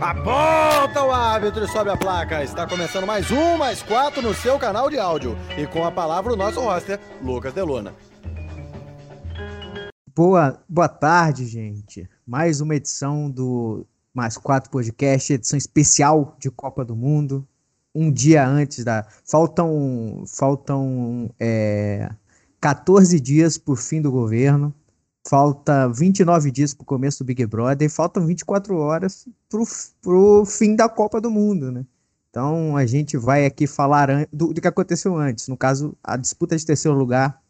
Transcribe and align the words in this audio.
Aponta 0.00 1.02
o 1.02 1.10
árbitro 1.10 1.64
e 1.64 1.68
sobe 1.68 1.88
a 1.88 1.96
placa. 1.96 2.44
Está 2.44 2.66
começando 2.66 3.06
mais 3.06 3.30
um, 3.30 3.56
mais 3.56 3.82
quatro 3.82 4.20
no 4.20 4.34
seu 4.34 4.58
canal 4.58 4.90
de 4.90 4.98
áudio. 4.98 5.34
E 5.56 5.66
com 5.66 5.84
a 5.84 5.90
palavra 5.90 6.34
o 6.34 6.36
nosso 6.36 6.60
roster, 6.60 7.00
Lucas 7.22 7.54
Deluna. 7.54 7.94
Boa, 10.14 10.62
boa 10.68 10.88
tarde, 10.88 11.46
gente. 11.46 12.08
Mais 12.26 12.60
uma 12.60 12.74
edição 12.74 13.30
do 13.30 13.86
Mais 14.12 14.36
Quatro 14.36 14.70
Podcast, 14.70 15.32
edição 15.32 15.56
especial 15.56 16.36
de 16.38 16.50
Copa 16.50 16.84
do 16.84 16.94
Mundo. 16.94 17.46
Um 17.94 18.12
dia 18.12 18.46
antes 18.46 18.84
da. 18.84 19.06
Faltam, 19.24 20.24
faltam 20.26 21.30
é, 21.40 22.10
14 22.60 23.18
dias 23.18 23.56
por 23.56 23.78
fim 23.78 24.02
do 24.02 24.10
governo. 24.10 24.74
Falta 25.28 25.88
29 25.88 26.52
dias 26.52 26.72
para 26.72 26.84
o 26.84 26.86
começo 26.86 27.18
do 27.18 27.26
Big 27.26 27.44
Brother 27.46 27.86
e 27.86 27.90
faltam 27.90 28.24
24 28.24 28.76
horas 28.76 29.26
para 29.50 30.12
o 30.12 30.44
fim 30.44 30.76
da 30.76 30.88
Copa 30.88 31.20
do 31.20 31.30
Mundo, 31.30 31.72
né? 31.72 31.84
Então 32.30 32.76
a 32.76 32.86
gente 32.86 33.16
vai 33.16 33.44
aqui 33.44 33.66
falar 33.66 34.28
do, 34.32 34.52
do, 34.52 34.60
que 34.60 34.68
aconteceu 34.68 35.16
antes. 35.16 35.48
No 35.48 35.56
caso, 35.56 35.96
a 36.04 36.16
disputa 36.16 36.56
de 36.56 36.64
terceiro 36.64 36.96
lugar 36.96 37.40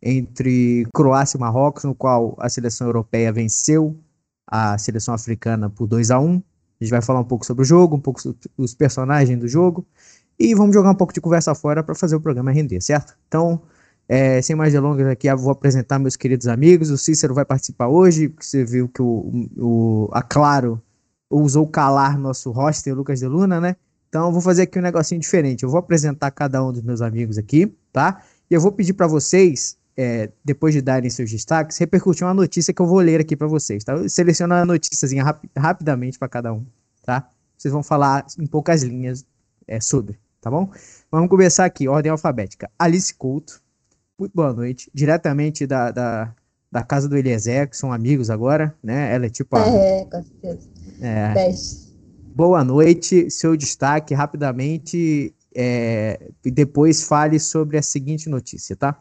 entre 0.00 0.86
Croácia 0.94 1.36
e 1.36 1.40
Marrocos, 1.40 1.82
no 1.82 1.94
qual 1.94 2.36
a 2.38 2.48
seleção 2.48 2.86
europeia 2.86 3.32
venceu 3.32 3.98
a 4.46 4.78
seleção 4.78 5.12
africana 5.12 5.68
por 5.68 5.88
2 5.88 6.12
a 6.12 6.20
1 6.20 6.36
A 6.80 6.84
gente 6.84 6.90
vai 6.90 7.02
falar 7.02 7.20
um 7.20 7.24
pouco 7.24 7.44
sobre 7.44 7.62
o 7.62 7.64
jogo, 7.64 7.96
um 7.96 8.00
pouco 8.00 8.22
sobre 8.22 8.38
os 8.56 8.74
personagens 8.74 9.40
do 9.40 9.48
jogo 9.48 9.84
e 10.38 10.54
vamos 10.54 10.72
jogar 10.72 10.90
um 10.90 10.94
pouco 10.94 11.12
de 11.12 11.20
conversa 11.20 11.52
fora 11.52 11.82
para 11.82 11.96
fazer 11.96 12.14
o 12.14 12.20
programa 12.20 12.52
render, 12.52 12.80
certo? 12.80 13.16
Então, 13.26 13.60
é, 14.08 14.42
sem 14.42 14.54
mais 14.54 14.72
delongas 14.72 15.06
aqui, 15.06 15.32
vou 15.34 15.50
apresentar 15.50 15.98
meus 15.98 16.16
queridos 16.16 16.46
amigos. 16.46 16.90
O 16.90 16.98
Cícero 16.98 17.34
vai 17.34 17.44
participar 17.44 17.88
hoje, 17.88 18.28
porque 18.28 18.46
você 18.46 18.64
viu 18.64 18.88
que 18.88 19.00
o, 19.00 19.48
o, 19.56 20.08
a 20.12 20.22
Claro 20.22 20.80
usou 21.30 21.66
calar 21.66 22.18
nosso 22.18 22.50
roster, 22.50 22.94
Lucas 22.94 23.18
de 23.18 23.26
Luna, 23.26 23.60
né? 23.60 23.76
Então 24.08 24.26
eu 24.26 24.32
vou 24.32 24.40
fazer 24.40 24.62
aqui 24.62 24.78
um 24.78 24.82
negocinho 24.82 25.20
diferente. 25.20 25.64
Eu 25.64 25.70
vou 25.70 25.78
apresentar 25.78 26.30
cada 26.30 26.64
um 26.64 26.70
dos 26.70 26.82
meus 26.82 27.00
amigos 27.00 27.38
aqui, 27.38 27.74
tá? 27.92 28.22
E 28.48 28.54
eu 28.54 28.60
vou 28.60 28.70
pedir 28.70 28.92
para 28.92 29.06
vocês, 29.06 29.76
é, 29.96 30.30
depois 30.44 30.74
de 30.74 30.80
darem 30.80 31.10
seus 31.10 31.30
destaques, 31.30 31.78
repercutir 31.78 32.24
uma 32.24 32.34
notícia 32.34 32.72
que 32.72 32.80
eu 32.80 32.86
vou 32.86 33.00
ler 33.00 33.20
aqui 33.20 33.34
para 33.34 33.48
vocês, 33.48 33.82
tá? 33.82 33.94
Eu 33.94 34.08
seleciono 34.08 34.54
a 34.54 34.64
notíciazinha 34.64 35.24
rap 35.24 35.50
rapidamente 35.56 36.18
para 36.18 36.28
cada 36.28 36.52
um, 36.52 36.64
tá? 37.02 37.28
Vocês 37.56 37.72
vão 37.72 37.82
falar 37.82 38.24
em 38.38 38.46
poucas 38.46 38.82
linhas 38.82 39.24
é, 39.66 39.80
sobre, 39.80 40.18
tá 40.40 40.50
bom? 40.50 40.70
Vamos 41.10 41.28
começar 41.28 41.64
aqui, 41.64 41.88
ordem 41.88 42.12
alfabética. 42.12 42.70
Alice 42.78 43.12
Couto, 43.14 43.63
muito 44.18 44.32
boa 44.34 44.52
noite. 44.52 44.90
Diretamente 44.94 45.66
da, 45.66 45.90
da, 45.90 46.34
da 46.70 46.82
casa 46.82 47.08
do 47.08 47.16
Eliezer, 47.16 47.68
que 47.68 47.76
são 47.76 47.92
amigos 47.92 48.30
agora, 48.30 48.74
né? 48.82 49.14
Ela 49.14 49.26
é 49.26 49.30
tipo 49.30 49.56
a. 49.56 49.66
É, 49.66 50.04
com 50.04 50.22
certeza. 50.22 50.68
É. 51.00 51.52
Boa 52.34 52.64
noite. 52.64 53.30
Seu 53.30 53.56
destaque 53.56 54.14
rapidamente. 54.14 55.34
É, 55.56 56.30
e 56.44 56.50
depois 56.50 57.04
fale 57.04 57.38
sobre 57.38 57.78
a 57.78 57.82
seguinte 57.82 58.28
notícia, 58.28 58.74
tá? 58.74 59.00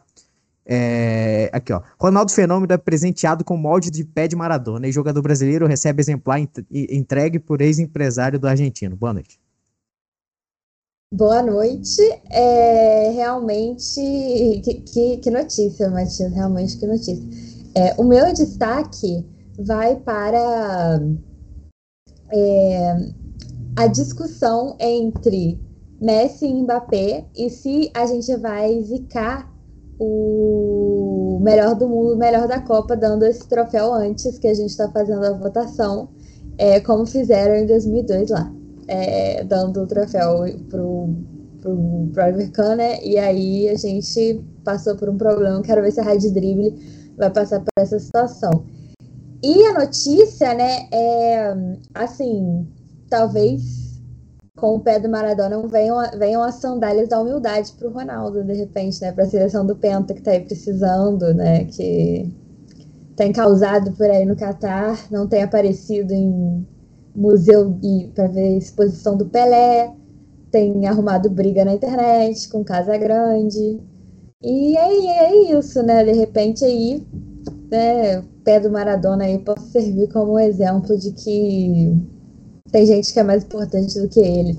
É, 0.65 1.49
aqui, 1.51 1.73
ó. 1.73 1.81
Ronaldo 1.99 2.31
Fenômeno 2.31 2.71
é 2.71 2.77
presenteado 2.77 3.43
com 3.43 3.57
molde 3.57 3.89
de 3.89 4.03
pé 4.03 4.27
de 4.27 4.35
Maradona 4.35 4.87
e 4.87 4.91
jogador 4.91 5.21
brasileiro 5.21 5.67
recebe 5.67 6.01
exemplar 6.01 6.39
entregue 6.71 7.39
por 7.39 7.59
ex-empresário 7.59 8.39
do 8.39 8.47
argentino. 8.47 8.95
Boa 8.95 9.13
noite. 9.13 9.39
Boa 11.13 11.43
noite. 11.43 12.01
É, 12.31 13.11
realmente, 13.11 14.01
que, 14.63 14.73
que, 14.81 15.17
que, 15.17 15.29
notícia, 15.29 15.87
Matias, 15.91 16.33
realmente 16.33 16.75
que 16.75 16.87
notícia. 16.87 17.23
É, 17.75 17.93
o 18.01 18.03
meu 18.03 18.33
destaque 18.33 19.23
vai 19.59 19.95
para 19.97 20.99
é, 22.31 22.95
a 23.75 23.85
discussão 23.85 24.75
entre 24.79 25.61
Messi 26.01 26.47
e 26.47 26.63
Mbappé 26.63 27.25
e 27.37 27.47
se 27.47 27.91
a 27.93 28.07
gente 28.07 28.35
vai 28.37 28.81
zicar 28.81 29.53
o 29.99 31.37
melhor 31.43 31.75
do 31.75 31.87
mundo, 31.87 32.15
o 32.15 32.17
melhor 32.17 32.47
da 32.47 32.59
Copa, 32.59 32.97
dando 32.97 33.23
esse 33.23 33.47
troféu 33.47 33.93
antes 33.93 34.39
que 34.39 34.47
a 34.47 34.53
gente 34.55 34.71
está 34.71 34.89
fazendo 34.89 35.23
a 35.23 35.33
votação, 35.33 36.09
é, 36.57 36.79
como 36.79 37.05
fizeram 37.05 37.53
em 37.53 37.67
2002 37.67 38.31
lá 38.31 38.51
é, 38.87 39.43
dando 39.43 39.81
o 39.81 39.87
troféu 39.87 40.45
pro, 40.69 41.09
pro, 41.61 42.09
pro 42.13 42.23
Oliver 42.23 42.51
Kahn, 42.51 42.75
né? 42.75 43.03
E 43.03 43.17
aí 43.17 43.69
a 43.69 43.75
gente 43.75 44.43
passou 44.63 44.95
por 44.95 45.09
um 45.09 45.17
problema. 45.17 45.61
Quero 45.61 45.81
ver 45.81 45.91
se 45.91 45.99
a 45.99 46.03
Rádio 46.03 46.33
Dribble 46.33 46.75
vai 47.17 47.29
passar 47.29 47.59
por 47.59 47.69
essa 47.77 47.99
situação. 47.99 48.65
E 49.43 49.65
a 49.65 49.73
notícia, 49.73 50.53
né, 50.53 50.87
é 50.91 51.53
assim, 51.93 52.65
talvez 53.09 53.83
com 54.55 54.75
o 54.75 54.79
pé 54.79 54.99
do 54.99 55.09
Maradona 55.09 55.67
venham, 55.67 55.97
venham 56.17 56.41
as 56.41 56.55
sandálias 56.55 57.09
da 57.09 57.19
humildade 57.19 57.73
para 57.73 57.87
o 57.89 57.91
Ronaldo, 57.91 58.43
de 58.43 58.53
repente, 58.53 59.01
né, 59.01 59.11
para 59.11 59.25
a 59.25 59.29
seleção 59.29 59.65
do 59.65 59.75
Penta 59.75 60.13
que 60.13 60.19
está 60.19 60.31
aí 60.31 60.39
precisando, 60.39 61.33
né, 61.33 61.65
que 61.65 62.31
tem 63.17 63.33
causado 63.33 63.91
por 63.91 64.09
aí 64.09 64.25
no 64.25 64.35
Catar, 64.35 64.97
não 65.11 65.27
tem 65.27 65.43
aparecido 65.43 66.13
em 66.13 66.65
museu 67.15 67.77
para 68.13 68.27
ver 68.27 68.57
exposição 68.57 69.15
do 69.15 69.25
Pelé, 69.25 69.93
tem 70.51 70.87
arrumado 70.87 71.29
briga 71.29 71.65
na 71.65 71.73
internet 71.73 72.49
com 72.49 72.63
Casa 72.63 72.97
Grande. 72.97 73.79
E 74.41 74.77
é, 74.77 75.25
é 75.25 75.57
isso, 75.57 75.81
né? 75.83 76.03
De 76.03 76.11
repente 76.11 76.63
aí, 76.65 77.05
né, 77.71 78.19
o 78.19 78.23
pé 78.43 78.59
do 78.59 78.71
Maradona 78.71 79.25
aí 79.25 79.39
pode 79.39 79.63
servir 79.71 80.11
como 80.11 80.33
um 80.33 80.39
exemplo 80.39 80.97
de 80.97 81.11
que 81.11 81.95
tem 82.71 82.85
gente 82.85 83.13
que 83.13 83.19
é 83.19 83.23
mais 83.23 83.43
importante 83.43 83.99
do 83.99 84.09
que 84.09 84.19
ele. 84.19 84.57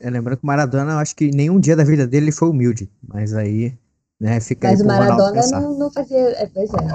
É, 0.00 0.08
lembrando 0.08 0.38
que 0.38 0.44
o 0.44 0.46
Maradona, 0.46 0.92
eu 0.92 0.98
acho 0.98 1.14
que 1.14 1.30
nenhum 1.30 1.60
dia 1.60 1.76
da 1.76 1.84
vida 1.84 2.06
dele 2.06 2.32
foi 2.32 2.48
humilde, 2.48 2.90
mas 3.06 3.34
aí, 3.34 3.74
né, 4.18 4.40
fica 4.40 4.68
Mas 4.68 4.80
aí 4.80 4.86
o 4.86 4.88
Maradona 4.88 5.46
não, 5.48 5.78
não, 5.78 5.92
fazia. 5.92 6.18
É, 6.18 6.46
pois 6.46 6.70
é. 6.72 6.88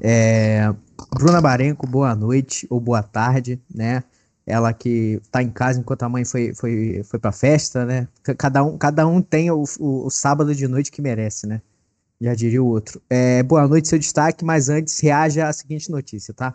É, 0.00 0.74
Bruna 1.14 1.40
Barenco, 1.40 1.86
boa 1.86 2.14
noite 2.14 2.66
ou 2.70 2.80
boa 2.80 3.02
tarde, 3.02 3.60
né? 3.72 4.02
Ela 4.46 4.72
que 4.72 5.20
tá 5.30 5.42
em 5.42 5.50
casa 5.50 5.80
enquanto 5.80 6.02
a 6.02 6.08
mãe 6.08 6.24
foi, 6.24 6.54
foi, 6.54 7.02
foi 7.04 7.18
pra 7.18 7.32
festa, 7.32 7.84
né? 7.84 8.08
Cada 8.38 8.64
um, 8.64 8.78
cada 8.78 9.06
um 9.06 9.20
tem 9.20 9.50
o, 9.50 9.64
o, 9.78 10.06
o 10.06 10.10
sábado 10.10 10.54
de 10.54 10.66
noite 10.66 10.90
que 10.90 11.02
merece, 11.02 11.46
né? 11.46 11.60
Já 12.20 12.34
diria 12.34 12.62
o 12.62 12.66
outro. 12.66 13.00
É, 13.08 13.42
boa 13.42 13.66
noite, 13.66 13.88
seu 13.88 13.98
destaque, 13.98 14.44
mas 14.44 14.68
antes 14.68 14.98
reaja 15.00 15.48
à 15.48 15.52
seguinte 15.52 15.90
notícia, 15.90 16.32
tá? 16.32 16.54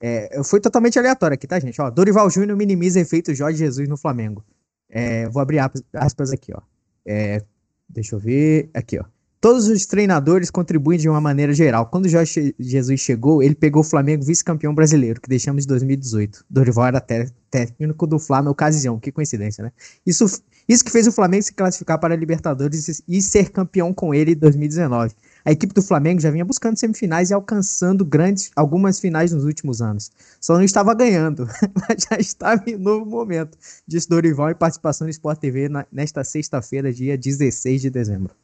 É, 0.00 0.42
foi 0.44 0.60
totalmente 0.60 0.98
aleatório 0.98 1.34
aqui, 1.34 1.46
tá, 1.46 1.60
gente? 1.60 1.80
Ó, 1.80 1.90
Dorival 1.90 2.30
Júnior 2.30 2.56
minimiza 2.56 2.98
efeito 3.00 3.34
Jorge 3.34 3.58
Jesus 3.58 3.88
no 3.88 3.96
Flamengo. 3.96 4.44
É, 4.88 5.28
vou 5.28 5.42
abrir 5.42 5.58
aspas 5.92 6.32
aqui, 6.32 6.52
ó. 6.54 6.60
É, 7.04 7.42
deixa 7.88 8.16
eu 8.16 8.18
ver. 8.18 8.70
Aqui, 8.72 8.98
ó. 8.98 9.04
Todos 9.40 9.68
os 9.68 9.86
treinadores 9.86 10.50
contribuem 10.50 10.98
de 10.98 11.08
uma 11.08 11.18
maneira 11.18 11.54
geral. 11.54 11.86
Quando 11.86 12.06
Jorge 12.06 12.54
Jesus 12.58 13.00
chegou, 13.00 13.42
ele 13.42 13.54
pegou 13.54 13.80
o 13.80 13.84
Flamengo 13.84 14.22
vice-campeão 14.22 14.74
brasileiro, 14.74 15.18
que 15.18 15.30
deixamos 15.30 15.64
em 15.64 15.66
2018. 15.66 16.44
Dorival 16.50 16.88
era 16.88 17.00
técnico 17.00 18.06
do 18.06 18.18
Fla 18.18 18.42
na 18.42 18.50
ocasião. 18.50 19.00
Que 19.00 19.10
coincidência, 19.10 19.64
né? 19.64 19.72
Isso, 20.06 20.42
isso 20.68 20.84
que 20.84 20.90
fez 20.90 21.06
o 21.06 21.12
Flamengo 21.12 21.42
se 21.42 21.54
classificar 21.54 21.98
para 21.98 22.12
a 22.12 22.16
Libertadores 22.18 23.02
e 23.08 23.22
ser 23.22 23.48
campeão 23.48 23.94
com 23.94 24.12
ele 24.12 24.32
em 24.32 24.36
2019. 24.36 25.14
A 25.42 25.50
equipe 25.50 25.72
do 25.72 25.80
Flamengo 25.80 26.20
já 26.20 26.30
vinha 26.30 26.44
buscando 26.44 26.76
semifinais 26.76 27.30
e 27.30 27.32
alcançando 27.32 28.04
grandes 28.04 28.50
algumas 28.54 29.00
finais 29.00 29.32
nos 29.32 29.46
últimos 29.46 29.80
anos. 29.80 30.10
Só 30.38 30.52
não 30.52 30.64
estava 30.64 30.92
ganhando, 30.92 31.48
mas 31.88 32.06
já 32.10 32.18
estava 32.18 32.62
em 32.68 32.76
novo 32.76 33.06
momento, 33.06 33.56
disse 33.88 34.06
Dorival 34.06 34.50
em 34.50 34.54
participação 34.54 35.06
no 35.06 35.10
Sport 35.10 35.40
TV 35.40 35.70
na, 35.70 35.86
nesta 35.90 36.22
sexta-feira, 36.24 36.92
dia 36.92 37.16
16 37.16 37.80
de 37.80 37.88
dezembro. 37.88 38.34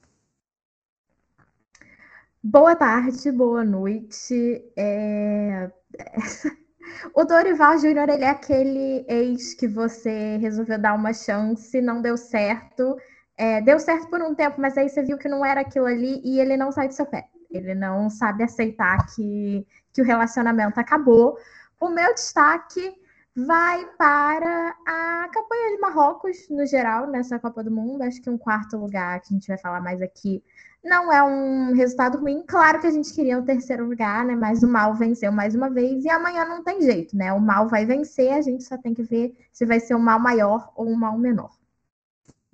Boa 2.49 2.77
tarde, 2.77 3.33
boa 3.33 3.65
noite. 3.65 4.63
É... 4.77 5.69
O 7.13 7.25
Dorival 7.25 7.77
Júnior, 7.79 8.09
ele 8.09 8.25
é 8.25 8.31
aquele 8.31 9.05
ex 9.09 9.53
que 9.55 9.67
você 9.67 10.37
resolveu 10.37 10.79
dar 10.81 10.95
uma 10.95 11.13
chance, 11.13 11.81
não 11.81 12.01
deu 12.01 12.17
certo. 12.17 12.97
É, 13.37 13.61
deu 13.61 13.81
certo 13.81 14.09
por 14.09 14.23
um 14.23 14.33
tempo, 14.33 14.61
mas 14.61 14.79
aí 14.79 14.89
você 14.89 15.03
viu 15.03 15.19
que 15.19 15.29
não 15.29 15.45
era 15.45 15.63
aquilo 15.63 15.87
ali 15.87 16.21
e 16.25 16.39
ele 16.39 16.57
não 16.57 16.71
sai 16.71 16.87
do 16.87 16.95
seu 16.95 17.05
pé. 17.05 17.27
Ele 17.51 17.75
não 17.75 18.09
sabe 18.09 18.45
aceitar 18.45 19.05
que, 19.13 19.67
que 19.93 20.01
o 20.01 20.05
relacionamento 20.05 20.79
acabou. 20.79 21.37
O 21.81 21.89
meu 21.89 22.15
destaque 22.15 22.95
vai 23.37 23.85
para 23.99 24.75
a 24.87 25.29
campanha 25.29 25.77
de 25.77 25.81
Marrocos, 25.81 26.49
no 26.49 26.65
geral, 26.65 27.07
nessa 27.07 27.39
Copa 27.39 27.63
do 27.63 27.71
Mundo. 27.71 28.03
Acho 28.03 28.23
que 28.23 28.31
um 28.31 28.39
quarto 28.39 28.79
lugar, 28.79 29.21
que 29.21 29.29
a 29.29 29.35
gente 29.35 29.47
vai 29.47 29.59
falar 29.59 29.81
mais 29.83 30.01
aqui, 30.01 30.43
não 30.83 31.13
é 31.13 31.23
um 31.23 31.75
resultado 31.75 32.19
ruim. 32.19 32.43
Claro 32.47 32.81
que 32.81 32.87
a 32.87 32.91
gente 32.91 33.13
queria 33.13 33.39
o 33.39 33.45
terceiro 33.45 33.87
lugar, 33.87 34.25
né? 34.25 34.35
Mas 34.35 34.63
o 34.63 34.69
mal 34.69 34.95
venceu 34.95 35.31
mais 35.31 35.55
uma 35.55 35.69
vez 35.69 36.05
e 36.05 36.09
amanhã 36.09 36.47
não 36.47 36.65
tem 36.65 36.81
jeito, 36.81 37.15
né? 37.15 37.31
O 37.33 37.41
mal 37.41 37.69
vai 37.69 37.85
vencer, 37.85 38.33
a 38.33 38.41
gente 38.41 38.65
só 38.65 38.79
tem 38.79 38.95
que 38.95 39.03
ver 39.03 39.37
se 39.53 39.67
vai 39.67 39.81
ser 39.81 39.95
um 39.95 40.01
mal 40.01 40.19
maior 40.19 40.73
ou 40.75 40.89
um 40.89 40.97
mal 40.97 41.19
menor. 41.19 41.51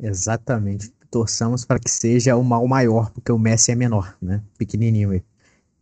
Exatamente. 0.00 0.92
Torçamos 1.08 1.64
para 1.64 1.78
que 1.78 1.90
seja 1.90 2.34
o 2.34 2.42
mal 2.42 2.66
maior, 2.66 3.10
porque 3.12 3.30
o 3.30 3.38
Messi 3.38 3.70
é 3.70 3.74
menor, 3.76 4.16
né? 4.20 4.42
Pequenininho. 4.58 5.22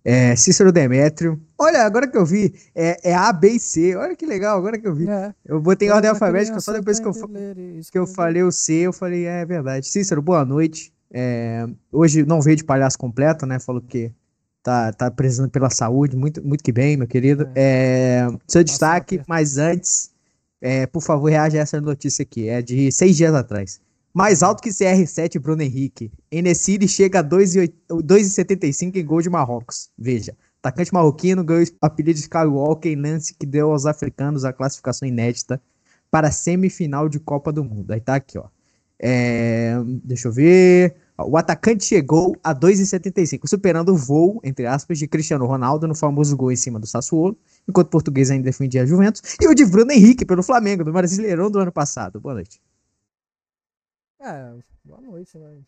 É, 0.05 0.35
Cícero 0.35 0.73
Demétrio. 0.73 1.41
Olha, 1.59 1.83
agora 1.83 2.09
que 2.09 2.17
eu 2.17 2.25
vi, 2.25 2.55
é, 2.75 3.11
é 3.11 3.15
A, 3.15 3.33
B 3.33 3.51
e 3.51 3.61
C. 3.61 3.95
Olha 3.97 4.17
que 4.17 4.25
legal, 4.25 4.59
agora 4.59 4.79
que 4.79 4.87
eu 4.87 4.95
vi. 4.95 5.09
É. 5.09 5.35
Eu 5.45 5.61
botei 5.61 5.89
em 5.89 5.91
ordem 5.91 6.11
alfabética 6.11 6.61
só 6.61 6.73
depois 6.73 6.99
que 6.99 7.07
eu, 7.07 7.13
que 7.13 7.99
eu 7.99 8.07
falei 8.07 8.43
o 8.43 8.51
C, 8.51 8.73
eu 8.73 8.93
falei, 8.93 9.27
é, 9.27 9.45
verdade. 9.45 9.87
Cícero, 9.87 10.23
boa 10.23 10.45
noite. 10.45 10.93
É, 11.13 11.67
hoje 11.93 12.25
não 12.25 12.41
veio 12.41 12.57
de 12.57 12.65
palhaço 12.65 12.99
completo, 12.99 13.45
né? 13.45 13.59
Falou 13.59 13.83
que 13.83 14.11
tá, 14.63 14.93
tá 14.93 15.11
precisando 15.11 15.51
pela 15.51 15.69
saúde, 15.69 16.17
muito, 16.17 16.43
muito 16.43 16.65
que 16.65 16.73
bem, 16.73 16.97
meu 16.97 17.07
querido. 17.07 17.49
É. 17.55 18.27
É, 18.27 18.39
seu 18.47 18.65
destaque, 18.65 19.21
mas 19.29 19.59
antes, 19.59 20.11
por 20.93 21.03
favor, 21.03 21.29
reaja 21.29 21.59
a 21.59 21.61
essa 21.61 21.81
notícia 21.81 22.23
aqui. 22.23 22.49
É 22.49 22.63
de 22.63 22.91
seis 22.91 23.17
dias 23.17 23.35
atrás. 23.35 23.81
Mais 24.13 24.43
alto 24.43 24.61
que 24.63 24.71
CR7 24.71 25.39
Bruno 25.39 25.63
Henrique. 25.63 26.11
Enesiri 26.31 26.89
chega 26.89 27.21
a 27.21 27.25
2,75 27.25 28.97
em 28.97 29.05
gol 29.05 29.23
de 29.23 29.31
Marrocos. 29.31 29.89
Veja, 29.97 30.37
atacante 30.61 30.93
marroquino 30.93 31.45
ganhou 31.45 31.63
o 31.65 31.87
apelido 31.87 32.17
de 32.17 32.23
Skywalker 32.23 32.91
em 32.91 33.01
lance 33.01 33.35
que 33.35 33.47
deu 33.47 33.71
aos 33.71 33.87
africanos 33.87 34.45
a 34.45 34.53
classificação 34.53 35.07
inédita 35.07 35.63
para 36.11 36.29
a 36.29 36.33
semifinal 36.33 37.09
de 37.09 37.21
Copa 37.21 37.53
do 37.53 37.63
Mundo. 37.63 37.93
Aí 37.93 38.01
tá 38.01 38.17
aqui, 38.17 38.37
ó. 38.37 38.47
É, 38.99 39.77
deixa 40.05 40.29
eu 40.29 40.33
ver. 40.33 40.97
O 41.17 41.37
atacante 41.37 41.85
chegou 41.85 42.37
a 42.43 42.55
2,75, 42.55 43.47
superando 43.47 43.93
o 43.93 43.97
voo, 43.97 44.41
entre 44.43 44.67
aspas, 44.67 44.99
de 44.99 45.07
Cristiano 45.07 45.47
Ronaldo 45.47 45.87
no 45.87 45.95
famoso 45.95 46.37
gol 46.37 46.51
em 46.51 46.57
cima 46.57 46.81
do 46.81 46.87
Sassuolo, 46.87 47.39
enquanto 47.69 47.87
o 47.89 47.91
português 47.91 48.31
ainda 48.31 48.45
defendia 48.45 48.83
a 48.83 48.87
Juventus, 48.87 49.23
e 49.41 49.47
o 49.47 49.55
de 49.55 49.65
Bruno 49.67 49.93
Henrique 49.93 50.25
pelo 50.25 50.43
Flamengo, 50.43 50.83
do 50.83 50.93
Brasileirão 50.93 51.51
do 51.51 51.59
ano 51.59 51.71
passado. 51.71 52.19
Boa 52.21 52.35
noite. 52.35 52.61
É, 54.23 54.63
boa 54.85 55.01
noite, 55.01 55.39
né? 55.39 55.63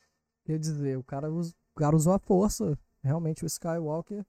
Quer 0.44 0.58
dizer, 0.58 0.98
o 0.98 1.02
cara, 1.02 1.32
o 1.32 1.42
cara 1.74 1.96
usou 1.96 2.12
a 2.12 2.18
força. 2.18 2.78
Realmente, 3.02 3.44
o 3.44 3.46
Skywalker. 3.46 4.26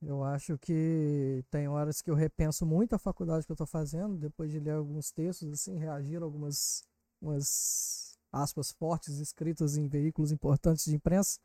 Eu 0.00 0.24
acho 0.24 0.56
que 0.56 1.44
tem 1.50 1.68
horas 1.68 2.00
que 2.00 2.10
eu 2.10 2.14
repenso 2.14 2.64
muito 2.64 2.94
a 2.94 2.98
faculdade 2.98 3.44
que 3.44 3.52
eu 3.52 3.56
tô 3.56 3.66
fazendo, 3.66 4.16
depois 4.16 4.50
de 4.50 4.58
ler 4.58 4.70
alguns 4.70 5.10
textos, 5.10 5.52
assim, 5.52 5.76
reagir 5.76 6.22
a 6.22 6.24
algumas 6.24 6.82
umas 7.20 8.16
aspas 8.32 8.70
fortes 8.70 9.18
escritas 9.18 9.76
em 9.76 9.88
veículos 9.88 10.32
importantes 10.32 10.86
de 10.86 10.94
imprensa. 10.94 11.38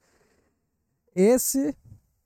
Esse 1.13 1.75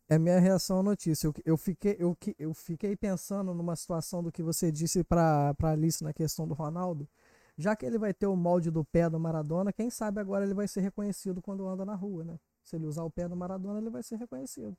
é 0.08 0.20
minha 0.20 0.40
reação 0.40 0.82
à 0.82 0.84
notícia. 0.84 1.28
Eu, 1.28 1.34
eu, 1.46 1.58
fiquei, 1.58 1.96
eu, 1.98 2.16
eu 2.38 2.54
fiquei 2.54 2.96
pensando 2.96 3.56
numa 3.56 3.76
situação 3.76 4.22
do 4.22 4.32
que 4.32 4.44
você 4.44 4.72
disse 4.72 5.04
para 5.04 5.56
Alice 5.64 6.04
na 6.04 6.14
questão 6.14 6.48
do 6.48 6.54
Ronaldo 6.54 7.08
já 7.58 7.76
que 7.76 7.86
ele 7.86 7.98
vai 7.98 8.14
ter 8.14 8.28
o 8.28 8.36
molde 8.36 8.70
do 8.70 8.86
pé 8.86 9.10
do 9.10 9.20
Maradona, 9.20 9.74
quem 9.74 9.90
sabe 9.90 10.22
agora 10.22 10.46
ele 10.46 10.54
vai 10.54 10.68
ser 10.68 10.82
reconhecido 10.82 11.42
quando 11.42 11.68
anda 11.68 11.84
na 11.84 11.96
rua, 11.96 12.24
né? 12.24 12.38
Se 12.64 12.76
ele 12.76 12.86
usar 12.86 13.04
o 13.04 13.10
pé 13.10 13.28
do 13.28 13.36
Maradona, 13.36 13.80
ele 13.80 13.90
vai 13.90 14.04
ser 14.04 14.18
reconhecido. 14.18 14.78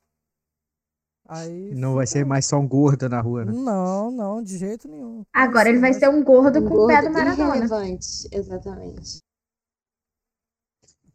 Aí, 1.27 1.75
não 1.75 1.95
vai 1.95 2.07
ser 2.07 2.25
mais 2.25 2.45
só 2.45 2.57
um 2.57 2.67
gordo 2.67 3.07
na 3.09 3.21
rua, 3.21 3.45
né? 3.45 3.51
Não, 3.51 4.09
não, 4.09 4.41
de 4.41 4.57
jeito 4.57 4.87
nenhum. 4.87 5.23
Agora 5.33 5.69
ele 5.69 5.79
vai 5.79 5.93
ser 5.93 6.09
um 6.09 6.23
gordo 6.23 6.59
um 6.59 6.67
com 6.67 6.75
o 6.75 6.87
pé 6.87 7.01
do 7.01 7.11
Maradona. 7.11 7.55
Irrelevante, 7.55 8.27
exatamente. 8.31 9.19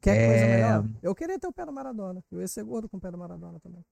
Quer 0.00 0.16
é... 0.16 0.26
coisa 0.26 0.46
melhor? 0.46 1.00
Eu 1.02 1.14
queria 1.14 1.38
ter 1.38 1.46
o 1.46 1.52
pé 1.52 1.64
do 1.64 1.72
Maradona. 1.72 2.22
Eu 2.30 2.40
ia 2.40 2.46
ser 2.46 2.62
gordo 2.62 2.88
com 2.88 2.98
o 2.98 3.00
pé 3.00 3.10
do 3.10 3.18
Maradona 3.18 3.58
também. 3.58 3.82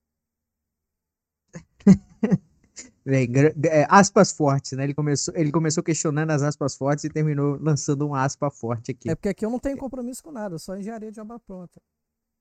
Bem, 3.04 3.28
é, 3.64 3.87
aspas 3.88 4.31
fortes, 4.31 4.72
né? 4.72 4.84
Ele 4.84 4.94
começou, 4.94 5.34
ele 5.37 5.50
começou 5.50 5.82
questionando 5.82 6.31
as 6.31 6.43
aspas 6.43 6.76
fortes 6.76 7.04
e 7.04 7.08
terminou 7.08 7.58
lançando 7.60 8.06
um 8.06 8.14
aspa 8.14 8.50
forte 8.50 8.93
aqui. 8.93 9.10
É 9.10 9.14
porque 9.14 9.28
aqui 9.28 9.44
eu 9.44 9.50
não 9.50 9.58
tenho 9.58 9.76
compromisso 9.76 10.22
com 10.22 10.31
nada, 10.31 10.58
só 10.58 10.76
engenharia 10.76 11.10
de 11.10 11.20
obra 11.20 11.38
pronta. 11.40 11.81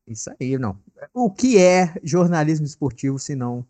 Isso 0.08 0.31
aí, 0.40 0.58
não. 0.58 0.78
O 1.13 1.31
que 1.31 1.58
é 1.58 1.96
jornalismo 2.04 2.66
esportivo 2.66 3.18
se 3.18 3.36
não 3.36 3.66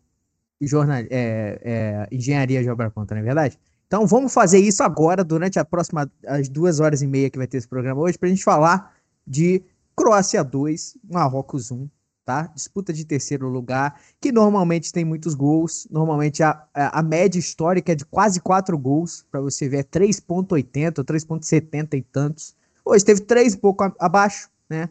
jornal, 0.60 0.98
é, 0.98 1.58
é, 1.62 2.08
engenharia 2.12 2.62
de 2.62 2.70
obra 2.70 2.90
pronta, 2.90 3.14
não 3.14 3.22
é 3.22 3.24
verdade? 3.24 3.58
Então 3.86 4.06
vamos 4.06 4.32
fazer 4.32 4.58
isso 4.58 4.82
agora, 4.82 5.24
durante 5.24 5.58
a 5.58 5.64
próxima, 5.64 6.10
as 6.26 6.48
duas 6.48 6.80
horas 6.80 7.02
e 7.02 7.06
meia 7.06 7.28
que 7.30 7.38
vai 7.38 7.46
ter 7.46 7.58
esse 7.58 7.68
programa 7.68 8.00
hoje, 8.00 8.18
para 8.18 8.28
a 8.28 8.30
gente 8.30 8.44
falar 8.44 8.94
de 9.26 9.62
Croácia 9.96 10.42
2, 10.42 10.98
Marrocos 11.10 11.70
1 11.70 11.88
tá? 12.24 12.50
Disputa 12.54 12.92
de 12.92 13.04
terceiro 13.04 13.48
lugar, 13.48 14.00
que 14.20 14.30
normalmente 14.30 14.92
tem 14.92 15.04
muitos 15.04 15.34
gols. 15.34 15.86
Normalmente 15.90 16.42
a, 16.42 16.66
a, 16.74 17.02
média 17.02 17.38
histórica 17.38 17.92
é 17.92 17.94
de 17.94 18.04
quase 18.04 18.40
4 18.40 18.76
gols, 18.78 19.24
para 19.30 19.40
você 19.40 19.68
ver, 19.68 19.78
é 19.78 19.82
3,80, 19.82 21.04
3,70 21.04 21.94
e 21.94 22.02
tantos. 22.02 22.54
Hoje 22.84 23.04
teve 23.04 23.20
3 23.20 23.54
um 23.54 23.58
pouco 23.58 23.84
a, 23.84 23.92
abaixo, 23.98 24.48
né? 24.68 24.88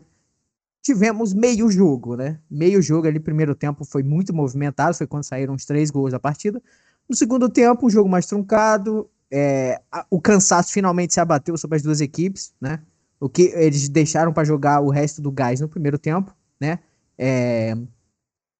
Tivemos 0.81 1.33
meio 1.33 1.69
jogo, 1.69 2.15
né? 2.15 2.39
Meio 2.49 2.81
jogo 2.81 3.07
ali, 3.07 3.19
primeiro 3.19 3.53
tempo 3.53 3.85
foi 3.85 4.01
muito 4.01 4.33
movimentado, 4.33 4.97
foi 4.97 5.05
quando 5.05 5.23
saíram 5.23 5.53
os 5.53 5.65
três 5.65 5.91
gols 5.91 6.11
da 6.11 6.19
partida. 6.19 6.61
No 7.07 7.15
segundo 7.15 7.47
tempo, 7.47 7.85
um 7.85 7.89
jogo 7.89 8.09
mais 8.09 8.25
truncado, 8.25 9.09
é, 9.29 9.79
a, 9.91 10.05
o 10.09 10.19
cansaço 10.19 10.73
finalmente 10.73 11.13
se 11.13 11.19
abateu 11.19 11.55
sobre 11.55 11.77
as 11.77 11.83
duas 11.83 12.01
equipes, 12.01 12.53
né? 12.59 12.79
O 13.19 13.29
que 13.29 13.43
eles 13.53 13.87
deixaram 13.87 14.33
para 14.33 14.43
jogar 14.43 14.81
o 14.81 14.89
resto 14.89 15.21
do 15.21 15.31
gás 15.31 15.61
no 15.61 15.69
primeiro 15.69 15.99
tempo, 15.99 16.35
né? 16.59 16.79
É, 17.23 17.77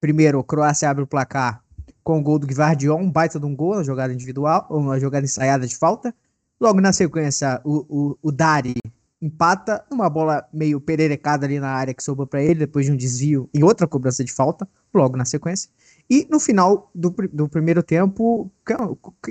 primeiro, 0.00 0.38
a 0.38 0.44
Croácia 0.44 0.88
abre 0.88 1.02
o 1.02 1.06
placar 1.06 1.64
com 2.04 2.20
o 2.20 2.22
gol 2.22 2.38
do 2.38 2.46
Gvardiol, 2.46 2.96
um 2.96 3.10
baita 3.10 3.40
de 3.40 3.44
um 3.44 3.56
gol, 3.56 3.74
uma 3.74 3.82
jogada 3.82 4.12
individual, 4.12 4.68
uma 4.70 5.00
jogada 5.00 5.24
ensaiada 5.24 5.66
de 5.66 5.76
falta. 5.76 6.14
Logo 6.60 6.80
na 6.80 6.92
sequência, 6.92 7.60
o, 7.64 7.84
o, 7.88 8.18
o 8.22 8.30
Dari 8.30 8.74
empata 9.20 9.84
numa 9.90 10.08
bola 10.08 10.48
meio 10.52 10.80
pererecada 10.80 11.44
ali 11.44 11.58
na 11.58 11.70
área 11.70 11.92
que 11.92 12.04
sobrou 12.04 12.24
para 12.24 12.40
ele, 12.40 12.60
depois 12.60 12.86
de 12.86 12.92
um 12.92 12.96
desvio 12.96 13.50
e 13.52 13.64
outra 13.64 13.86
cobrança 13.88 14.22
de 14.22 14.32
falta, 14.32 14.68
logo 14.94 15.16
na 15.16 15.24
sequência. 15.24 15.68
E 16.08 16.24
no 16.30 16.38
final 16.38 16.88
do, 16.94 17.10
do 17.32 17.48
primeiro 17.48 17.82
tempo, 17.82 18.48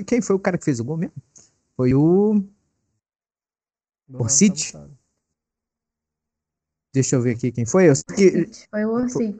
quem 0.06 0.20
foi 0.20 0.36
o 0.36 0.38
cara 0.38 0.58
que 0.58 0.64
fez 0.64 0.78
o 0.78 0.84
gol 0.84 0.98
mesmo? 0.98 1.14
Foi 1.74 1.94
o. 1.94 2.42
Orsic? 4.12 4.74
Deixa 6.92 7.16
eu 7.16 7.22
ver 7.22 7.36
aqui 7.36 7.50
quem 7.50 7.64
foi. 7.64 7.88
Eu 7.88 7.94
que... 8.14 8.50
Foi 8.70 8.84
o 8.84 8.90
Orsic. 8.90 9.38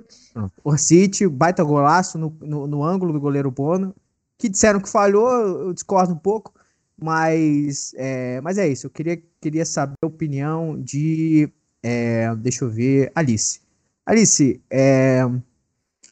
Orsic, 0.64 1.26
baita 1.28 1.62
golaço 1.62 2.18
no, 2.18 2.34
no, 2.40 2.66
no, 2.66 2.82
ângulo 2.82 3.12
do 3.12 3.20
goleiro 3.20 3.50
Bono. 3.50 3.94
Que 4.38 4.48
disseram 4.48 4.80
que 4.80 4.88
falhou, 4.88 5.30
eu 5.30 5.72
discordo 5.72 6.14
um 6.14 6.18
pouco. 6.18 6.54
Mas 6.96 7.92
é, 7.96 8.40
mas 8.40 8.56
é 8.56 8.66
isso. 8.68 8.86
Eu 8.86 8.90
queria, 8.90 9.22
queria 9.40 9.66
saber 9.66 9.96
a 10.02 10.06
opinião 10.06 10.80
de. 10.80 11.48
É, 11.82 12.34
deixa 12.36 12.64
eu 12.64 12.70
ver. 12.70 13.12
Alice. 13.14 13.60
Alice, 14.06 14.60
é, 14.70 15.22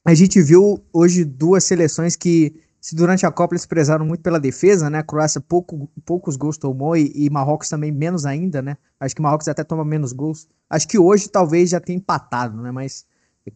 a 0.05 0.15
gente 0.15 0.43
viu 0.43 0.83
hoje 0.93 1.25
duas 1.25 1.65
seleções 1.65 2.17
que 2.17 2.55
se 2.81 2.97
durante 2.97 3.27
a 3.27 3.31
Copa 3.31 3.55
eles 3.55 3.67
prezaram 3.67 4.07
muito 4.07 4.23
pela 4.23 4.41
defesa, 4.41 4.89
né? 4.89 4.99
A 4.99 5.03
Croácia 5.03 5.41
pouco, 5.41 5.91
poucos 6.05 6.37
gols 6.37 6.57
tomou 6.57 6.97
e, 6.97 7.13
e, 7.15 7.29
Marrocos 7.29 7.69
também 7.69 7.93
menos 7.93 8.25
ainda, 8.25 8.63
né? 8.63 8.77
Acho 8.99 9.15
que 9.15 9.21
Marrocos 9.21 9.49
até 9.49 9.63
toma 9.63 9.85
menos 9.85 10.13
gols. 10.13 10.49
Acho 10.69 10.89
que 10.89 10.99
hoje 10.99 11.29
talvez 11.29 11.71
já 11.71 11.79
tenha 11.79 11.99
empatado, 11.99 12.61
né? 12.63 12.71
Mas 12.71 13.05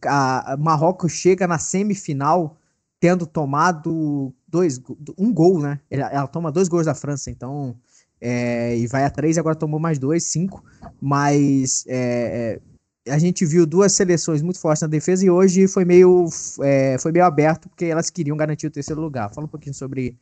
a, 0.05 0.53
a 0.53 0.57
Marrocos 0.57 1.11
chega 1.11 1.47
na 1.47 1.57
semifinal 1.57 2.57
tendo 2.99 3.25
tomado 3.25 4.33
dois, 4.47 4.79
um 5.17 5.33
gol, 5.33 5.59
né? 5.59 5.79
Ela, 5.89 6.11
ela 6.11 6.27
toma 6.27 6.51
dois 6.51 6.67
gols 6.67 6.85
da 6.85 6.93
França, 6.93 7.31
então 7.31 7.75
é, 8.21 8.77
e 8.77 8.87
vai 8.87 9.03
a 9.05 9.09
três, 9.09 9.37
agora 9.37 9.55
tomou 9.55 9.79
mais 9.79 9.97
dois, 9.97 10.25
cinco. 10.25 10.63
Mas 11.01 11.83
é, 11.87 12.59
é 12.59 12.74
a 13.07 13.19
gente 13.19 13.45
viu 13.45 13.65
duas 13.65 13.93
seleções 13.93 14.41
muito 14.41 14.59
fortes 14.59 14.81
na 14.81 14.87
defesa 14.87 15.25
e 15.25 15.29
hoje 15.29 15.67
foi 15.67 15.85
meio, 15.85 16.27
é, 16.61 16.97
foi 16.97 17.11
meio 17.11 17.25
aberto 17.25 17.69
porque 17.69 17.85
elas 17.85 18.09
queriam 18.09 18.35
garantir 18.35 18.67
o 18.67 18.71
terceiro 18.71 19.01
lugar. 19.01 19.31
Fala 19.33 19.45
um 19.45 19.49
pouquinho 19.49 19.75
sobre 19.75 20.17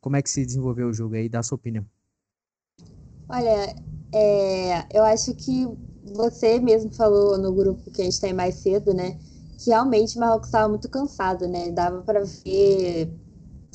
como 0.00 0.16
é 0.16 0.22
que 0.22 0.30
se 0.30 0.44
desenvolveu 0.44 0.88
o 0.88 0.92
jogo 0.92 1.14
aí, 1.14 1.28
dá 1.28 1.40
a 1.40 1.42
sua 1.42 1.56
opinião. 1.56 1.84
Olha, 3.28 3.74
é, 4.12 4.86
eu 4.92 5.04
acho 5.04 5.34
que 5.34 5.68
você 6.14 6.58
mesmo 6.58 6.90
falou 6.90 7.38
no 7.38 7.52
grupo 7.52 7.90
que 7.90 8.00
a 8.00 8.04
gente 8.04 8.20
tem 8.20 8.32
mais 8.32 8.56
cedo, 8.56 8.92
né? 8.92 9.16
Que 9.58 9.70
realmente 9.70 10.16
o 10.16 10.20
Marrocos 10.20 10.48
estava 10.48 10.68
muito 10.68 10.88
cansado, 10.88 11.46
né? 11.46 11.70
Dava 11.70 12.00
para 12.02 12.24
ver, 12.24 13.12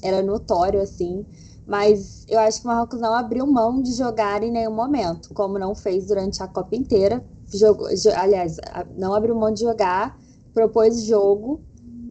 era 0.01 0.21
notório 0.21 0.81
assim. 0.81 1.25
Mas 1.65 2.25
eu 2.27 2.39
acho 2.39 2.59
que 2.59 2.65
o 2.65 2.67
Marrocos 2.67 2.99
não 2.99 3.13
abriu 3.13 3.45
mão 3.47 3.81
de 3.81 3.93
jogar 3.93 4.43
em 4.43 4.51
nenhum 4.51 4.73
momento, 4.73 5.33
como 5.33 5.57
não 5.57 5.73
fez 5.73 6.07
durante 6.07 6.43
a 6.43 6.47
Copa 6.47 6.75
inteira 6.75 7.23
jogou, 7.57 7.87
aliás, 8.15 8.57
não 8.97 9.13
abriu 9.13 9.35
mão 9.35 9.51
de 9.51 9.61
jogar, 9.61 10.19
propôs 10.53 11.03
jogo. 11.03 11.61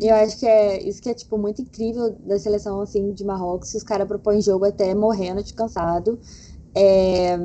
E 0.00 0.08
eu 0.08 0.14
acho 0.16 0.38
que 0.38 0.46
é 0.46 0.82
isso 0.82 1.00
que 1.00 1.08
é 1.08 1.14
tipo 1.14 1.38
muito 1.38 1.62
incrível 1.62 2.10
da 2.26 2.38
seleção 2.38 2.80
assim 2.80 3.12
de 3.12 3.24
Marrocos, 3.24 3.70
que 3.70 3.76
os 3.76 3.84
caras 3.84 4.08
propõem 4.08 4.40
jogo 4.40 4.64
até 4.64 4.94
morrendo 4.94 5.42
de 5.42 5.54
cansado. 5.54 6.18
É, 6.74 7.38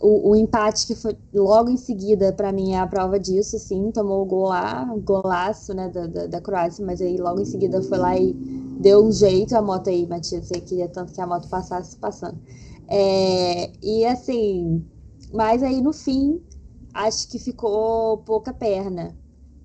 o, 0.00 0.30
o, 0.30 0.36
empate 0.36 0.86
que 0.86 0.94
foi 0.94 1.16
logo 1.34 1.70
em 1.70 1.76
seguida, 1.76 2.32
para 2.32 2.52
mim, 2.52 2.72
é 2.72 2.78
a 2.78 2.86
prova 2.86 3.18
disso, 3.18 3.56
assim, 3.56 3.90
tomou 3.90 4.22
o 4.22 4.24
gol 4.24 4.48
lá, 4.48 4.88
um 4.92 5.00
golaço, 5.00 5.74
né, 5.74 5.88
da, 5.88 6.06
da, 6.06 6.26
da, 6.26 6.40
Croácia, 6.40 6.84
mas 6.84 7.00
aí 7.00 7.16
logo 7.16 7.40
em 7.40 7.44
seguida 7.44 7.82
foi 7.82 7.98
lá 7.98 8.16
e 8.16 8.32
deu 8.80 9.04
um 9.04 9.10
jeito, 9.10 9.56
a 9.56 9.62
moto 9.62 9.88
aí, 9.88 10.06
Matias, 10.06 10.46
você 10.46 10.60
queria 10.60 10.88
tanto 10.88 11.12
que 11.12 11.20
a 11.20 11.26
moto 11.26 11.48
passasse 11.48 11.96
passando. 11.96 12.38
É, 12.88 13.70
e 13.82 14.04
assim, 14.06 14.84
mas 15.32 15.62
aí 15.62 15.80
no 15.82 15.92
fim, 15.92 16.40
acho 16.92 17.28
que 17.28 17.38
ficou 17.38 18.18
pouca 18.18 18.52
perna. 18.52 19.16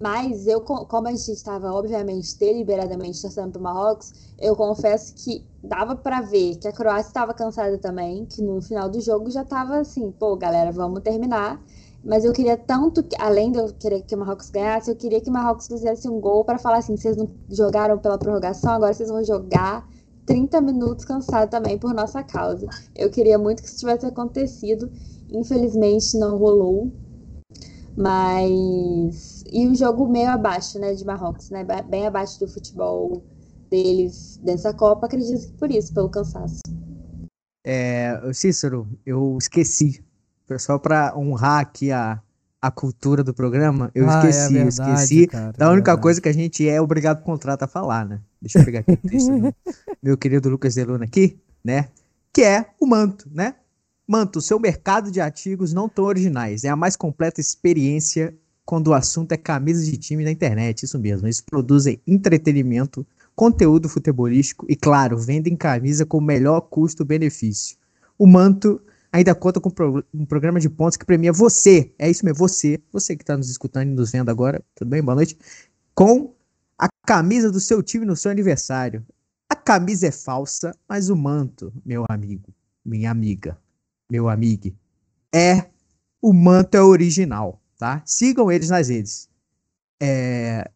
Mas 0.02 0.48
eu, 0.48 0.60
como 0.60 1.08
a 1.08 1.12
gente 1.12 1.32
estava, 1.32 1.72
obviamente, 1.72 2.38
deliberadamente 2.38 3.22
torcendo 3.22 3.52
para 3.54 3.60
o 3.60 3.64
Marrocos, 3.64 4.12
eu 4.38 4.56
confesso 4.56 5.14
que 5.16 5.46
dava 5.64 5.96
para 5.96 6.20
ver 6.20 6.58
que 6.58 6.68
a 6.68 6.74
Croácia 6.74 7.08
estava 7.08 7.34
cansada 7.34 7.78
também, 7.78 8.26
que 8.26 8.42
no 8.42 8.62
final 8.62 8.90
do 8.90 9.00
jogo 9.00 9.32
já 9.32 9.44
estava 9.44 9.78
assim, 9.78 10.12
pô, 10.12 10.36
galera, 10.36 10.72
vamos 10.72 11.02
terminar. 11.02 11.62
Mas 12.04 12.26
eu 12.26 12.34
queria 12.34 12.58
tanto, 12.58 13.02
que, 13.02 13.16
além 13.18 13.52
de 13.54 13.60
eu 13.60 13.74
querer 13.74 14.02
que 14.02 14.14
o 14.14 14.18
Marrocos 14.18 14.50
ganhasse, 14.50 14.92
eu 14.92 14.96
queria 14.96 15.22
que 15.22 15.30
o 15.30 15.34
Marrocos 15.34 15.68
fizesse 15.68 16.10
um 16.10 16.20
gol 16.20 16.44
para 16.44 16.60
falar 16.60 16.80
assim: 16.80 16.98
vocês 16.98 17.16
não 17.16 17.30
jogaram 17.50 17.98
pela 17.98 18.18
prorrogação, 18.18 18.74
agora 18.74 18.94
vocês 18.94 19.08
vão 19.08 19.24
jogar 19.24 19.88
30 20.26 20.60
minutos 20.60 21.06
cansado 21.06 21.50
também 21.50 21.78
por 21.78 21.94
nossa 21.94 22.22
causa. 22.22 22.68
Eu 22.94 23.10
queria 23.10 23.38
muito 23.38 23.62
que 23.62 23.70
isso 23.70 23.80
tivesse 23.80 24.06
acontecido. 24.06 24.92
Infelizmente 25.32 26.18
não 26.18 26.38
rolou. 26.38 26.92
Mas. 27.96 29.44
E 29.52 29.68
o 29.68 29.76
jogo 29.76 30.08
meio 30.08 30.30
abaixo, 30.30 30.80
né, 30.80 30.94
de 30.94 31.06
Marrocos, 31.06 31.50
né? 31.50 31.66
Bem 31.88 32.08
abaixo 32.08 32.40
do 32.40 32.48
futebol 32.48 33.24
deles 33.70 34.40
dessa 34.44 34.74
Copa, 34.74 35.08
acredito 35.08 35.48
que 35.48 35.58
por 35.58 35.72
isso, 35.72 35.94
pelo 35.94 36.10
cansaço. 36.10 36.60
É, 37.66 38.20
Cícero, 38.34 38.88
eu 39.06 39.38
esqueci 39.40 40.04
só 40.60 40.78
para 40.78 41.18
honrar 41.18 41.62
aqui 41.62 41.92
a, 41.92 42.22
a 42.62 42.70
cultura 42.70 43.24
do 43.24 43.34
programa, 43.34 43.90
eu 43.96 44.08
ah, 44.08 44.20
esqueci, 44.20 44.58
é 44.58 44.64
verdade, 44.64 44.90
eu 44.90 44.96
esqueci 44.96 45.28
cara, 45.28 45.52
da 45.54 45.72
única 45.72 45.92
é 45.92 45.98
coisa 45.98 46.22
que 46.22 46.30
a 46.30 46.34
gente 46.34 46.68
é 46.68 46.80
obrigado 46.80 47.20
por 47.20 47.26
contrato 47.26 47.64
a 47.64 47.68
falar, 47.68 48.06
né? 48.06 48.20
Deixa 48.42 48.60
eu 48.60 48.66
pegar 48.66 48.80
aqui 48.80 48.92
o 48.92 48.98
texto 48.98 49.40
do 49.40 49.56
meu 50.04 50.18
querido 50.18 50.50
Lucas 50.50 50.76
Deluna 50.76 51.06
aqui, 51.06 51.40
né? 51.64 51.88
Que 52.32 52.44
é 52.44 52.66
o 52.80 52.86
manto, 52.86 53.30
né? 53.34 53.56
Manto, 54.08 54.42
seu 54.42 54.60
mercado 54.60 55.10
de 55.10 55.22
artigos 55.22 55.74
não 55.74 55.88
tão 55.88 56.06
originais. 56.06 56.64
É 56.64 56.70
a 56.70 56.76
mais 56.76 56.96
completa 56.96 57.40
experiência 57.40 58.36
quando 58.66 58.88
o 58.90 58.94
assunto 58.94 59.32
é 59.32 59.38
camisa 59.38 59.84
de 59.84 59.98
time 59.98 60.24
na 60.24 60.32
internet. 60.32 60.84
Isso 60.84 61.00
mesmo. 61.00 61.26
Eles 61.26 61.42
produzem 61.42 62.02
entretenimento, 62.06 63.06
conteúdo 63.36 63.88
futebolístico 63.88 64.66
e, 64.70 64.76
claro, 64.76 65.18
vendem 65.18 65.56
camisa 65.56 66.06
com 66.06 66.18
o 66.18 66.22
melhor 66.22 66.62
custo-benefício. 66.62 67.78
O 68.18 68.28
Manto 68.28 68.82
ainda 69.12 69.34
conta 69.34 69.62
com 69.62 69.72
um 70.14 70.26
programa 70.26 70.60
de 70.60 70.70
pontos 70.70 70.98
que 70.98 71.06
premia 71.06 71.32
você, 71.32 71.94
é 72.00 72.10
isso 72.10 72.26
mesmo, 72.26 72.40
você, 72.40 72.82
você 72.92 73.16
que 73.16 73.24
está 73.24 73.38
nos 73.38 73.50
escutando 73.50 73.88
e 73.90 73.94
nos 73.94 74.12
vendo 74.12 74.30
agora, 74.30 74.64
tudo 74.76 74.90
bem? 74.90 75.04
Boa 75.04 75.16
noite. 75.16 75.38
Com 75.94 76.34
a 76.78 76.88
camisa 77.06 77.52
do 77.52 77.60
seu 77.60 77.84
time 77.84 78.06
no 78.06 78.16
seu 78.16 78.32
aniversário. 78.32 79.06
A 79.48 79.56
camisa 79.56 80.08
é 80.08 80.12
falsa, 80.12 80.76
mas 80.90 81.10
o 81.10 81.16
manto, 81.16 81.72
meu 81.86 82.06
amigo, 82.10 82.52
minha 82.84 83.12
amiga, 83.12 83.58
meu 84.14 84.30
amigo, 84.30 84.72
é 85.34 85.70
o 86.22 86.32
manto 86.32 86.76
é 86.76 86.82
original, 86.82 87.60
tá? 87.80 88.04
Sigam 88.06 88.52
eles 88.52 88.70
nas 88.70 88.88
redes. 88.88 89.28
É, 90.00 90.70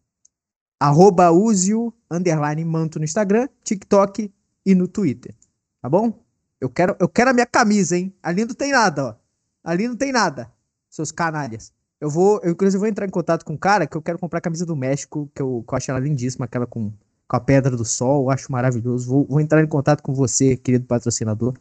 arroba 0.80 1.32
Uzio, 1.32 1.94
underline 2.10 2.66
manto 2.66 2.98
no 2.98 3.06
Instagram, 3.06 3.48
TikTok 3.64 4.34
e 4.66 4.74
no 4.74 4.88
Twitter, 4.88 5.36
tá 5.80 5.88
bom? 5.88 6.26
Eu 6.60 6.68
quero, 6.68 6.96
eu 7.00 7.08
quero 7.08 7.30
a 7.30 7.34
minha 7.34 7.46
camisa, 7.46 7.96
hein? 7.96 8.12
Ali 8.24 8.44
não 8.44 8.56
tem 8.56 8.72
nada, 8.72 9.06
ó. 9.06 9.16
Ali 9.64 9.88
não 9.88 9.96
tem 9.96 10.12
nada, 10.12 10.52
seus 10.90 11.12
canalhas. 11.12 11.72
Eu 12.02 12.10
vou, 12.10 12.40
eu 12.44 12.52
inclusive 12.54 12.80
vou 12.80 12.88
entrar 12.88 13.06
em 13.06 13.12
contato 13.12 13.46
com 13.46 13.54
um 13.54 13.58
cara 13.58 13.86
que 13.86 13.96
eu 13.96 14.02
quero 14.02 14.18
comprar 14.18 14.40
a 14.40 14.42
camisa 14.42 14.66
do 14.66 14.76
México, 14.76 15.30
que 15.36 15.42
eu, 15.44 15.64
que 15.68 15.74
eu 15.74 15.78
acho 15.78 15.92
ela 15.92 16.00
lindíssima, 16.00 16.46
aquela 16.46 16.66
com, 16.66 16.92
com 17.28 17.36
a 17.36 17.40
pedra 17.40 17.78
do 17.78 17.86
sol, 17.86 18.24
eu 18.24 18.32
acho 18.32 18.52
maravilhoso. 18.52 19.08
Vou, 19.08 19.28
vou 19.28 19.40
entrar 19.40 19.64
em 19.64 19.68
contato 19.68 20.02
com 20.02 20.14
você, 20.14 20.58
querido 20.58 20.86
patrocinador, 20.86 21.54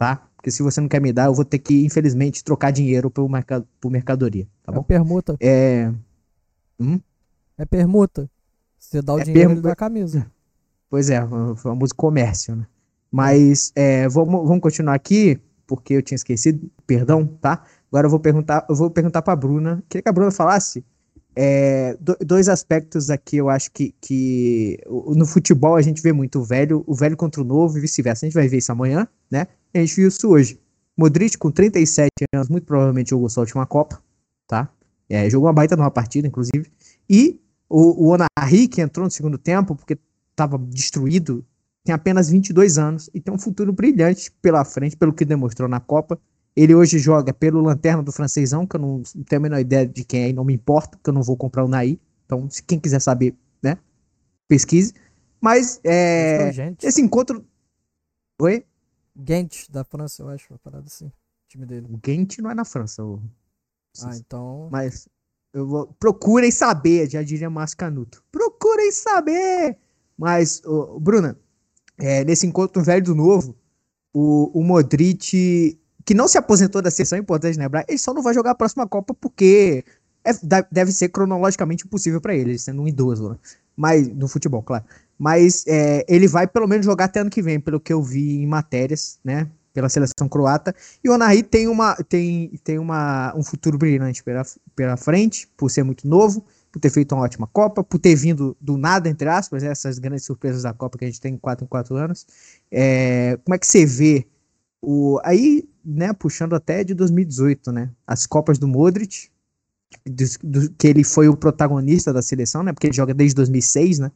tá? 0.00 0.16
Porque 0.34 0.50
se 0.50 0.62
você 0.62 0.80
não 0.80 0.88
quer 0.88 0.98
me 0.98 1.12
dar, 1.12 1.26
eu 1.26 1.34
vou 1.34 1.44
ter 1.44 1.58
que, 1.58 1.84
infelizmente, 1.84 2.42
trocar 2.42 2.70
dinheiro 2.70 3.10
pro, 3.10 3.28
mercado, 3.28 3.68
pro 3.78 3.90
mercadoria, 3.90 4.48
tá 4.62 4.72
bom? 4.72 4.80
É 4.80 4.84
permuta. 4.84 5.36
É. 5.38 5.92
Hum? 6.80 6.98
É 7.58 7.66
permuta. 7.66 8.30
Você 8.78 9.02
dá 9.02 9.12
o 9.12 9.20
é 9.20 9.24
dinheiro 9.24 9.60
da 9.60 9.76
camisa. 9.76 10.26
Pois 10.88 11.10
é, 11.10 11.22
o 11.22 11.54
famoso 11.54 11.94
comércio, 11.94 12.56
né? 12.56 12.66
Mas 13.12 13.72
é, 13.76 14.08
vamos, 14.08 14.48
vamos 14.48 14.62
continuar 14.62 14.94
aqui, 14.94 15.38
porque 15.66 15.92
eu 15.92 16.02
tinha 16.02 16.16
esquecido, 16.16 16.70
perdão, 16.86 17.26
tá? 17.26 17.62
Agora 17.92 18.06
eu 18.06 18.10
vou 18.10 18.20
perguntar, 18.20 18.64
eu 18.70 18.74
vou 18.74 18.90
perguntar 18.90 19.20
para 19.20 19.34
a 19.34 19.36
Bruna. 19.36 19.84
Queria 19.86 20.02
que 20.02 20.08
a 20.08 20.12
Bruna 20.12 20.30
falasse 20.30 20.82
é, 21.36 21.94
dois 22.24 22.48
aspectos 22.48 23.10
aqui, 23.10 23.36
eu 23.36 23.50
acho 23.50 23.70
que, 23.70 23.94
que 24.00 24.78
no 24.88 25.26
futebol 25.26 25.76
a 25.76 25.82
gente 25.82 26.00
vê 26.00 26.10
muito 26.10 26.38
o 26.38 26.44
velho, 26.44 26.82
o 26.86 26.94
velho 26.94 27.18
contra 27.18 27.42
o 27.42 27.44
novo 27.44 27.76
e 27.76 27.82
vice-versa. 27.82 28.24
A 28.24 28.28
gente 28.28 28.34
vai 28.34 28.48
ver 28.48 28.56
isso 28.56 28.72
amanhã, 28.72 29.06
né? 29.30 29.46
A 29.74 29.78
gente 29.78 29.96
viu 29.96 30.08
isso 30.08 30.28
hoje. 30.28 30.60
Modric, 30.96 31.38
com 31.38 31.50
37 31.50 32.10
anos, 32.34 32.48
muito 32.48 32.64
provavelmente 32.64 33.10
jogou 33.10 33.28
sua 33.28 33.42
última 33.42 33.64
Copa, 33.64 34.02
tá? 34.46 34.68
É, 35.08 35.28
jogou 35.30 35.46
uma 35.48 35.52
baita 35.52 35.76
numa 35.76 35.90
partida, 35.90 36.28
inclusive. 36.28 36.70
E 37.08 37.40
o, 37.68 38.06
o 38.06 38.08
Onari, 38.08 38.68
que 38.68 38.80
entrou 38.80 39.04
no 39.04 39.10
segundo 39.10 39.38
tempo, 39.38 39.74
porque 39.74 39.98
estava 40.30 40.58
destruído, 40.58 41.44
tem 41.84 41.94
apenas 41.94 42.28
22 42.28 42.78
anos 42.78 43.08
e 43.14 43.20
tem 43.20 43.32
um 43.32 43.38
futuro 43.38 43.72
brilhante 43.72 44.30
pela 44.42 44.64
frente, 44.64 44.96
pelo 44.96 45.12
que 45.12 45.24
demonstrou 45.24 45.68
na 45.68 45.80
Copa. 45.80 46.20
Ele 46.54 46.74
hoje 46.74 46.98
joga 46.98 47.32
pelo 47.32 47.62
Lanterna 47.62 48.02
do 48.02 48.12
Francesão, 48.12 48.66
que 48.66 48.76
eu 48.76 48.80
não 48.80 49.02
tenho 49.26 49.40
a 49.40 49.42
menor 49.42 49.60
ideia 49.60 49.86
de 49.86 50.04
quem 50.04 50.24
é 50.24 50.28
e 50.28 50.32
não 50.32 50.44
me 50.44 50.52
importa, 50.52 50.96
porque 50.96 51.08
eu 51.08 51.14
não 51.14 51.22
vou 51.22 51.36
comprar 51.36 51.64
o 51.64 51.68
Naí. 51.68 51.98
Então, 52.26 52.48
se 52.50 52.62
quem 52.62 52.78
quiser 52.78 53.00
saber, 53.00 53.34
né, 53.62 53.78
pesquise. 54.46 54.92
Mas, 55.40 55.80
é, 55.84 56.74
esse 56.82 57.00
encontro... 57.00 57.44
Oi? 58.42 58.64
Gent, 59.26 59.68
da 59.70 59.84
França, 59.84 60.22
eu 60.22 60.28
acho, 60.28 60.52
uma 60.52 60.58
parada 60.58 60.86
assim, 60.86 61.10
time 61.48 61.66
dele. 61.66 61.86
O 61.90 62.00
Gent 62.04 62.38
não 62.38 62.50
é 62.50 62.54
na 62.54 62.64
França. 62.64 63.04
O... 63.04 63.20
Ah, 64.02 64.16
então... 64.16 64.68
Mas, 64.70 65.08
eu 65.52 65.66
vou... 65.66 65.86
procurem 65.98 66.50
saber, 66.50 67.10
já 67.10 67.22
diria 67.22 67.50
Mascanuto. 67.50 68.22
Procurem 68.30 68.92
saber! 68.92 69.76
Mas, 70.16 70.62
oh, 70.64 71.00
Bruna, 71.00 71.38
é, 71.98 72.24
nesse 72.24 72.46
encontro 72.46 72.82
velho 72.82 73.04
do 73.04 73.14
novo, 73.14 73.56
o, 74.12 74.58
o 74.58 74.62
Modric, 74.62 75.78
que 76.04 76.14
não 76.14 76.28
se 76.28 76.38
aposentou 76.38 76.82
da 76.82 76.90
seleção, 76.90 77.16
é 77.16 77.20
importante 77.20 77.58
lembrar, 77.58 77.84
ele 77.88 77.98
só 77.98 78.12
não 78.12 78.22
vai 78.22 78.34
jogar 78.34 78.52
a 78.52 78.54
próxima 78.54 78.86
Copa 78.86 79.14
porque 79.14 79.84
é, 80.24 80.30
deve 80.70 80.92
ser 80.92 81.08
cronologicamente 81.08 81.86
impossível 81.86 82.20
para 82.20 82.34
ele, 82.34 82.58
sendo 82.58 82.82
um 82.82 82.88
idoso, 82.88 83.30
né? 83.30 83.38
Mas, 83.76 84.08
no 84.08 84.28
futebol, 84.28 84.62
claro. 84.62 84.84
Mas 85.20 85.66
é, 85.66 86.02
ele 86.08 86.26
vai 86.26 86.46
pelo 86.46 86.66
menos 86.66 86.86
jogar 86.86 87.04
até 87.04 87.20
ano 87.20 87.28
que 87.28 87.42
vem, 87.42 87.60
pelo 87.60 87.78
que 87.78 87.92
eu 87.92 88.02
vi 88.02 88.38
em 88.38 88.46
matérias, 88.46 89.18
né? 89.22 89.46
Pela 89.74 89.90
seleção 89.90 90.26
croata. 90.26 90.74
E 91.04 91.10
o 91.10 91.12
Onahi 91.12 91.42
tem, 91.42 91.68
uma, 91.68 91.94
tem, 92.08 92.58
tem 92.64 92.78
uma, 92.78 93.34
um 93.36 93.42
futuro 93.42 93.76
brilhante 93.76 94.24
pela, 94.24 94.42
pela 94.74 94.96
frente, 94.96 95.46
por 95.58 95.70
ser 95.70 95.82
muito 95.82 96.08
novo 96.08 96.42
por 96.72 96.78
ter 96.78 96.90
feito 96.90 97.14
uma 97.14 97.24
ótima 97.24 97.48
Copa, 97.48 97.82
por 97.82 97.98
ter 97.98 98.14
vindo 98.14 98.56
do 98.60 98.76
nada, 98.76 99.08
entre 99.08 99.28
aspas, 99.28 99.62
essas 99.62 99.98
grandes 99.98 100.24
surpresas 100.24 100.62
da 100.62 100.72
Copa 100.72 100.98
que 100.98 101.04
a 101.04 101.08
gente 101.08 101.20
tem 101.20 101.34
em 101.34 101.36
4 101.36 101.64
em 101.64 101.68
4 101.68 101.96
anos. 101.96 102.26
É, 102.70 103.38
como 103.44 103.54
é 103.54 103.58
que 103.58 103.66
você 103.66 103.84
vê 103.84 104.26
o 104.80 105.20
aí, 105.24 105.68
né, 105.84 106.12
puxando 106.12 106.54
até 106.54 106.84
de 106.84 106.94
2018, 106.94 107.72
né, 107.72 107.90
as 108.06 108.26
Copas 108.26 108.58
do 108.58 108.68
Modric, 108.68 109.28
do, 110.06 110.24
do, 110.42 110.70
que 110.70 110.86
ele 110.86 111.02
foi 111.02 111.28
o 111.28 111.36
protagonista 111.36 112.12
da 112.12 112.22
seleção, 112.22 112.62
né, 112.62 112.72
porque 112.72 112.86
ele 112.86 112.94
joga 112.94 113.12
desde 113.12 113.34
2006, 113.34 113.98
né, 113.98 114.12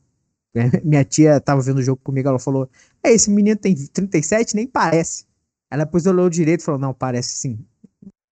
minha 0.85 1.05
tia 1.05 1.41
tava 1.41 1.61
vendo 1.61 1.79
o 1.79 1.83
jogo 1.83 2.01
comigo, 2.03 2.29
ela 2.29 2.39
falou, 2.39 2.69
é, 3.03 3.13
esse 3.13 3.31
menino 3.31 3.57
tem 3.57 3.75
37, 3.75 4.55
nem 4.55 4.67
parece. 4.67 5.27
Ela 5.71 5.85
depois 5.85 6.07
olhou 6.07 6.31
direito 6.31 6.61
e 6.61 6.65
falou, 6.65 6.81
não, 6.81 6.95
parece 6.95 7.37
sim. 7.37 7.59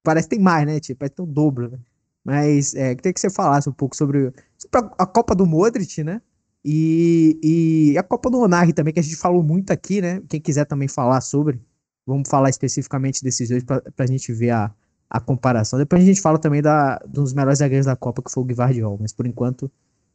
Parece 0.02 0.28
que 0.28 0.36
tem 0.36 0.44
mais, 0.44 0.66
né, 0.66 0.80
tipo, 0.80 0.98
parece 1.00 1.14
ter 1.14 1.22
o 1.22 1.26
dobro, 1.26 1.70
né. 1.70 1.78
Mas 2.24 2.74
é, 2.74 2.94
queria 2.94 3.12
que 3.12 3.20
você 3.20 3.30
falasse 3.30 3.68
um 3.68 3.72
pouco 3.72 3.96
sobre, 3.96 4.32
sobre 4.56 4.90
a, 4.98 5.06
Copa 5.06 5.34
do 5.34 5.44
Modric, 5.44 6.04
né? 6.04 6.22
E, 6.64 7.92
e 7.92 7.98
a 7.98 8.02
Copa 8.02 8.30
do 8.30 8.38
Onari 8.38 8.72
também, 8.72 8.94
que 8.94 9.00
a 9.00 9.02
gente 9.02 9.16
falou 9.16 9.42
muito 9.42 9.72
aqui, 9.72 10.00
né? 10.00 10.22
Quem 10.28 10.40
quiser 10.40 10.64
também 10.64 10.86
falar 10.86 11.20
sobre, 11.20 11.60
vamos 12.06 12.28
falar 12.28 12.48
especificamente 12.50 13.24
desses 13.24 13.48
dois 13.48 13.64
para 13.64 13.82
a 13.98 14.06
gente 14.06 14.32
ver 14.32 14.50
a, 14.50 14.72
a 15.10 15.20
comparação. 15.20 15.78
Depois 15.78 16.00
a 16.02 16.06
gente 16.06 16.20
fala 16.20 16.38
também 16.38 16.62
da, 16.62 16.98
dos 16.98 17.32
melhores 17.32 17.58
zagueiros 17.58 17.86
da 17.86 17.96
Copa, 17.96 18.22
que 18.22 18.30
foi 18.30 18.42
o 18.44 18.46
Guivardiol. 18.46 18.96
Mas 19.00 19.12
por 19.12 19.26
enquanto, 19.26 19.68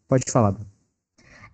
pode 0.08 0.24
falar. 0.32 0.56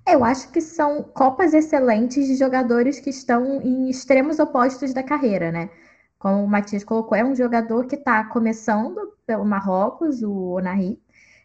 Eu 0.08 0.24
acho 0.24 0.52
que 0.52 0.62
são 0.62 1.04
Copas 1.04 1.54
excelentes 1.54 2.28
de 2.28 2.36
jogadores 2.36 3.00
que 3.00 3.10
estão 3.10 3.62
em 3.62 3.90
extremos 3.90 4.40
opostos 4.40 4.94
da 4.94 5.04
carreira, 5.04 5.52
né? 5.52 5.70
como 6.24 6.42
o 6.42 6.48
Matias 6.48 6.86
colocou, 6.86 7.18
é 7.18 7.24
um 7.26 7.36
jogador 7.36 7.86
que 7.86 7.98
está 7.98 8.24
começando 8.24 9.14
pelo 9.26 9.44
Marrocos, 9.44 10.24
o 10.24 10.54
Onari, 10.54 10.98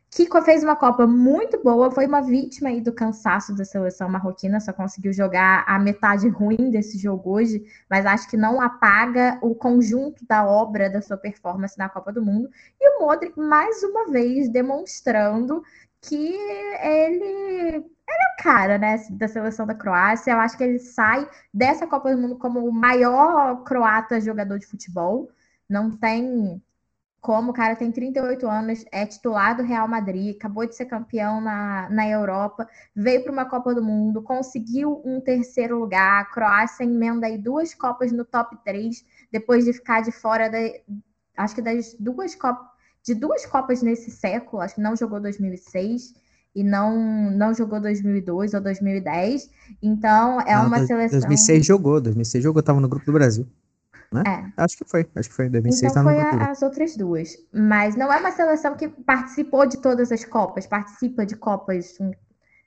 que 0.09 0.29
fez 0.43 0.63
uma 0.63 0.77
Copa 0.77 1.05
muito 1.05 1.61
boa, 1.65 1.91
foi 1.91 2.07
uma 2.07 2.21
vítima 2.21 2.69
aí 2.69 2.81
do 2.81 2.93
cansaço 2.93 3.57
da 3.57 3.65
seleção 3.65 4.09
marroquina, 4.09 4.61
só 4.61 4.73
conseguiu 4.73 5.13
jogar 5.13 5.65
a 5.67 5.81
metade 5.81 6.29
ruim 6.29 6.71
desse 6.71 6.97
jogo 6.97 7.33
hoje, 7.33 7.61
mas 7.91 8.07
acho 8.07 8.31
que 8.31 8.37
não 8.37 8.61
apaga 8.61 9.37
o 9.43 9.53
conjunto 9.53 10.25
da 10.29 10.47
obra 10.47 10.89
da 10.89 11.03
sua 11.03 11.17
performance 11.17 11.77
na 11.77 11.89
Copa 11.89 12.13
do 12.13 12.25
Mundo. 12.25 12.49
E 12.81 12.89
o 12.89 13.01
Modric, 13.01 13.37
mais 13.37 13.83
uma 13.83 14.13
vez, 14.13 14.49
demonstrando 14.49 15.61
que 16.01 16.35
ele 16.83 17.85
é 18.09 18.41
o 18.41 18.43
cara, 18.43 18.79
né, 18.79 18.97
da 19.11 19.29
seleção 19.29 19.67
da 19.67 19.75
Croácia. 19.75 20.33
Eu 20.33 20.39
acho 20.41 20.57
que 20.57 20.65
ele 20.65 20.79
sai 20.79 21.29
dessa 21.53 21.87
Copa 21.87 22.15
do 22.15 22.21
Mundo 22.21 22.39
como 22.39 22.67
o 22.67 22.73
maior 22.73 23.63
croata 23.65 24.21
jogador 24.21 24.59
de 24.59 24.67
futebol. 24.67 25.31
Não 25.69 25.91
tem 25.91 26.63
como 27.21 27.51
o 27.51 27.55
cara 27.55 27.77
tem 27.77 27.91
38 27.91 28.47
anos, 28.49 28.85
é 28.93 29.05
titular 29.05 29.57
do 29.57 29.63
Real 29.63 29.89
Madrid, 29.89 30.37
acabou 30.37 30.67
de 30.67 30.75
ser 30.75 30.87
campeão 30.87 31.41
na, 31.41 31.89
na 31.91 32.09
Europa, 32.09 32.67
veio 32.95 33.23
para 33.23 33.33
uma 33.33 33.45
Copa 33.45 33.75
do 33.75 33.83
Mundo, 33.83 34.23
conseguiu 34.23 35.03
um 35.05 35.21
terceiro 35.21 35.79
lugar. 35.79 36.23
A 36.23 36.25
Croácia 36.25 36.85
emenda 36.85 37.27
aí 37.27 37.37
duas 37.37 37.75
Copas 37.75 38.13
no 38.13 38.25
top 38.25 38.57
3, 38.65 39.05
depois 39.33 39.65
de 39.65 39.73
ficar 39.73 40.01
de 40.01 40.13
fora 40.13 40.49
da, 40.49 40.59
acho 41.37 41.55
que 41.55 41.63
das 41.63 41.95
duas 41.99 42.35
Copas, 42.35 42.67
de 43.05 43.15
duas 43.15 43.47
Copas 43.47 43.83
nesse 43.83 44.11
século, 44.11 44.63
acho 44.63 44.77
que 44.77 44.81
não 44.81 44.97
jogou 44.97 45.21
2006 45.21 46.15
e 46.55 46.65
não 46.65 47.31
não 47.31 47.55
jogou 47.55 47.81
2002 47.81 48.55
ou 48.55 48.61
2010. 48.61 49.51
Então 49.83 50.41
é 50.41 50.59
uma 50.59 50.85
seleção 50.87 51.21
2006 51.21 51.67
jogou, 51.67 52.01
2006 52.01 52.45
jogou, 52.45 52.63
tava 52.63 52.81
no 52.81 52.89
grupo 52.89 53.07
do 53.07 53.13
Brasil 53.13 53.47
né? 54.11 54.23
É. 54.27 54.63
Acho 54.63 54.79
que 54.79 54.85
foi, 54.85 55.07
acho 55.15 55.29
que 55.29 55.35
foi. 55.35 55.49
2006 55.49 55.93
então 55.93 56.03
foi 56.03 56.19
a, 56.19 56.51
as 56.51 56.63
outras 56.63 56.97
duas. 56.97 57.37
Mas 57.53 57.95
não 57.95 58.13
é 58.13 58.19
uma 58.19 58.33
seleção 58.33 58.75
que 58.77 58.89
participou 58.89 59.67
de 59.67 59.79
todas 59.79 60.11
as 60.11 60.25
Copas, 60.25 60.67
participa 60.67 61.27
de 61.27 61.37
Copas 61.37 61.97
com 61.99 62.11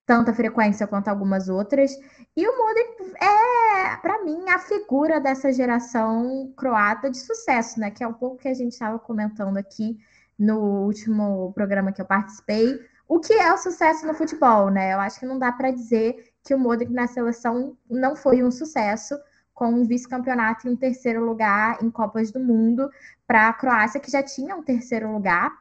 tanta 0.06 0.34
frequência 0.34 0.88
quanto 0.88 1.08
algumas 1.08 1.50
outras. 1.50 1.92
E 2.36 2.48
o 2.48 2.58
Modric 2.58 3.16
é, 3.20 3.96
para 3.98 4.24
mim, 4.24 4.50
a 4.50 4.60
figura 4.60 5.20
dessa 5.20 5.52
geração 5.52 6.54
croata 6.56 7.10
de 7.10 7.18
sucesso, 7.18 7.80
né? 7.80 7.92
Que 7.92 8.04
é 8.04 8.08
um 8.08 8.14
pouco 8.14 8.38
que 8.38 8.48
a 8.48 8.54
gente 8.54 8.74
estava 8.74 9.00
comentando 9.00 9.58
aqui 9.58 9.98
no 10.42 10.58
último 10.86 11.54
programa 11.54 11.92
que 11.92 12.02
eu 12.02 12.06
participei. 12.06 12.80
O 13.08 13.20
que 13.20 13.32
é 13.34 13.54
o 13.54 13.58
sucesso 13.60 14.08
no 14.08 14.16
futebol, 14.16 14.72
né? 14.72 14.92
Eu 14.92 15.00
acho 15.00 15.20
que 15.20 15.26
não 15.26 15.38
dá 15.38 15.52
para 15.52 15.70
dizer 15.70 16.34
que 16.44 16.56
o 16.56 16.58
Modric 16.58 16.92
na 16.92 17.06
seleção 17.06 17.78
não 17.88 18.16
foi 18.16 18.44
um 18.44 18.50
sucesso 18.50 19.16
com 19.54 19.68
um 19.68 19.86
vice-campeonato 19.86 20.68
e 20.68 20.72
um 20.72 20.76
terceiro 20.76 21.24
lugar 21.24 21.78
em 21.84 21.92
Copas 21.92 22.32
do 22.32 22.40
Mundo 22.40 22.90
para 23.28 23.50
a 23.50 23.54
Croácia, 23.54 24.00
que 24.00 24.10
já 24.10 24.24
tinha 24.24 24.56
um 24.56 24.64
terceiro 24.64 25.12
lugar, 25.14 25.52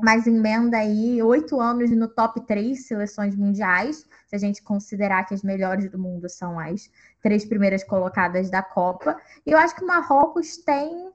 mas 0.00 0.28
emenda 0.28 0.76
aí 0.76 1.20
oito 1.20 1.60
anos 1.60 1.90
no 1.90 2.06
top 2.06 2.46
três 2.46 2.86
seleções 2.86 3.34
mundiais, 3.34 4.06
se 4.28 4.36
a 4.36 4.38
gente 4.38 4.62
considerar 4.62 5.24
que 5.24 5.34
as 5.34 5.42
melhores 5.42 5.90
do 5.90 5.98
mundo 5.98 6.28
são 6.28 6.60
as 6.60 6.88
três 7.20 7.44
primeiras 7.44 7.82
colocadas 7.82 8.50
da 8.50 8.62
Copa. 8.62 9.20
E 9.44 9.50
eu 9.50 9.58
acho 9.58 9.74
que 9.74 9.82
o 9.82 9.86
Marrocos 9.86 10.58
tem 10.58 11.10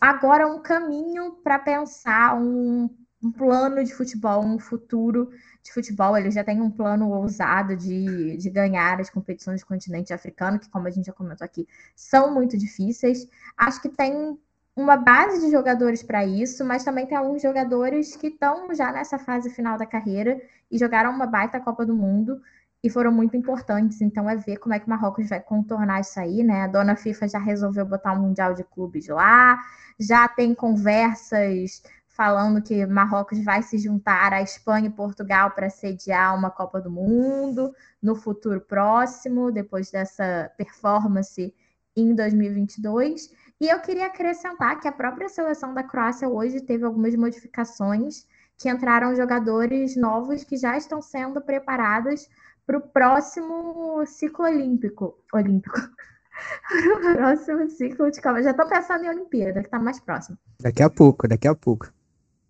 agora 0.00 0.46
um 0.46 0.60
caminho 0.60 1.32
para 1.42 1.58
pensar 1.58 2.36
um, 2.36 2.88
um 3.22 3.32
plano 3.32 3.82
de 3.82 3.94
futebol, 3.94 4.44
um 4.44 4.58
futuro 4.58 5.30
de 5.62 5.72
futebol, 5.72 6.16
ele 6.16 6.30
já 6.30 6.44
tem 6.44 6.60
um 6.60 6.70
plano 6.70 7.10
ousado 7.10 7.76
de, 7.76 8.36
de 8.36 8.50
ganhar 8.50 9.00
as 9.00 9.10
competições 9.10 9.60
do 9.60 9.66
continente 9.66 10.12
africano, 10.12 10.58
que, 10.58 10.68
como 10.68 10.86
a 10.86 10.90
gente 10.90 11.06
já 11.06 11.12
comentou 11.12 11.44
aqui, 11.44 11.66
são 11.94 12.32
muito 12.32 12.56
difíceis. 12.56 13.28
Acho 13.56 13.82
que 13.82 13.88
tem 13.88 14.38
uma 14.76 14.96
base 14.96 15.40
de 15.40 15.50
jogadores 15.50 16.02
para 16.02 16.24
isso, 16.24 16.64
mas 16.64 16.84
também 16.84 17.06
tem 17.06 17.16
alguns 17.16 17.42
jogadores 17.42 18.14
que 18.14 18.28
estão 18.28 18.72
já 18.74 18.92
nessa 18.92 19.18
fase 19.18 19.50
final 19.50 19.78
da 19.78 19.86
carreira 19.86 20.40
e 20.70 20.78
jogaram 20.78 21.10
uma 21.10 21.26
baita 21.26 21.58
Copa 21.58 21.84
do 21.84 21.94
Mundo 21.94 22.40
e 22.86 22.90
foram 22.90 23.10
muito 23.10 23.36
importantes. 23.36 24.00
Então 24.00 24.30
é 24.30 24.36
ver 24.36 24.58
como 24.58 24.72
é 24.72 24.78
que 24.78 24.86
o 24.86 24.90
Marrocos 24.90 25.28
vai 25.28 25.40
contornar 25.40 26.00
isso 26.00 26.18
aí, 26.20 26.44
né? 26.44 26.62
A 26.62 26.66
dona 26.68 26.94
FIFA 26.94 27.28
já 27.28 27.38
resolveu 27.38 27.84
botar 27.84 28.12
um 28.12 28.22
Mundial 28.22 28.54
de 28.54 28.62
Clubes 28.62 29.08
lá, 29.08 29.58
já 29.98 30.28
tem 30.28 30.54
conversas 30.54 31.82
falando 32.06 32.62
que 32.62 32.86
Marrocos 32.86 33.42
vai 33.44 33.62
se 33.62 33.76
juntar 33.76 34.32
à 34.32 34.40
Espanha 34.40 34.86
e 34.86 34.90
Portugal 34.90 35.50
para 35.50 35.68
sediar 35.68 36.34
uma 36.34 36.50
Copa 36.50 36.80
do 36.80 36.90
Mundo 36.90 37.74
no 38.00 38.14
futuro 38.14 38.60
próximo, 38.60 39.50
depois 39.50 39.90
dessa 39.90 40.50
performance 40.56 41.52
em 41.94 42.14
2022. 42.14 43.30
E 43.60 43.68
eu 43.68 43.80
queria 43.80 44.06
acrescentar 44.06 44.78
que 44.80 44.86
a 44.86 44.92
própria 44.92 45.28
seleção 45.28 45.74
da 45.74 45.82
Croácia 45.82 46.28
hoje 46.28 46.60
teve 46.60 46.84
algumas 46.84 47.14
modificações, 47.16 48.26
que 48.58 48.68
entraram 48.68 49.14
jogadores 49.14 49.96
novos 49.96 50.44
que 50.44 50.56
já 50.56 50.76
estão 50.76 51.02
sendo 51.02 51.40
preparados 51.40 52.28
para 52.66 52.78
o 52.78 52.80
próximo 52.80 54.04
ciclo 54.06 54.46
olímpico. 54.46 55.18
Olímpico. 55.32 55.78
para 56.68 57.12
o 57.12 57.16
próximo 57.16 57.70
ciclo 57.70 58.10
de 58.10 58.20
Copa. 58.20 58.42
Já 58.42 58.50
estou 58.50 58.66
pensando 58.68 59.04
em 59.04 59.08
Olimpíada, 59.08 59.60
que 59.60 59.66
está 59.66 59.78
mais 59.78 60.00
próximo. 60.00 60.38
Daqui 60.60 60.82
a 60.82 60.90
pouco, 60.90 61.28
daqui 61.28 61.48
a 61.48 61.54
pouco. 61.54 61.92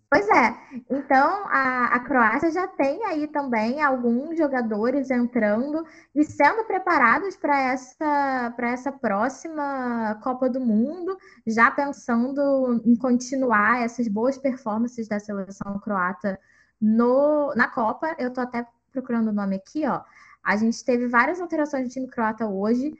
Pois 0.09 0.29
é. 0.29 0.57
Então, 0.89 1.47
a, 1.49 1.87
a 1.87 2.01
Croácia 2.01 2.51
já 2.53 2.69
tem 2.69 3.05
aí 3.05 3.27
também 3.27 3.83
alguns 3.83 4.39
jogadores 4.39 5.11
entrando 5.11 5.85
e 6.15 6.25
sendo 6.25 6.65
preparados 6.65 7.37
para 7.37 7.61
essa, 7.61 8.55
essa 8.59 8.93
próxima 8.93 10.15
Copa 10.23 10.49
do 10.49 10.61
Mundo, 10.61 11.19
já 11.47 11.71
pensando 11.73 12.81
em 12.85 12.95
continuar 12.97 13.83
essas 13.83 14.07
boas 14.07 14.39
performances 14.39 15.09
da 15.09 15.19
seleção 15.19 15.79
croata 15.81 16.39
no, 16.81 17.53
na 17.57 17.69
Copa. 17.69 18.15
Eu 18.19 18.29
estou 18.29 18.45
até 18.45 18.67
procurando 18.93 19.29
o 19.29 19.33
nome 19.33 19.57
aqui, 19.57 19.85
ó. 19.87 20.03
A 20.43 20.57
gente 20.57 20.85
teve 20.85 21.09
várias 21.09 21.41
alterações 21.41 21.89
do 21.89 21.93
time 21.93 22.09
croata 22.09 22.47
hoje. 22.47 22.95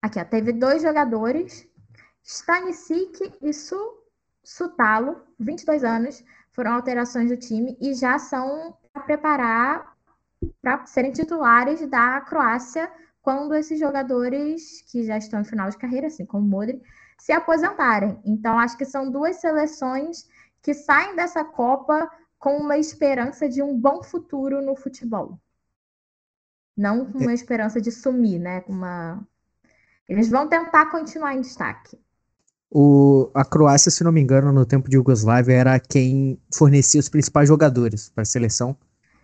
Aqui, 0.00 0.20
ó, 0.20 0.24
teve 0.24 0.52
dois 0.52 0.82
jogadores, 0.82 1.66
Stanisic 2.22 3.32
e 3.42 3.52
Su 3.52 4.01
Sutalo, 4.44 5.22
22 5.38 5.84
anos, 5.84 6.24
foram 6.50 6.74
alterações 6.74 7.30
do 7.30 7.36
time 7.36 7.76
e 7.80 7.94
já 7.94 8.18
são 8.18 8.76
para 8.92 9.02
preparar 9.02 9.92
para 10.60 10.84
serem 10.86 11.12
titulares 11.12 11.86
da 11.88 12.20
Croácia 12.22 12.90
quando 13.20 13.54
esses 13.54 13.78
jogadores 13.78 14.82
que 14.90 15.04
já 15.04 15.16
estão 15.16 15.40
em 15.40 15.44
final 15.44 15.70
de 15.70 15.78
carreira, 15.78 16.08
assim 16.08 16.26
como 16.26 16.44
o 16.44 16.48
Modric, 16.48 16.82
se 17.16 17.32
aposentarem. 17.32 18.20
Então, 18.24 18.58
acho 18.58 18.76
que 18.76 18.84
são 18.84 19.10
duas 19.10 19.36
seleções 19.36 20.28
que 20.60 20.74
saem 20.74 21.14
dessa 21.14 21.44
Copa 21.44 22.10
com 22.38 22.56
uma 22.56 22.76
esperança 22.76 23.48
de 23.48 23.62
um 23.62 23.78
bom 23.78 24.02
futuro 24.02 24.60
no 24.60 24.74
futebol. 24.74 25.38
Não 26.76 27.12
com 27.12 27.18
uma 27.18 27.30
é. 27.30 27.34
esperança 27.34 27.80
de 27.80 27.92
sumir, 27.92 28.40
né? 28.40 28.64
Uma... 28.66 29.24
Eles 30.08 30.28
vão 30.28 30.48
tentar 30.48 30.86
continuar 30.86 31.34
em 31.34 31.40
destaque. 31.40 32.00
O, 32.74 33.28
a 33.34 33.44
Croácia, 33.44 33.90
se 33.90 34.02
não 34.02 34.10
me 34.10 34.22
engano, 34.22 34.50
no 34.50 34.64
tempo 34.64 34.88
de 34.88 34.96
Yugoslávia, 34.96 35.52
era 35.52 35.78
quem 35.78 36.38
fornecia 36.54 36.98
os 36.98 37.08
principais 37.08 37.46
jogadores 37.46 38.08
para 38.08 38.22
a 38.22 38.24
seleção. 38.24 38.74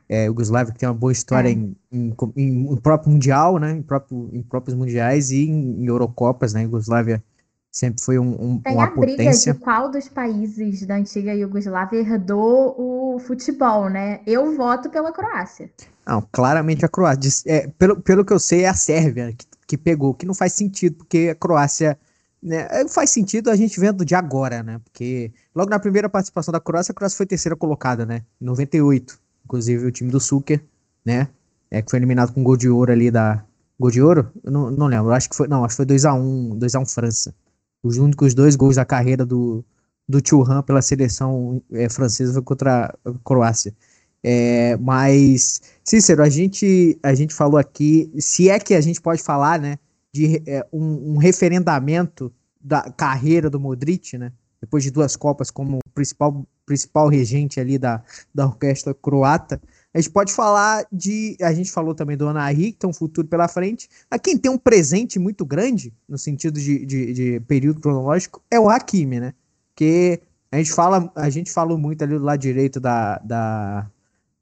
É, 0.07 0.27
Yugoslávia 0.27 0.73
que 0.73 0.79
tem 0.79 0.89
uma 0.89 0.95
boa 0.95 1.13
história 1.13 1.49
é. 1.49 1.53
em, 1.53 1.75
em, 1.91 2.15
em, 2.37 2.73
em, 2.73 2.77
próprio 2.77 3.11
Mundial, 3.11 3.59
né? 3.59 3.73
Em, 3.73 3.83
próprio, 3.83 4.29
em 4.35 4.43
próprios 4.43 4.77
Mundiais 4.77 5.31
e 5.31 5.49
em, 5.49 5.87
Eurocopas, 5.87 6.53
né? 6.53 6.63
Yugoslávia 6.63 7.25
sempre 7.73 8.03
foi 8.03 8.19
um, 8.19 8.37
um, 8.39 8.61
tem 8.61 8.75
uma 8.75 8.85
a 8.85 8.91
briga 8.91 9.17
potência. 9.17 9.55
de 9.55 9.61
qual 9.61 9.91
dos 9.91 10.09
países 10.09 10.85
da 10.85 10.97
antiga 10.97 11.35
Iugoslávia 11.35 12.01
herdou 12.01 12.75
o 12.77 13.19
futebol, 13.19 13.89
né? 13.89 14.21
Eu 14.27 14.55
voto 14.55 14.91
pela 14.91 15.11
Croácia. 15.11 15.71
Não, 16.07 16.23
claramente 16.31 16.85
a 16.85 16.89
Croácia. 16.89 17.43
É, 17.47 17.67
pelo, 17.79 17.99
pelo 18.01 18.27
que 18.27 18.33
eu 18.33 18.39
sei, 18.39 18.65
é 18.65 18.69
a 18.69 18.75
Sérvia 18.75 19.33
que, 19.33 19.47
que 19.67 19.79
pegou, 19.79 20.13
que 20.13 20.27
não 20.27 20.35
faz 20.35 20.53
sentido, 20.53 20.97
porque 20.97 21.31
a 21.33 21.35
Croácia 21.35 21.99
né, 22.43 22.69
é, 22.71 22.89
faz 22.89 23.11
sentido 23.11 23.51
a 23.51 23.57
gente 23.57 23.79
vendo 23.81 24.05
de 24.05 24.15
agora, 24.15 24.63
né? 24.63 24.81
Porque 24.85 25.33
logo 25.55 25.71
na 25.71 25.79
primeira 25.79 26.09
participação 26.09 26.53
da 26.53 26.61
Croácia, 26.61 26.93
a 26.93 26.95
Croácia 26.95 27.17
foi 27.17 27.27
terceira 27.27 27.57
colocada, 27.57 28.07
né? 28.07 28.23
Em 28.41 28.45
98. 28.45 29.19
Inclusive 29.45 29.87
o 29.87 29.91
time 29.91 30.11
do 30.11 30.21
Suker, 30.21 30.63
né? 31.05 31.29
É, 31.71 31.83
que 31.83 31.91
foi 31.91 31.99
eliminado 31.99 32.33
com 32.33 32.43
gol 32.43 32.57
de 32.57 32.69
ouro 32.69 32.93
ali 32.93 33.11
da. 33.11 33.45
Gol 33.79 33.91
de 33.91 34.03
ouro? 34.03 34.31
Não, 34.45 34.71
não 34.71 34.87
lembro. 34.87 35.13
Acho 35.13 35.29
que 35.29 35.37
foi. 35.37 35.49
Não, 35.49 35.65
acho 35.65 35.77
que 35.77 35.85
foi 35.85 35.87
2x1. 35.87 36.59
2x1 36.59 36.93
França. 36.93 37.35
Os 37.83 37.97
únicos 37.99 38.35
dois 38.35 38.57
gols 38.57 38.77
da 38.77 38.85
carreira 38.85 39.25
do, 39.25 39.65
do 40.09 40.21
Churran 40.27 40.63
pela 40.63 40.83
seleção 40.83 41.63
é, 41.73 41.89
francesa 41.89 42.33
foi 42.33 42.43
contra 42.43 42.95
a 43.05 43.13
Croácia. 43.25 43.75
É, 44.23 44.77
mas, 44.79 45.61
Cícero, 45.85 46.23
a 46.23 46.29
gente, 46.29 46.99
a 47.03 47.15
gente 47.15 47.33
falou 47.33 47.59
aqui, 47.59 48.11
se 48.19 48.49
é 48.51 48.59
que 48.59 48.75
a 48.75 48.81
gente 48.81 49.01
pode 49.01 49.23
falar, 49.23 49.61
né? 49.61 49.79
De 50.19 50.43
é, 50.47 50.67
um, 50.73 51.15
um, 51.15 51.17
referendamento 51.17 52.33
da 52.61 52.91
carreira 52.91 53.49
do 53.49 53.61
Modric, 53.61 54.19
né? 54.19 54.33
Depois 54.61 54.83
de 54.83 54.91
duas 54.91 55.15
Copas 55.15 55.49
como 55.53 55.79
principal, 55.95 56.45
principal 56.67 57.07
regente 57.09 57.61
ali 57.61 57.79
da, 57.79 58.03
da 58.35 58.47
orquestra 58.47 58.93
croata. 58.93 59.61
A 59.95 60.01
gente 60.01 60.11
pode 60.11 60.33
falar 60.33 60.85
de. 60.91 61.37
A 61.41 61.53
gente 61.53 61.71
falou 61.71 61.95
também 61.95 62.17
do 62.17 62.27
Anahi, 62.27 62.73
que 62.73 62.79
tem 62.79 62.91
um 62.91 62.93
futuro 62.93 63.29
pela 63.29 63.47
frente. 63.47 63.89
A 64.11 64.19
quem 64.19 64.37
tem 64.37 64.51
um 64.51 64.59
presente 64.59 65.19
muito 65.21 65.47
grande, 65.47 65.95
no 66.09 66.19
sentido 66.19 66.59
de, 66.59 66.85
de, 66.85 67.13
de 67.13 67.41
período 67.41 67.81
cronológico, 67.81 68.43
é 68.51 68.59
o 68.59 68.69
Hakimi, 68.69 69.21
né? 69.21 69.35
Que 69.77 70.21
a 70.51 70.57
gente 70.57 70.73
fala, 70.73 71.13
a 71.15 71.31
gente 71.31 71.53
falou 71.53 71.79
muito 71.79 72.03
ali 72.03 72.19
do 72.19 72.25
lado 72.25 72.41
direito 72.41 72.81
da, 72.81 73.19
da, 73.19 73.89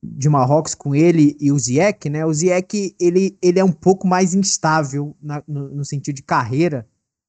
de 0.03 0.29
Marrocos 0.29 0.75
com 0.75 0.95
ele 0.95 1.37
e 1.41 1.51
o 1.51 1.59
Ziyech, 1.59 2.09
né? 2.09 2.25
O 2.25 2.33
Ziyech, 2.33 2.95
ele, 3.01 3.37
ele 3.43 3.59
é 3.59 3.65
um 3.65 3.73
pouco 3.73 4.07
mais 4.07 4.35
instável 4.35 5.17
na, 5.21 5.43
no, 5.47 5.69
no, 5.69 5.85
sentido 5.85 6.17
de 6.17 6.23
carreira, 6.23 6.87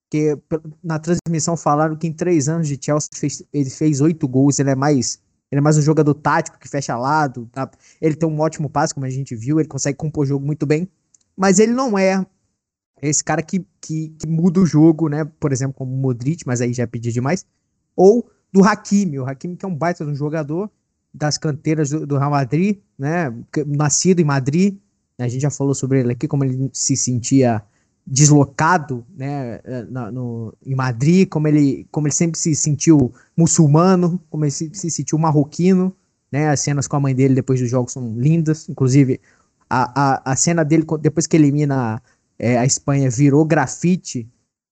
que 0.09 0.37
na 0.83 0.99
transmissão 0.99 1.57
falaram 1.57 1.95
que 1.95 2.07
em 2.07 2.13
três 2.13 2.47
anos 2.47 2.67
de 2.67 2.77
Chelsea 2.79 3.09
fez, 3.13 3.43
ele 3.51 3.69
fez 3.69 4.01
oito 4.01 4.27
gols, 4.27 4.59
ele 4.59 4.69
é 4.69 4.75
mais 4.75 5.19
ele 5.49 5.59
é 5.59 5.61
mais 5.61 5.77
um 5.77 5.81
jogador 5.81 6.13
tático 6.13 6.59
que 6.59 6.67
fecha 6.67 6.97
lado, 6.97 7.49
tá? 7.53 7.71
ele 8.01 8.15
tem 8.15 8.27
um 8.27 8.39
ótimo 8.39 8.69
passe, 8.69 8.93
como 8.93 9.05
a 9.05 9.09
gente 9.09 9.33
viu, 9.33 9.59
ele 9.59 9.69
consegue 9.69 9.97
compor 9.97 10.25
o 10.25 10.27
jogo 10.27 10.45
muito 10.45 10.65
bem, 10.65 10.89
mas 11.37 11.57
ele 11.57 11.71
não 11.71 11.97
é 11.97 12.25
é 13.01 13.07
esse 13.07 13.23
cara 13.23 13.41
que, 13.41 13.65
que, 13.79 14.09
que, 14.09 14.27
muda 14.27 14.59
o 14.59 14.65
jogo, 14.65 15.07
né? 15.07 15.23
Por 15.39 15.51
exemplo, 15.51 15.75
como 15.75 15.93
o 15.93 15.97
Modric, 15.97 16.45
mas 16.47 16.61
aí 16.61 16.73
já 16.73 16.83
é 16.83 16.87
pedir 16.87 17.11
demais. 17.11 17.45
Ou 17.95 18.29
do 18.51 18.63
Hakimi, 18.63 19.19
o 19.19 19.25
Hakimi 19.25 19.55
que 19.55 19.65
é 19.65 19.67
um 19.67 19.75
baita 19.75 20.03
de 20.03 20.11
um 20.11 20.15
jogador 20.15 20.69
das 21.17 21.37
canteiras 21.37 21.89
do, 21.89 22.05
do 22.05 22.17
Real 22.17 22.31
Madrid, 22.31 22.77
né? 22.97 23.33
Nascido 23.65 24.19
em 24.19 24.25
Madrid, 24.25 24.75
né? 25.17 25.25
a 25.25 25.27
gente 25.27 25.41
já 25.41 25.49
falou 25.49 25.73
sobre 25.73 25.99
ele 25.99 26.11
aqui, 26.13 26.27
como 26.27 26.43
ele 26.43 26.69
se 26.73 26.95
sentia 26.95 27.63
deslocado, 28.09 29.05
né, 29.17 29.59
na, 29.89 30.09
no, 30.09 30.53
em 30.65 30.73
Madrid, 30.73 31.27
como 31.27 31.45
ele, 31.45 31.85
como 31.91 32.07
ele 32.07 32.13
sempre 32.13 32.39
se 32.39 32.55
sentiu 32.55 33.13
muçulmano, 33.35 34.17
como 34.29 34.45
ele 34.45 34.51
se, 34.51 34.71
se 34.73 34.89
sentiu 34.89 35.17
marroquino, 35.17 35.93
né, 36.31 36.47
as 36.47 36.61
cenas 36.61 36.87
com 36.87 36.95
a 36.95 37.01
mãe 37.01 37.13
dele 37.13 37.35
depois 37.35 37.59
dos 37.59 37.69
jogos 37.69 37.91
são 37.91 38.15
lindas, 38.17 38.69
inclusive 38.69 39.19
a, 39.69 40.21
a, 40.21 40.31
a 40.31 40.35
cena 40.37 40.63
dele 40.63 40.85
depois 41.01 41.27
que 41.27 41.35
elimina 41.35 42.01
é, 42.39 42.57
a 42.57 42.65
Espanha 42.65 43.09
virou 43.09 43.43
grafite 43.43 44.25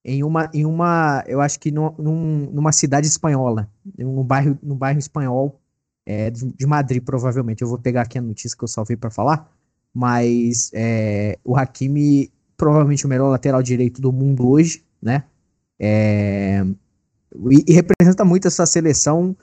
em 0.04 0.24
uma, 0.24 0.50
em 0.54 0.66
uma 0.66 1.22
eu 1.28 1.42
acho 1.42 1.60
que 1.60 1.72
num, 1.72 1.92
numa 2.54 2.72
cidade 2.72 3.08
espanhola, 3.08 3.70
num 3.98 4.24
bairro, 4.24 4.58
num 4.64 4.76
bairro 4.76 5.00
espanhol 5.00 5.60
é, 6.06 6.30
de 6.30 6.66
Madrid, 6.66 7.04
provavelmente. 7.04 7.62
Eu 7.62 7.68
vou 7.68 7.80
pegar 7.80 8.04
aqui 8.04 8.18
a 8.18 8.22
notícia 8.22 8.58
que 8.58 8.64
eu 8.64 8.68
salvei 8.68 8.96
para 8.96 9.10
falar, 9.10 9.52
mas 9.94 10.70
é, 10.74 11.40
o 11.44 11.58
Hakimi 11.58 12.32
provavelmente 12.58 13.06
o 13.06 13.10
melhor 13.10 13.30
lateral 13.30 13.62
direito 13.62 14.02
do 14.02 14.12
mundo 14.12 14.48
hoje, 14.48 14.84
né? 15.02 15.24
É, 15.80 16.66
e, 17.52 17.66
e, 17.68 17.74
representa 17.74 18.24
muito 18.24 18.48
essa 18.48 18.66
seleção, 18.66 19.36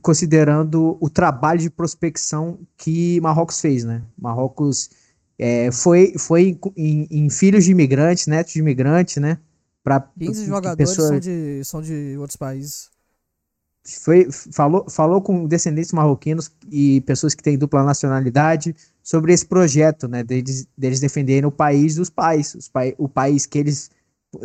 considerando 0.00 0.96
o 1.00 1.10
trabalho 1.10 1.60
de 1.60 1.68
prospecção 1.68 2.58
que 2.76 3.20
Marrocos 3.20 3.60
fez, 3.60 3.84
né? 3.84 4.02
Marrocos 4.16 4.90
é, 5.38 5.70
foi, 5.70 6.14
foi 6.18 6.58
em, 6.76 7.06
em, 7.10 7.30
filhos 7.30 7.64
de 7.64 7.72
imigrantes, 7.72 8.26
netos 8.26 8.52
de 8.52 8.60
imigrantes, 8.60 9.16
né? 9.16 9.38
Pra, 9.84 10.00
15 10.00 10.46
jogadores 10.46 10.90
pessoa... 10.90 11.08
são, 11.08 11.18
de, 11.18 11.64
são 11.64 11.82
de 11.82 12.16
outros 12.18 12.36
países. 12.36 12.90
Foi, 13.96 14.28
falou, 14.30 14.88
falou 14.90 15.22
com 15.22 15.46
descendentes 15.46 15.92
marroquinos 15.92 16.50
e 16.70 17.00
pessoas 17.02 17.34
que 17.34 17.42
têm 17.42 17.56
dupla 17.56 17.82
nacionalidade, 17.82 18.74
sobre 19.08 19.32
esse 19.32 19.46
projeto, 19.46 20.06
né, 20.06 20.22
deles, 20.22 20.68
deles 20.76 21.00
defenderem 21.00 21.46
o 21.46 21.50
país 21.50 21.94
dos 21.94 22.10
pais, 22.10 22.70
o 22.98 23.08
país 23.08 23.46
que 23.46 23.58
eles 23.58 23.90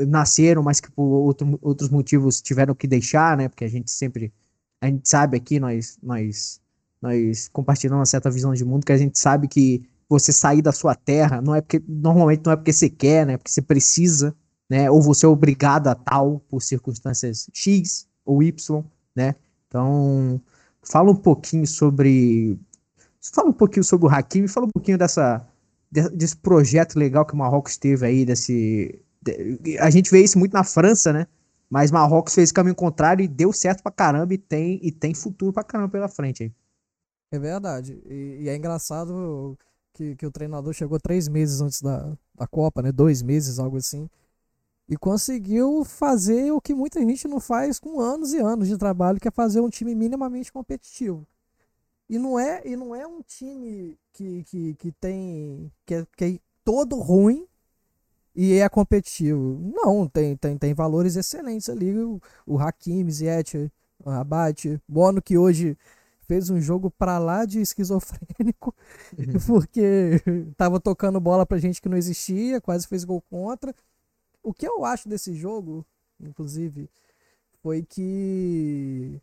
nasceram, 0.08 0.64
mas 0.64 0.80
que 0.80 0.90
por 0.90 1.04
outro, 1.04 1.60
outros 1.62 1.90
motivos 1.90 2.42
tiveram 2.42 2.74
que 2.74 2.88
deixar, 2.88 3.36
né, 3.36 3.50
porque 3.50 3.66
a 3.66 3.70
gente 3.70 3.92
sempre, 3.92 4.32
a 4.80 4.88
gente 4.88 5.10
sabe 5.10 5.36
aqui, 5.36 5.60
nós, 5.60 5.98
nós, 6.02 6.62
nós 7.02 7.50
compartilhamos 7.50 8.00
uma 8.00 8.06
certa 8.06 8.32
visão 8.32 8.54
de 8.54 8.64
mundo, 8.64 8.86
que 8.86 8.94
a 8.94 8.98
gente 8.98 9.20
sabe 9.20 9.50
que 9.50 9.84
você 10.08 10.32
sair 10.32 10.62
da 10.62 10.72
sua 10.72 10.96
terra 10.96 11.42
não 11.42 11.54
é 11.54 11.60
porque, 11.60 11.84
normalmente 11.86 12.44
não 12.46 12.54
é 12.54 12.56
porque 12.56 12.72
você 12.72 12.90
quer, 12.90 13.26
né, 13.26 13.36
porque 13.36 13.52
você 13.52 13.62
precisa, 13.62 14.34
né, 14.70 14.90
ou 14.90 15.02
você 15.02 15.26
é 15.26 15.30
obrigado 15.30 15.88
a 15.88 15.96
tal 15.96 16.40
por 16.48 16.62
circunstâncias 16.62 17.50
X 17.52 18.08
ou 18.24 18.42
Y, 18.42 18.82
né, 19.16 19.36
então, 19.68 20.42
fala 20.82 21.12
um 21.12 21.16
pouquinho 21.16 21.66
sobre 21.66 22.60
Fala 23.32 23.50
um 23.50 23.54
pouquinho 23.54 23.84
sobre 23.84 24.08
o 24.08 24.10
Hakimi, 24.10 24.50
fala 24.50 24.66
um 24.66 24.70
pouquinho 24.70 24.98
dessa, 24.98 25.48
desse 25.90 26.36
projeto 26.36 26.98
legal 26.98 27.26
que 27.26 27.34
o 27.34 27.38
Marrocos 27.38 27.78
teve 27.78 28.06
aí, 28.06 28.26
desse... 28.26 29.00
A 29.80 29.90
gente 29.90 30.12
vê 30.12 30.22
isso 30.22 30.38
muito 30.38 30.52
na 30.52 30.66
França, 30.66 31.14
né? 31.14 31.26
Mas 31.70 31.90
Marrocos 31.90 32.36
fez 32.36 32.50
o 32.50 32.54
caminho 32.54 32.76
contrário 32.76 33.24
e 33.24 33.28
deu 33.28 33.54
certo 33.54 33.82
pra 33.82 33.92
caramba 33.92 34.34
e 34.34 34.38
tem, 34.38 34.78
e 34.84 34.92
tem 34.92 35.14
futuro 35.14 35.54
pra 35.54 35.64
caramba 35.64 35.90
pela 35.90 36.10
frente 36.10 36.44
aí. 36.44 36.52
É 37.32 37.40
verdade. 37.40 38.04
E, 38.06 38.42
e 38.42 38.50
é 38.50 38.56
engraçado 38.58 39.58
que, 39.94 40.16
que 40.18 40.26
o 40.26 40.32
treinador 40.32 40.74
chegou 40.74 41.00
três 41.00 41.30
meses 41.30 41.62
antes 41.62 41.82
da, 41.82 42.14
da 42.36 42.46
Copa, 42.46 42.82
né? 42.82 42.92
Dois 42.92 43.22
meses, 43.22 43.58
algo 43.58 43.78
assim. 43.78 44.10
E 44.88 44.98
conseguiu 44.98 45.84
fazer 45.86 46.52
o 46.52 46.62
que 46.62 46.74
muita 46.74 47.00
gente 47.00 47.28
não 47.28 47.40
faz 47.40 47.80
com 47.80 48.00
anos 48.00 48.34
e 48.34 48.40
anos 48.40 48.68
de 48.68 48.78
trabalho, 48.78 49.20
que 49.20 49.28
é 49.28 49.32
fazer 49.32 49.62
um 49.62 49.70
time 49.70 49.96
minimamente 49.96 50.52
competitivo. 50.52 51.26
E 52.10 52.20
não 52.20 52.38
é, 52.38 52.62
e 52.66 52.76
não 52.76 52.94
é 52.94 53.08
um 53.08 53.22
time 53.22 53.98
que, 54.12 54.44
que, 54.44 54.76
que 54.76 54.92
tem. 54.92 55.72
Que 55.86 55.96
é, 55.96 56.08
que 56.18 56.26
é 56.26 56.40
todo 56.64 56.98
ruim 56.98 57.48
e 58.36 58.54
é 58.60 58.68
competitivo. 58.70 59.60
Não, 59.74 60.08
tem, 60.08 60.36
tem, 60.36 60.58
tem 60.58 60.74
valores 60.74 61.16
excelentes 61.16 61.70
ali. 61.70 61.98
O, 61.98 62.22
o 62.46 62.60
Hakimi, 62.60 63.12
Ziyech, 63.12 63.72
o 64.04 64.10
Rabat, 64.10 64.80
Bono 64.88 65.22
que 65.22 65.38
hoje 65.38 65.78
fez 66.28 66.50
um 66.50 66.60
jogo 66.60 66.90
pra 66.90 67.20
lá 67.20 67.46
de 67.46 67.62
esquizofrênico, 67.62 68.74
porque 69.46 70.22
tava 70.58 70.80
tocando 70.80 71.20
bola 71.20 71.46
pra 71.46 71.58
gente 71.58 71.82
que 71.82 71.90
não 71.90 71.98
existia, 71.98 72.62
quase 72.62 72.88
fez 72.88 73.04
gol 73.04 73.22
contra. 73.30 73.74
O 74.44 74.54
que 74.54 74.68
eu 74.68 74.86
acho 74.86 75.08
desse 75.10 75.34
jogo, 75.34 75.86
inclusive, 76.20 76.90
foi 77.62 77.82
que 77.82 79.22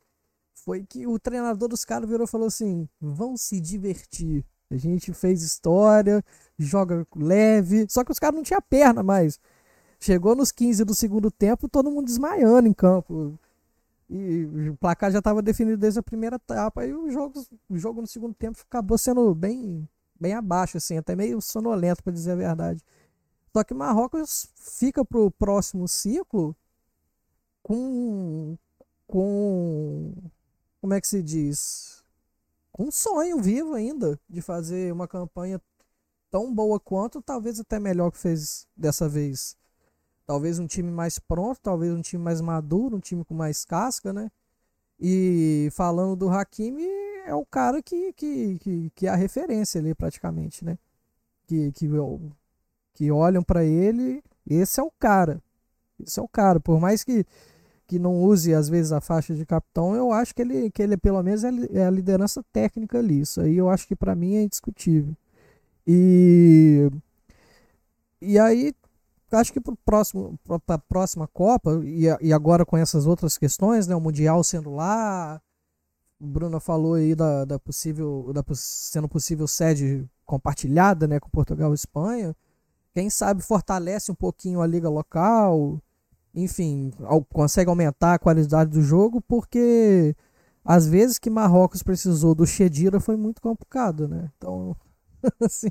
foi 0.55 0.85
que 0.85 1.07
o 1.07 1.19
treinador 1.19 1.69
dos 1.69 1.85
caras 1.85 2.09
virou 2.09 2.25
e 2.25 2.31
falou 2.31 2.47
assim: 2.47 2.89
vão 3.01 3.37
se 3.37 3.61
divertir. 3.61 4.45
A 4.71 4.77
gente 4.77 5.13
fez 5.13 5.43
história, 5.43 6.25
joga 6.59 7.07
leve. 7.17 7.87
Só 7.89 8.05
que 8.05 8.13
os 8.13 8.19
caras 8.19 8.37
não 8.37 8.43
tinham 8.43 8.63
perna 8.63 9.03
mais. 9.03 9.39
Chegou 9.99 10.35
nos 10.35 10.53
15 10.53 10.85
do 10.85 10.95
segundo 10.95 11.31
tempo, 11.31 11.69
todo 11.69 11.91
mundo 11.91 12.07
desmaiando 12.07 12.69
em 12.69 12.73
campo. 12.73 13.39
E 14.09 14.69
o 14.71 14.77
placar 14.77 15.11
já 15.11 15.19
estava 15.19 15.43
definido 15.43 15.77
desde 15.77 16.01
a 16.01 16.03
primeira 16.03 16.37
etapa. 16.37 16.87
E 16.87 16.95
o 16.95 17.11
jogo, 17.11 17.45
o 17.69 17.77
jogo 17.79 18.01
no 18.01 18.07
segundo 18.07 18.35
tempo 18.35 18.59
acabou 18.67 18.97
sendo 18.97 19.35
bem, 19.35 19.89
bem 20.19 20.35
abaixo, 20.35 20.77
assim, 20.79 20.97
até 20.97 21.15
meio 21.15 21.41
sonolento, 21.41 22.03
para 22.03 22.13
dizer 22.13 22.33
a 22.33 22.37
verdade. 22.37 22.83
Só 23.53 23.65
que 23.65 23.75
Marrocos 23.75 24.49
fica 24.55 25.05
pro 25.05 25.31
próximo 25.31 25.89
ciclo 25.89 26.55
com, 27.63 28.57
com 29.07 30.15
como 30.81 30.95
é 30.95 31.01
que 31.01 31.09
se 31.09 31.23
diz? 31.23 32.05
Com 32.73 32.85
um 32.85 32.91
sonho 32.91 33.39
vivo 33.39 33.75
ainda 33.75 34.19
de 34.29 34.41
fazer 34.41 34.93
uma 34.93 35.09
campanha 35.09 35.61
tão 36.31 36.55
boa 36.55 36.79
quanto, 36.79 37.21
talvez 37.21 37.59
até 37.59 37.79
melhor 37.79 38.11
que 38.13 38.19
fez 38.19 38.67
dessa 38.77 39.09
vez. 39.09 39.57
Talvez 40.25 40.61
um 40.61 40.67
time 40.67 40.91
mais 40.91 41.19
pronto, 41.19 41.61
talvez 41.61 41.93
um 41.93 42.01
time 42.01 42.23
mais 42.23 42.41
maduro, 42.41 42.97
um 42.97 43.01
time 43.01 43.25
com 43.25 43.35
mais 43.35 43.65
casca, 43.65 44.13
né? 44.13 44.31
E 44.99 45.69
falando 45.73 46.15
do 46.15 46.29
Hakimi, 46.29 46.87
é 47.27 47.35
o 47.35 47.45
cara 47.45 47.83
que, 47.83 48.13
que, 48.13 48.59
que, 48.59 48.91
que 48.95 49.07
é 49.07 49.11
a 49.11 49.17
referência 49.17 49.81
ali 49.81 49.95
praticamente, 49.95 50.65
né? 50.65 50.79
Que, 51.47 51.73
que, 51.73 51.89
que 52.95 53.11
olham 53.11 53.43
para 53.43 53.65
ele, 53.65 54.23
esse 54.47 54.81
é 54.81 54.83
o 54.83 54.91
cara. 54.99 55.43
Esse 55.99 56.19
é 56.19 56.23
o 56.23 56.29
cara. 56.29 56.61
Por 56.61 56.81
mais 56.81 57.05
que 57.05 57.27
que 57.91 57.99
não 57.99 58.23
use 58.23 58.55
às 58.55 58.69
vezes 58.69 58.93
a 58.93 59.01
faixa 59.01 59.35
de 59.35 59.45
capitão, 59.45 59.97
eu 59.97 60.13
acho 60.13 60.33
que 60.33 60.43
ele, 60.43 60.71
que 60.71 60.81
ele 60.81 60.97
pelo 60.97 61.21
menos 61.25 61.43
é, 61.43 61.51
é 61.73 61.87
a 61.87 61.91
liderança 61.91 62.41
técnica 62.53 62.99
ali. 62.99 63.23
Isso 63.23 63.41
aí 63.41 63.57
eu 63.57 63.69
acho 63.69 63.85
que 63.89 63.97
para 63.97 64.15
mim 64.15 64.37
é 64.37 64.43
indiscutível. 64.45 65.13
E 65.85 66.89
e 68.21 68.39
aí 68.39 68.73
acho 69.33 69.53
que 69.53 69.61
para 69.61 70.03
a 70.69 70.79
próxima 70.79 71.27
Copa 71.29 71.81
e, 71.85 72.05
e 72.21 72.33
agora 72.33 72.65
com 72.65 72.77
essas 72.77 73.07
outras 73.09 73.37
questões, 73.37 73.89
né, 73.89 73.97
o 73.97 74.01
mundial 74.01 74.45
sendo 74.45 74.73
lá, 74.73 75.41
o 76.21 76.27
Bruno 76.27 76.61
falou 76.61 76.95
aí 76.95 77.15
da, 77.15 77.45
da 77.45 77.59
possível 77.59 78.31
da 78.33 78.45
sendo 78.55 79.09
possível 79.09 79.49
sede 79.49 80.09
compartilhada, 80.25 81.09
né, 81.09 81.19
com 81.19 81.29
Portugal 81.29 81.73
e 81.73 81.75
Espanha. 81.75 82.37
Quem 82.93 83.09
sabe 83.09 83.43
fortalece 83.43 84.11
um 84.11 84.15
pouquinho 84.15 84.61
a 84.61 84.67
liga 84.67 84.89
local 84.89 85.81
enfim, 86.35 86.93
consegue 87.33 87.69
aumentar 87.71 88.15
a 88.15 88.19
qualidade 88.19 88.71
do 88.71 88.83
jogo, 88.83 89.21
porque 89.21 90.15
às 90.65 90.87
vezes 90.87 91.19
que 91.19 91.31
Marrocos 91.31 91.83
precisou 91.83 92.35
do 92.35 92.47
Chedira 92.47 93.01
foi 93.01 93.17
muito 93.17 93.43
complicado, 93.43 94.07
né? 94.09 94.31
Então, 94.37 94.77
assim, 95.41 95.71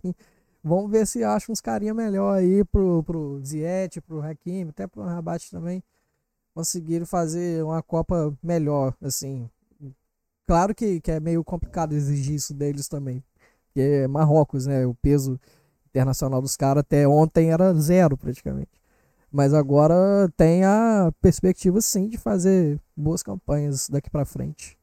vamos 0.64 0.92
ver 0.92 1.08
se 1.08 1.24
acha 1.24 1.52
uns 1.52 1.62
carinha 1.62 1.94
melhor 1.94 2.38
aí 2.38 2.64
pro, 2.66 3.04
pro 3.04 3.42
Ziet, 3.44 4.02
pro 4.02 4.22
Hakimi, 4.22 4.70
até 4.72 4.88
pro 4.88 5.04
Rabat 5.04 5.50
também, 5.50 5.84
conseguirem 6.54 7.06
fazer 7.06 7.64
uma 7.64 7.82
Copa 7.82 8.36
melhor, 8.44 8.96
assim. 9.02 9.50
Claro 10.46 10.74
que, 10.76 11.00
que 11.00 11.12
é 11.12 11.20
meio 11.20 11.44
complicado 11.44 11.94
exigir 11.94 12.36
isso 12.36 12.54
deles 12.54 12.88
também, 12.88 13.24
porque 13.68 13.80
é 13.82 14.08
Marrocos, 14.08 14.66
né? 14.66 14.86
O 14.86 14.96
peso 14.96 15.40
internacional 15.90 16.42
dos 16.42 16.56
caras 16.56 16.82
até 16.82 17.08
ontem 17.08 17.52
era 17.52 17.74
zero 17.74 18.18
praticamente. 18.18 18.80
Mas 19.32 19.54
agora 19.54 20.32
tem 20.36 20.64
a 20.64 21.12
perspectiva 21.22 21.80
sim 21.82 22.08
de 22.08 22.18
fazer 22.18 22.80
boas 22.96 23.22
campanhas 23.22 23.88
daqui 23.90 24.10
para 24.10 24.26
frente. 24.26 24.78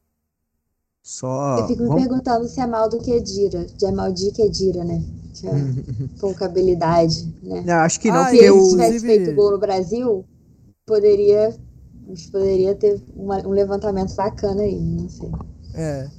Só. 1.07 1.59
Eu 1.59 1.67
fico 1.67 1.83
me 1.83 1.87
Vamos... 1.87 2.03
perguntando 2.03 2.47
se 2.47 2.59
é 2.59 2.67
mal 2.67 2.89
do 2.89 2.99
Kedira. 2.99 3.65
De 3.65 3.85
é 3.85 3.91
mal 3.91 4.11
de 4.11 4.31
Kedira, 4.31 4.83
né? 4.83 5.01
Que 5.33 5.47
é 5.47 5.51
pouca 6.19 6.45
habilidade, 6.45 7.33
né? 7.41 7.63
Não, 7.65 7.75
acho 7.75 7.99
que 7.99 8.09
não. 8.09 8.23
Ah, 8.23 8.29
se 8.29 8.37
ele 8.37 8.47
eu... 8.47 8.69
tivesse 8.69 8.99
feito 8.99 9.33
gol 9.33 9.51
no 9.51 9.57
Brasil, 9.57 10.25
poderia, 10.85 11.55
poderia 12.29 12.75
ter 12.75 13.01
uma, 13.15 13.37
um 13.47 13.51
levantamento 13.51 14.13
bacana 14.15 14.63
aí, 14.63 14.77
não 14.77 15.09
sei. 15.09 15.31
É. 15.75 16.09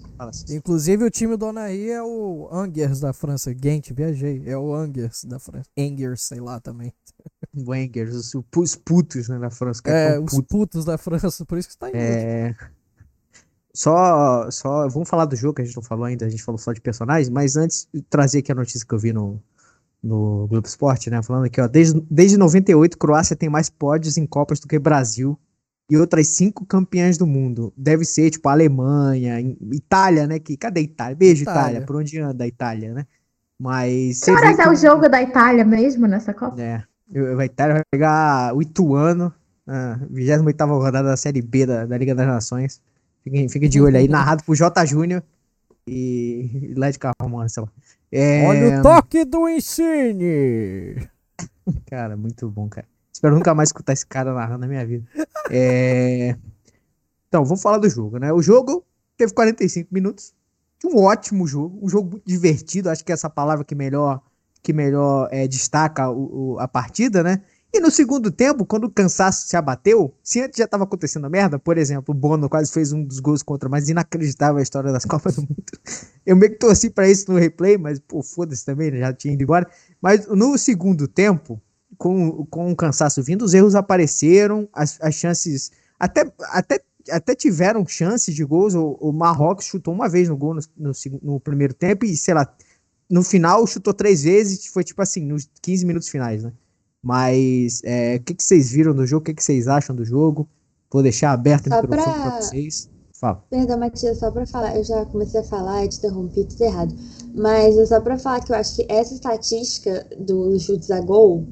Inclusive 0.50 1.04
o 1.04 1.11
time 1.11 1.37
do 1.37 1.46
Onaí 1.46 1.90
é 1.90 2.02
o 2.02 2.48
Angers 2.52 3.00
da 3.00 3.12
França. 3.12 3.54
Gent, 3.54 3.92
viajei. 3.92 4.42
É 4.46 4.57
o 4.57 4.74
Angers 4.74 5.24
da 5.24 5.38
França. 5.38 5.68
Angers, 5.78 6.22
sei 6.22 6.40
lá 6.40 6.61
também. 6.61 6.92
Wengers, 7.66 8.14
os, 8.14 8.33
os 8.57 8.76
putos 8.76 9.28
né, 9.28 9.38
da 9.38 9.50
França. 9.50 9.83
É, 9.85 10.14
tão 10.14 10.24
os 10.24 10.33
puto. 10.33 10.48
putos 10.48 10.85
da 10.85 10.98
França, 10.98 11.44
por 11.44 11.59
isso 11.59 11.68
que 11.68 11.74
está 11.74 11.88
em. 11.90 11.92
É. 11.94 12.57
Só, 13.74 14.50
só, 14.50 14.88
vamos 14.88 15.09
falar 15.09 15.24
do 15.24 15.37
jogo 15.37 15.54
que 15.54 15.62
a 15.62 15.64
gente 15.64 15.76
não 15.76 15.83
falou 15.83 16.04
ainda, 16.04 16.26
a 16.26 16.28
gente 16.28 16.42
falou 16.42 16.59
só 16.59 16.72
de 16.72 16.81
personagens, 16.81 17.28
mas 17.28 17.57
antes, 17.57 17.88
trazer 18.11 18.38
aqui 18.38 18.50
a 18.50 18.54
notícia 18.54 18.85
que 18.85 18.92
eu 18.92 18.98
vi 18.98 19.12
no, 19.12 19.40
no 20.02 20.48
Globo 20.48 20.66
Esporte, 20.66 21.09
né? 21.11 21.22
Falando 21.22 21.44
aqui, 21.44 21.61
ó, 21.61 21.68
desde, 21.68 22.00
desde 22.11 22.37
98, 22.37 22.98
Croácia 22.98 23.37
tem 23.37 23.48
mais 23.48 23.70
pódios 23.70 24.16
em 24.16 24.26
Copas 24.26 24.59
do 24.59 24.66
que 24.66 24.78
Brasil 24.78 25.38
e 25.90 25.96
outras 25.96 26.29
cinco 26.29 26.66
campeãs 26.66 27.16
do 27.16 27.27
mundo. 27.27 27.72
Deve 27.77 28.05
ser, 28.05 28.31
tipo, 28.31 28.48
Alemanha, 28.48 29.40
em- 29.40 29.57
Itália, 29.72 30.27
né? 30.27 30.38
Que, 30.38 30.57
cadê 30.57 30.81
a 30.81 30.83
Itália? 30.85 31.16
Beijo, 31.16 31.42
Itália. 31.42 31.61
Itália. 31.61 31.87
Por 31.87 31.96
onde 31.96 32.18
anda 32.20 32.44
a 32.44 32.46
Itália, 32.46 32.92
né? 32.94 33.07
Mas. 33.59 34.20
Que 34.20 34.31
vê 34.33 34.37
horas 34.37 34.59
é 34.59 34.62
que- 34.64 34.68
o 34.68 34.74
jogo 34.77 35.09
da 35.09 35.22
Itália 35.22 35.64
mesmo 35.64 36.07
nessa 36.07 36.33
Copa? 36.35 36.61
é, 36.61 36.83
a 37.38 37.44
Itália 37.44 37.74
vai 37.77 37.83
pegar 37.90 38.55
o 38.55 38.61
Ituano, 38.62 39.33
a 39.66 39.98
28 40.11 40.64
rodada 40.79 41.09
da 41.09 41.16
Série 41.16 41.40
B 41.42 41.64
da, 41.66 41.87
da 41.87 41.96
Liga 41.98 42.14
das 42.14 42.27
Nações. 42.27 42.81
Fiquem, 43.24 43.48
fiquem 43.48 43.68
de 43.68 43.81
olho 43.81 43.96
aí, 43.96 44.07
narrado 44.09 44.44
por 44.44 44.55
J. 44.55 44.85
Júnior 44.87 45.22
e 45.87 46.72
Led 46.77 46.98
Carmona, 46.98 47.48
sei 47.48 47.62
lá. 47.62 47.68
É, 48.12 48.46
Olha 48.46 48.79
o 48.79 48.83
toque 48.83 49.24
do 49.24 49.48
Insigne! 49.48 51.09
Cara, 51.87 52.16
muito 52.16 52.48
bom, 52.51 52.68
cara. 52.68 52.87
Espero 53.18 53.35
nunca 53.35 53.52
mais 53.52 53.70
escutar 53.70 53.92
esse 53.94 54.07
cara 54.07 54.33
narrando 54.33 54.61
na 54.61 54.68
minha 54.68 54.87
vida. 54.87 55.04
É, 55.50 56.37
Então, 57.26 57.44
vamos 57.44 57.61
falar 57.61 57.78
do 57.78 57.90
jogo, 57.90 58.16
né? 58.16 58.33
O 58.33 58.40
jogo 58.40 58.85
teve 59.16 59.33
45 59.35 59.92
minutos. 59.92 60.33
Um 60.85 60.98
ótimo 61.02 61.44
jogo, 61.44 61.81
um 61.83 61.88
jogo 61.88 62.20
divertido. 62.24 62.88
Acho 62.88 63.04
que 63.04 63.11
é 63.11 63.14
essa 63.14 63.28
palavra 63.28 63.64
que 63.64 63.74
melhor, 63.74 64.22
que 64.62 64.72
melhor 64.72 65.28
é, 65.33 65.48
destaca 65.48 66.09
o- 66.09 66.52
o- 66.54 66.61
a 66.61 66.68
partida, 66.68 67.24
né? 67.24 67.42
E 67.74 67.81
no 67.81 67.90
segundo 67.90 68.31
tempo, 68.31 68.64
quando 68.64 68.85
o 68.85 68.90
cansaço 68.90 69.48
se 69.48 69.57
abateu, 69.57 70.14
se 70.22 70.40
antes 70.40 70.57
já 70.57 70.64
estava 70.64 70.85
acontecendo 70.85 71.28
merda, 71.28 71.59
por 71.59 71.76
exemplo, 71.76 72.14
o 72.14 72.16
Bono 72.16 72.48
quase 72.48 72.70
fez 72.72 72.92
um 72.92 73.02
dos 73.04 73.18
gols 73.18 73.42
contra, 73.42 73.68
mas 73.68 73.88
inacreditável 73.88 74.59
a 74.59 74.62
história 74.62 74.92
das 74.92 75.04
Copas 75.11 75.35
do 75.35 75.42
Mundo. 75.42 75.64
Eu 76.24 76.37
meio 76.37 76.52
que 76.52 76.59
torci 76.59 76.88
pra 76.88 77.09
isso 77.11 77.31
no 77.33 77.37
replay, 77.37 77.76
mas 77.76 77.98
pô, 77.98 78.22
foda-se 78.22 78.64
também, 78.64 78.96
já 78.96 79.12
tinha 79.12 79.35
ido 79.35 79.42
embora. 79.42 79.68
Mas 80.00 80.28
no 80.28 80.57
segundo 80.57 81.09
tempo, 81.09 81.61
com, 81.98 82.46
com 82.46 82.70
o 82.70 82.76
cansaço 82.76 83.22
vindo, 83.22 83.44
os 83.44 83.52
erros 83.52 83.74
apareceram, 83.74 84.68
as, 84.72 84.98
as 85.02 85.14
chances. 85.14 85.70
Até, 85.98 86.32
até, 86.50 86.80
até 87.11 87.34
tiveram 87.34 87.84
chances 87.87 88.34
de 88.34 88.44
gols. 88.44 88.74
O, 88.74 88.96
o 89.00 89.12
Marrocos 89.12 89.66
chutou 89.66 89.92
uma 89.92 90.08
vez 90.08 90.28
no 90.28 90.37
gol 90.37 90.54
no, 90.54 90.61
no, 90.76 90.92
no 91.22 91.40
primeiro 91.40 91.74
tempo 91.74 92.04
e, 92.04 92.16
sei 92.16 92.34
lá, 92.34 92.50
no 93.11 93.22
final 93.22 93.66
chutou 93.66 93.92
três 93.92 94.22
vezes. 94.22 94.66
Foi 94.66 94.84
tipo 94.84 95.02
assim, 95.02 95.24
nos 95.24 95.48
15 95.61 95.84
minutos 95.84 96.08
finais, 96.08 96.44
né? 96.44 96.52
Mas 97.02 97.80
é, 97.84 98.16
o 98.16 98.22
que, 98.22 98.34
que 98.34 98.42
vocês 98.42 98.70
viram 98.70 98.94
do 98.94 99.06
jogo? 99.06 99.22
O 99.22 99.24
que, 99.24 99.34
que 99.34 99.42
vocês 99.42 99.66
acham 99.68 99.94
do 99.94 100.04
jogo? 100.04 100.48
Vou 100.90 101.02
deixar 101.02 101.32
aberto 101.32 101.66
o 101.66 101.70
Só 101.70 101.82
microfone 101.82 102.14
pra- 102.14 102.30
pra 102.30 102.40
vocês. 102.40 102.88
Fala. 103.20 103.44
Perdão, 103.50 103.78
Matias, 103.78 104.18
só 104.18 104.30
pra 104.30 104.46
falar, 104.46 104.76
eu 104.76 104.84
já 104.84 105.04
comecei 105.06 105.40
a 105.40 105.44
falar 105.44 105.84
e 105.84 105.88
te 105.88 105.98
interrompi 105.98 106.44
tudo 106.44 106.62
errado. 106.62 106.94
Mas 107.34 107.76
é 107.76 107.84
só 107.87 108.00
pra 108.00 108.16
falar 108.16 108.40
que 108.44 108.52
eu 108.52 108.56
acho 108.56 108.76
que 108.76 108.87
essa 108.88 109.12
estatística 109.12 110.06
dos 110.20 110.62
chutes 110.62 110.88
a 110.92 111.00
gol 111.00 111.44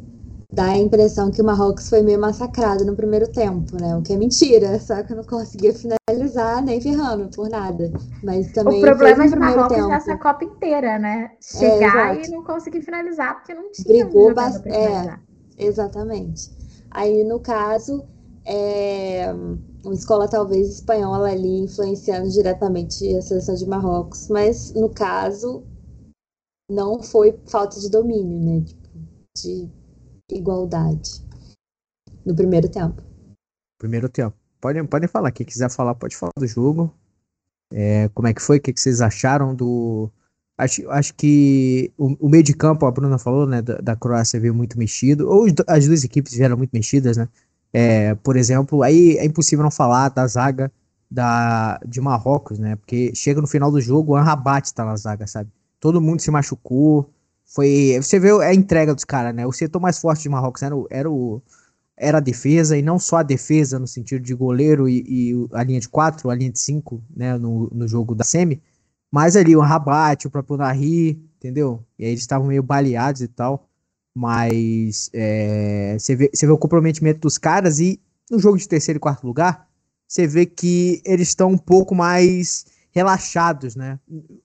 dá 0.56 0.64
a 0.70 0.78
impressão 0.78 1.30
que 1.30 1.42
o 1.42 1.44
Marrocos 1.44 1.88
foi 1.90 2.00
meio 2.02 2.18
massacrado 2.18 2.82
no 2.84 2.96
primeiro 2.96 3.28
tempo, 3.30 3.76
né? 3.78 3.94
O 3.94 4.02
que 4.02 4.14
é 4.14 4.16
mentira, 4.16 4.78
só 4.80 5.02
que 5.02 5.12
eu 5.12 5.16
não 5.18 5.24
conseguia 5.24 5.72
finalizar 5.74 6.62
nem 6.64 6.80
ferrando 6.80 7.28
por 7.28 7.48
nada. 7.50 7.92
Mas 8.24 8.50
também 8.52 8.78
O 8.78 8.80
problema 8.86 9.22
de 9.24 9.28
um 9.28 9.30
primeiro 9.32 9.56
Marrocos 9.56 9.76
tempo. 9.76 9.88
nessa 9.88 10.16
Copa 10.16 10.44
inteira, 10.44 10.98
né? 10.98 11.32
Chegar 11.42 12.16
exato. 12.16 12.28
e 12.30 12.32
não 12.34 12.42
conseguir 12.42 12.80
finalizar, 12.80 13.34
porque 13.36 13.52
não 13.54 13.70
tinha 13.70 14.06
Brigou 14.06 14.22
um 14.24 14.28
jogador 14.30 14.34
bas- 14.34 14.58
pra 14.62 14.74
é. 14.74 15.18
Exatamente. 15.58 16.50
Aí, 16.90 17.22
no 17.24 17.38
caso, 17.38 18.02
é, 18.46 19.26
uma 19.84 19.92
escola 19.94 20.26
talvez 20.26 20.68
espanhola 20.68 21.28
ali 21.30 21.60
influenciando 21.64 22.30
diretamente 22.30 23.14
a 23.14 23.20
seleção 23.20 23.54
de 23.54 23.66
Marrocos, 23.66 24.28
mas 24.28 24.72
no 24.72 24.88
caso 24.88 25.62
não 26.70 27.02
foi 27.02 27.38
falta 27.46 27.78
de 27.78 27.90
domínio, 27.90 28.38
né? 28.40 28.64
Tipo, 28.64 28.88
de 29.36 29.68
igualdade 30.30 31.22
no 32.24 32.34
primeiro 32.34 32.68
tempo. 32.68 33.02
Primeiro 33.78 34.08
tempo. 34.08 34.36
Podem, 34.60 34.84
podem 34.84 35.08
falar. 35.08 35.30
Quem 35.30 35.46
quiser 35.46 35.70
falar, 35.70 35.94
pode 35.94 36.16
falar 36.16 36.32
do 36.36 36.46
jogo. 36.46 36.92
É, 37.70 38.08
como 38.14 38.28
é 38.28 38.34
que 38.34 38.42
foi? 38.42 38.58
O 38.58 38.60
que, 38.60 38.72
que 38.72 38.80
vocês 38.80 39.00
acharam 39.00 39.54
do. 39.54 40.10
Acho, 40.58 40.88
acho 40.90 41.14
que 41.14 41.92
o, 41.98 42.26
o 42.26 42.28
meio 42.28 42.42
de 42.42 42.54
campo, 42.54 42.86
a 42.86 42.90
Bruna 42.90 43.18
falou, 43.18 43.46
né? 43.46 43.60
Da, 43.60 43.76
da 43.76 43.96
Croácia 43.96 44.40
veio 44.40 44.54
muito 44.54 44.78
mexido. 44.78 45.28
Ou 45.28 45.46
as 45.66 45.86
duas 45.86 46.02
equipes 46.02 46.34
vieram 46.34 46.56
muito 46.56 46.70
mexidas, 46.72 47.16
né? 47.16 47.28
É, 47.72 48.14
por 48.16 48.36
exemplo, 48.36 48.82
aí 48.82 49.18
é 49.18 49.24
impossível 49.24 49.62
não 49.62 49.70
falar 49.70 50.08
da 50.08 50.26
zaga 50.26 50.72
da, 51.10 51.78
de 51.86 52.00
Marrocos, 52.00 52.58
né? 52.58 52.76
Porque 52.76 53.14
chega 53.14 53.40
no 53.40 53.46
final 53.46 53.70
do 53.70 53.80
jogo, 53.80 54.12
o 54.12 54.16
Anrabat 54.16 54.72
tá 54.72 54.84
na 54.84 54.96
zaga, 54.96 55.26
sabe? 55.26 55.50
Todo 55.78 56.00
mundo 56.00 56.20
se 56.20 56.30
machucou. 56.30 57.10
Foi. 57.46 57.96
Você 58.00 58.18
vê 58.18 58.30
a 58.44 58.54
entrega 58.54 58.94
dos 58.94 59.04
caras, 59.04 59.34
né? 59.34 59.46
O 59.46 59.52
setor 59.52 59.80
mais 59.80 59.98
forte 59.98 60.22
de 60.22 60.28
Marrocos 60.28 60.62
era, 60.62 60.76
o- 60.76 60.86
era 60.90 61.10
o, 61.10 61.42
era 61.96 62.18
a 62.18 62.20
defesa, 62.20 62.76
e 62.78 62.82
não 62.82 62.98
só 62.98 63.18
a 63.18 63.22
defesa 63.22 63.78
no 63.78 63.86
sentido 63.86 64.22
de 64.24 64.34
goleiro 64.34 64.88
e, 64.88 65.04
e 65.32 65.48
a 65.52 65.62
linha 65.64 65.80
de 65.80 65.88
4, 65.88 66.30
a 66.30 66.34
linha 66.34 66.50
de 66.52 66.58
5, 66.60 67.02
né, 67.14 67.38
no, 67.38 67.68
no 67.72 67.88
jogo 67.88 68.14
da 68.14 68.24
Semi, 68.24 68.62
mas 69.10 69.36
ali 69.36 69.56
o 69.56 69.60
Rabat, 69.60 70.26
o 70.26 70.30
próprio 70.30 70.56
Nahri, 70.58 71.10
entendeu? 71.38 71.84
E 71.98 72.04
aí 72.04 72.10
eles 72.10 72.20
estavam 72.22 72.46
meio 72.48 72.62
baleados 72.62 73.22
e 73.22 73.28
tal, 73.28 73.68
mas 74.14 75.10
é, 75.14 75.96
você 75.98 76.16
vê, 76.16 76.30
você 76.34 76.46
vê 76.46 76.52
o 76.52 76.58
comprometimento 76.58 77.20
dos 77.20 77.38
caras 77.38 77.80
e 77.80 78.00
no 78.30 78.38
jogo 78.38 78.58
de 78.58 78.68
terceiro 78.68 78.98
e 78.98 79.00
quarto 79.00 79.26
lugar, 79.26 79.68
você 80.08 80.26
vê 80.26 80.46
que 80.46 81.02
eles 81.04 81.28
estão 81.28 81.50
um 81.50 81.58
pouco 81.58 81.94
mais 81.94 82.66
relaxados, 82.90 83.76
né? 83.76 83.98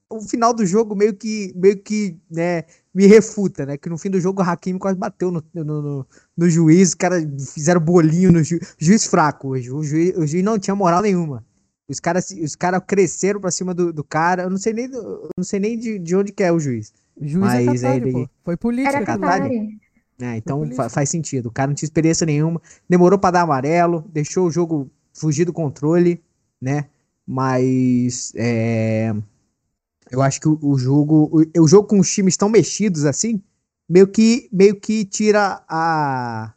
O 0.10 0.22
final 0.22 0.54
do 0.54 0.66
jogo 0.66 0.96
meio 0.96 1.14
que, 1.16 1.54
meio 1.56 1.78
que, 1.82 2.18
né, 2.30 2.64
me 2.94 3.06
refuta, 3.08 3.66
né? 3.66 3.78
Que 3.78 3.90
no 3.90 3.98
fim 3.98 4.10
do 4.10 4.20
jogo 4.20 4.42
o 4.42 4.46
Hakimi 4.46 4.78
quase 4.80 4.98
bateu 4.98 5.32
no, 5.32 5.44
no, 5.54 5.64
no, 5.64 6.08
no 6.38 6.50
juiz, 6.50 6.90
os 6.90 6.96
caras 6.96 7.24
fizeram 7.54 7.80
bolinho 7.82 8.32
no 8.32 8.44
ju, 8.44 8.60
juiz 8.78 9.06
fraco 9.06 9.50
hoje. 9.50 9.72
O 9.72 9.82
juiz, 9.84 10.16
o 10.18 10.26
juiz 10.28 10.44
não 10.44 10.60
tinha 10.60 10.76
moral 10.76 11.02
nenhuma. 11.02 11.46
Os 11.90 12.00
caras 12.00 12.32
os 12.32 12.56
cara 12.56 12.80
cresceram 12.80 13.40
pra 13.42 13.52
cima 13.52 13.74
do, 13.74 13.92
do 13.92 14.04
cara. 14.04 14.44
Eu 14.44 14.50
não 14.50 14.58
sei 14.58 14.74
nem, 14.74 14.88
não 14.90 15.44
sei 15.44 15.60
nem 15.60 15.78
de, 15.78 16.00
de 16.00 16.16
onde 16.16 16.32
que 16.32 16.44
é 16.44 16.52
o 16.52 16.60
juiz. 16.60 16.94
O 17.18 17.28
juiz 17.28 17.54
é 17.54 17.64
Mas 17.66 17.82
Qatari, 17.82 18.02
ele- 18.02 18.12
pô. 18.12 18.30
Foi 18.46 18.56
política. 18.58 18.96
Era. 18.98 19.06
Qatari. 19.06 19.78
né? 20.20 20.38
Então 20.38 20.70
fa- 20.72 20.88
faz 20.90 21.10
sentido. 21.10 21.48
O 21.48 21.52
cara 21.52 21.68
não 21.68 21.76
tinha 21.76 21.88
experiência 21.88 22.26
nenhuma. 22.26 22.62
Demorou 22.90 23.20
pra 23.20 23.32
dar 23.32 23.42
amarelo. 23.42 24.06
Deixou 24.14 24.48
o 24.48 24.52
jogo 24.52 24.90
fugir 25.14 25.44
do 25.46 25.52
controle, 25.54 26.22
né? 26.62 26.86
Mas 27.28 28.32
é, 28.36 29.14
eu 30.12 30.22
acho 30.22 30.42
que 30.42 30.48
o, 30.48 30.78
jogo, 30.78 31.30
o, 31.58 31.62
o 31.64 31.68
jogo 31.68 31.88
com 31.88 32.00
os 32.00 32.12
times 32.12 32.38
tão 32.38 32.50
mexidos 32.50 33.06
assim, 33.06 33.42
meio 33.90 34.08
que, 34.08 34.50
meio 34.52 34.80
que 34.80 35.06
tira 35.06 35.64
a, 35.68 36.54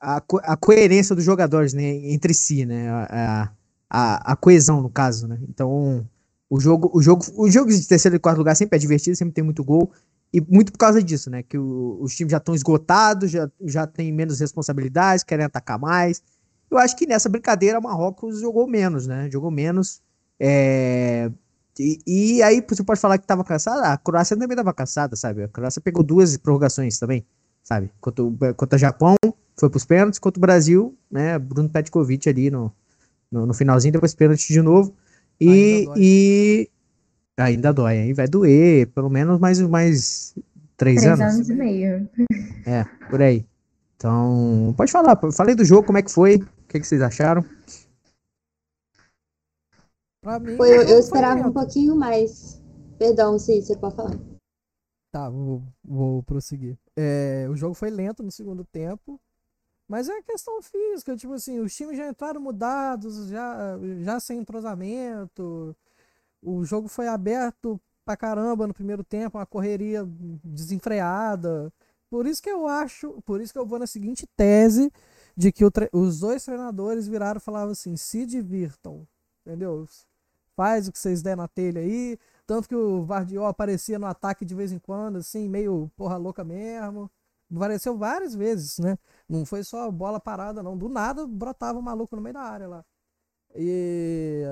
a, 0.00 0.16
a 0.44 0.56
coerência 0.56 1.14
dos 1.16 1.24
jogadores, 1.24 1.72
né, 1.72 1.84
entre 2.12 2.34
si, 2.34 2.66
né, 2.66 2.90
a, 2.90 3.50
a, 3.90 4.32
a 4.32 4.36
coesão 4.36 4.82
no 4.82 4.90
caso, 4.90 5.28
né. 5.28 5.38
Então 5.48 6.06
o 6.50 6.60
jogo, 6.60 6.90
o 6.94 7.02
jogo, 7.02 7.24
o 7.36 7.50
jogo 7.50 7.70
de 7.70 7.86
terceiro 7.86 8.16
e 8.16 8.18
quarto 8.18 8.38
lugar 8.38 8.54
sempre 8.56 8.76
é 8.76 8.80
divertido, 8.80 9.16
sempre 9.16 9.34
tem 9.34 9.44
muito 9.44 9.64
gol 9.64 9.90
e 10.32 10.40
muito 10.40 10.72
por 10.72 10.78
causa 10.78 11.02
disso, 11.02 11.30
né, 11.30 11.42
que 11.42 11.58
o- 11.58 11.98
os 12.00 12.14
times 12.14 12.30
já 12.32 12.38
estão 12.38 12.54
esgotados, 12.54 13.30
já, 13.30 13.50
já 13.62 13.86
tem 13.86 14.12
menos 14.12 14.40
responsabilidades, 14.40 15.24
querem 15.24 15.44
atacar 15.46 15.78
mais. 15.78 16.22
Eu 16.70 16.78
acho 16.78 16.96
que 16.96 17.06
nessa 17.06 17.28
brincadeira 17.28 17.80
Marrocos 17.80 18.40
jogou 18.40 18.66
menos, 18.66 19.06
né, 19.06 19.28
jogou 19.30 19.50
menos. 19.50 20.00
É, 20.40 21.30
e, 21.78 21.98
e 22.06 22.42
aí 22.42 22.64
você 22.66 22.82
pode 22.84 23.00
falar 23.00 23.18
que 23.18 23.24
estava 23.24 23.42
cansada, 23.44 23.88
a 23.88 23.96
Croácia 23.96 24.36
também 24.36 24.54
estava 24.54 24.72
cansada, 24.74 25.16
sabe? 25.16 25.42
A 25.44 25.48
Croácia 25.48 25.80
pegou 25.80 26.02
duas 26.02 26.36
prorrogações 26.36 26.98
também, 26.98 27.24
sabe? 27.62 27.90
Contra 28.00 28.24
o, 28.24 28.36
contra 28.54 28.76
o 28.76 28.78
Japão, 28.78 29.16
foi 29.56 29.70
para 29.70 29.76
os 29.76 29.84
pênaltis, 29.84 30.18
contra 30.18 30.38
o 30.38 30.40
Brasil, 30.40 30.96
né? 31.10 31.38
Bruno 31.38 31.68
Petkovic 31.68 32.28
ali 32.28 32.50
no, 32.50 32.72
no, 33.30 33.46
no 33.46 33.54
finalzinho, 33.54 33.92
depois 33.92 34.14
pênalti 34.14 34.52
de 34.52 34.60
novo. 34.60 34.94
E 35.40 35.48
Ainda 35.48 35.86
dói. 35.86 35.98
e 36.00 36.70
ainda 37.36 37.72
dói, 37.72 37.98
aí 37.98 38.12
vai 38.12 38.28
doer, 38.28 38.86
pelo 38.88 39.08
menos 39.10 39.40
mais, 39.40 39.60
mais 39.60 40.34
três, 40.76 41.00
Três 41.00 41.20
anos. 41.20 41.34
anos 41.34 41.48
e 41.48 41.54
meio. 41.54 42.08
É, 42.66 42.84
por 43.10 43.20
aí. 43.22 43.44
Então, 43.96 44.74
pode 44.76 44.92
falar, 44.92 45.18
falei 45.32 45.54
do 45.54 45.64
jogo, 45.64 45.84
como 45.84 45.98
é 45.98 46.02
que 46.02 46.10
foi? 46.10 46.36
O 46.36 46.68
que, 46.68 46.80
que 46.80 46.86
vocês 46.86 47.00
acharam? 47.00 47.44
Pra 50.22 50.38
mim, 50.38 50.56
Foi, 50.56 50.70
o 50.70 50.74
eu, 50.74 50.82
eu 50.82 50.98
esperava 51.00 51.48
um 51.48 51.52
pouquinho 51.52 51.96
mais. 51.96 52.62
Perdão, 52.96 53.36
sim, 53.40 53.60
você 53.60 53.76
pode 53.76 53.96
falar. 53.96 54.16
Tá, 55.10 55.28
vou, 55.28 55.62
vou 55.84 56.22
prosseguir. 56.22 56.78
É, 56.96 57.48
o 57.50 57.56
jogo 57.56 57.74
foi 57.74 57.90
lento 57.90 58.22
no 58.22 58.30
segundo 58.30 58.64
tempo, 58.64 59.20
mas 59.88 60.08
é 60.08 60.22
questão 60.22 60.62
física, 60.62 61.16
tipo 61.16 61.32
assim, 61.32 61.58
os 61.58 61.74
times 61.74 61.98
já 61.98 62.08
entraram 62.08 62.40
mudados, 62.40 63.28
já, 63.28 63.76
já 64.00 64.20
sem 64.20 64.38
entrosamento, 64.38 65.76
o 66.40 66.64
jogo 66.64 66.88
foi 66.88 67.08
aberto 67.08 67.80
pra 68.04 68.16
caramba 68.16 68.66
no 68.66 68.72
primeiro 68.72 69.04
tempo, 69.04 69.38
uma 69.38 69.44
correria 69.44 70.08
desenfreada, 70.42 71.72
por 72.08 72.26
isso 72.26 72.40
que 72.42 72.50
eu 72.50 72.68
acho, 72.68 73.20
por 73.22 73.40
isso 73.40 73.52
que 73.52 73.58
eu 73.58 73.66
vou 73.66 73.78
na 73.78 73.86
seguinte 73.86 74.26
tese 74.36 74.92
de 75.36 75.50
que 75.50 75.64
os 75.92 76.20
dois 76.20 76.44
treinadores 76.44 77.08
viraram 77.08 77.38
e 77.38 77.40
falavam 77.40 77.72
assim: 77.72 77.96
se 77.96 78.24
divirtam, 78.26 79.06
entendeu? 79.44 79.86
Faz 80.56 80.88
o 80.88 80.92
que 80.92 80.98
vocês 80.98 81.22
der 81.22 81.36
na 81.36 81.48
telha 81.48 81.80
aí. 81.80 82.18
Tanto 82.46 82.68
que 82.68 82.74
o 82.74 83.04
Vardiol 83.04 83.46
aparecia 83.46 83.98
no 83.98 84.06
ataque 84.06 84.44
de 84.44 84.54
vez 84.54 84.72
em 84.72 84.78
quando, 84.78 85.16
assim, 85.18 85.48
meio 85.48 85.90
porra 85.96 86.16
louca 86.16 86.44
mesmo. 86.44 87.10
Apareceu 87.54 87.96
várias 87.96 88.34
vezes, 88.34 88.78
né? 88.78 88.98
Não 89.28 89.44
foi 89.44 89.62
só 89.64 89.90
bola 89.90 90.18
parada, 90.20 90.62
não. 90.62 90.76
Do 90.76 90.88
nada 90.88 91.26
brotava 91.26 91.78
um 91.78 91.82
maluco 91.82 92.16
no 92.16 92.22
meio 92.22 92.34
da 92.34 92.42
área 92.42 92.68
lá. 92.68 92.84
E 93.54 94.42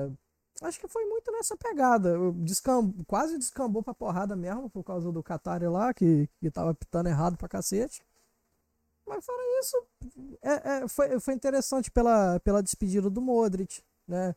acho 0.61 0.79
que 0.79 0.87
foi 0.87 1.05
muito 1.05 1.31
nessa 1.31 1.57
pegada. 1.57 2.15
Descam... 2.35 2.93
Quase 3.07 3.37
descambou 3.37 3.83
pra 3.83 3.93
porrada 3.93 4.35
mesmo 4.35 4.69
por 4.69 4.83
causa 4.83 5.11
do 5.11 5.23
Qatar 5.23 5.61
lá, 5.63 5.93
que, 5.93 6.29
que 6.39 6.51
tava 6.51 6.73
pitando 6.73 7.07
errado 7.07 7.37
pra 7.37 7.47
cacete. 7.47 8.03
Mas 9.05 9.25
fora 9.25 9.41
isso, 9.59 9.77
é, 10.41 10.83
é, 10.83 10.87
foi, 10.87 11.19
foi 11.19 11.33
interessante 11.33 11.91
pela, 11.91 12.39
pela 12.39 12.63
despedida 12.63 13.09
do 13.09 13.21
Modric, 13.21 13.83
né? 14.07 14.35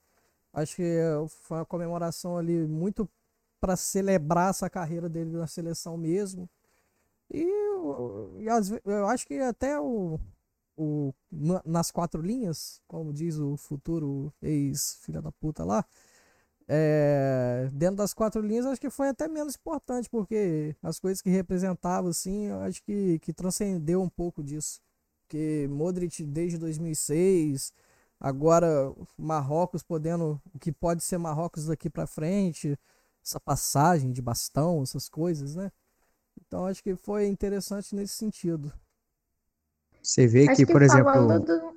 Acho 0.55 0.77
que 0.77 0.99
foi 1.29 1.59
uma 1.59 1.67
comemoração 1.67 2.39
ali 2.39 2.67
muito 2.67 3.09
para 3.61 3.77
celebrar 3.77 4.51
essa 4.51 4.71
carreira 4.71 5.09
dele 5.09 5.37
na 5.37 5.49
seleção 5.49 5.97
mesmo. 5.97 6.49
E, 7.31 7.45
e 8.39 8.49
as, 8.49 8.71
eu 8.85 9.09
acho 9.09 9.27
que 9.27 9.39
até 9.41 9.81
o, 9.81 10.21
o, 10.77 11.13
nas 11.65 11.91
quatro 11.91 12.23
linhas, 12.23 12.81
como 12.87 13.13
diz 13.13 13.37
o 13.39 13.57
futuro 13.57 14.33
ex-filha 14.41 15.21
da 15.21 15.33
puta 15.33 15.65
lá, 15.65 15.85
é, 16.69 17.69
dentro 17.73 17.97
das 17.97 18.15
quatro 18.15 18.41
linhas 18.41 18.65
acho 18.65 18.81
que 18.81 18.91
foi 18.91 19.09
até 19.09 19.29
menos 19.29 19.55
importante, 19.57 20.09
porque 20.09 20.77
as 20.83 21.01
coisas 21.01 21.21
que 21.21 21.29
representava, 21.31 22.09
assim, 22.09 22.47
eu 22.47 22.61
acho 22.61 22.83
que, 22.83 23.19
que 23.19 23.33
transcendeu 23.33 24.01
um 24.01 24.09
pouco 24.09 24.43
disso. 24.43 24.81
Porque 25.23 25.67
Modric 25.71 26.23
desde 26.25 26.59
2006, 26.59 27.73
agora 28.25 28.67
Marrocos 29.19 29.83
podendo, 29.83 30.41
o 30.55 30.59
que 30.59 30.73
pode 30.73 31.05
ser 31.05 31.19
Marrocos 31.19 31.67
daqui 31.67 31.91
para 31.91 32.07
frente, 32.07 32.79
essa 33.23 33.39
passagem 33.39 34.11
de 34.11 34.23
bastão, 34.23 34.83
essas 34.83 35.11
coisas, 35.11 35.55
né? 35.55 35.71
Então 36.41 36.65
acho 36.65 36.83
que 36.83 36.97
foi 36.97 37.27
interessante 37.27 37.95
nesse 37.95 38.15
sentido. 38.15 38.73
Você 40.03 40.27
vê 40.27 40.49
que, 40.49 40.57
que, 40.57 40.67
por 40.67 40.81
exemplo. 40.81 41.39
Do... 41.39 41.75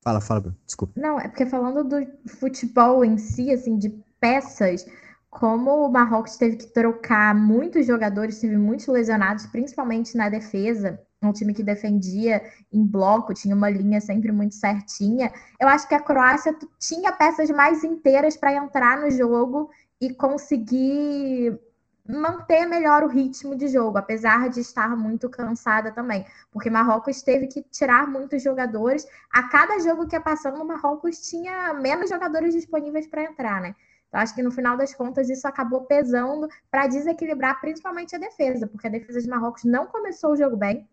Fala, 0.00 0.20
fala, 0.20 0.56
desculpa. 0.64 0.98
Não, 0.98 1.18
é 1.18 1.26
porque 1.28 1.44
falando 1.44 1.82
do 1.82 2.28
futebol 2.28 3.04
em 3.04 3.18
si, 3.18 3.50
assim, 3.50 3.76
de 3.76 3.90
peças, 4.20 4.86
como 5.28 5.86
o 5.86 5.90
Marrocos 5.90 6.36
teve 6.36 6.56
que 6.56 6.66
trocar 6.66 7.34
muitos 7.34 7.84
jogadores, 7.84 8.40
teve 8.40 8.56
muitos 8.56 8.86
lesionados, 8.86 9.46
principalmente 9.46 10.16
na 10.16 10.28
defesa, 10.28 11.00
um 11.22 11.32
time 11.32 11.52
que 11.52 11.62
defendia 11.62 12.42
em 12.72 12.84
bloco, 12.84 13.34
tinha 13.34 13.54
uma 13.54 13.68
linha 13.68 14.00
sempre 14.00 14.32
muito 14.32 14.54
certinha. 14.54 15.32
Eu 15.60 15.68
acho 15.68 15.86
que 15.86 15.94
a 15.94 16.00
Croácia 16.00 16.56
tinha 16.78 17.12
peças 17.12 17.50
mais 17.50 17.84
inteiras 17.84 18.36
para 18.36 18.54
entrar 18.54 19.00
no 19.00 19.10
jogo 19.10 19.70
e 20.00 20.14
conseguir 20.14 21.60
manter 22.08 22.66
melhor 22.66 23.04
o 23.04 23.08
ritmo 23.08 23.54
de 23.54 23.68
jogo, 23.68 23.98
apesar 23.98 24.48
de 24.48 24.60
estar 24.60 24.96
muito 24.96 25.28
cansada 25.28 25.92
também, 25.92 26.26
porque 26.50 26.70
Marrocos 26.70 27.22
teve 27.22 27.46
que 27.46 27.62
tirar 27.62 28.08
muitos 28.08 28.42
jogadores. 28.42 29.06
A 29.30 29.44
cada 29.44 29.78
jogo 29.78 30.06
que 30.06 30.16
ia 30.16 30.20
passando, 30.20 30.64
Marrocos 30.64 31.20
tinha 31.20 31.72
menos 31.74 32.10
jogadores 32.10 32.54
disponíveis 32.54 33.06
para 33.06 33.24
entrar, 33.24 33.60
né? 33.60 33.76
Então, 34.08 34.20
acho 34.20 34.34
que 34.34 34.42
no 34.42 34.50
final 34.50 34.76
das 34.76 34.92
contas 34.92 35.30
isso 35.30 35.46
acabou 35.46 35.82
pesando 35.82 36.48
para 36.68 36.88
desequilibrar 36.88 37.60
principalmente 37.60 38.16
a 38.16 38.18
defesa, 38.18 38.66
porque 38.66 38.88
a 38.88 38.90
defesa 38.90 39.20
de 39.20 39.28
Marrocos 39.28 39.62
não 39.64 39.86
começou 39.86 40.32
o 40.32 40.36
jogo 40.36 40.56
bem. 40.56 40.88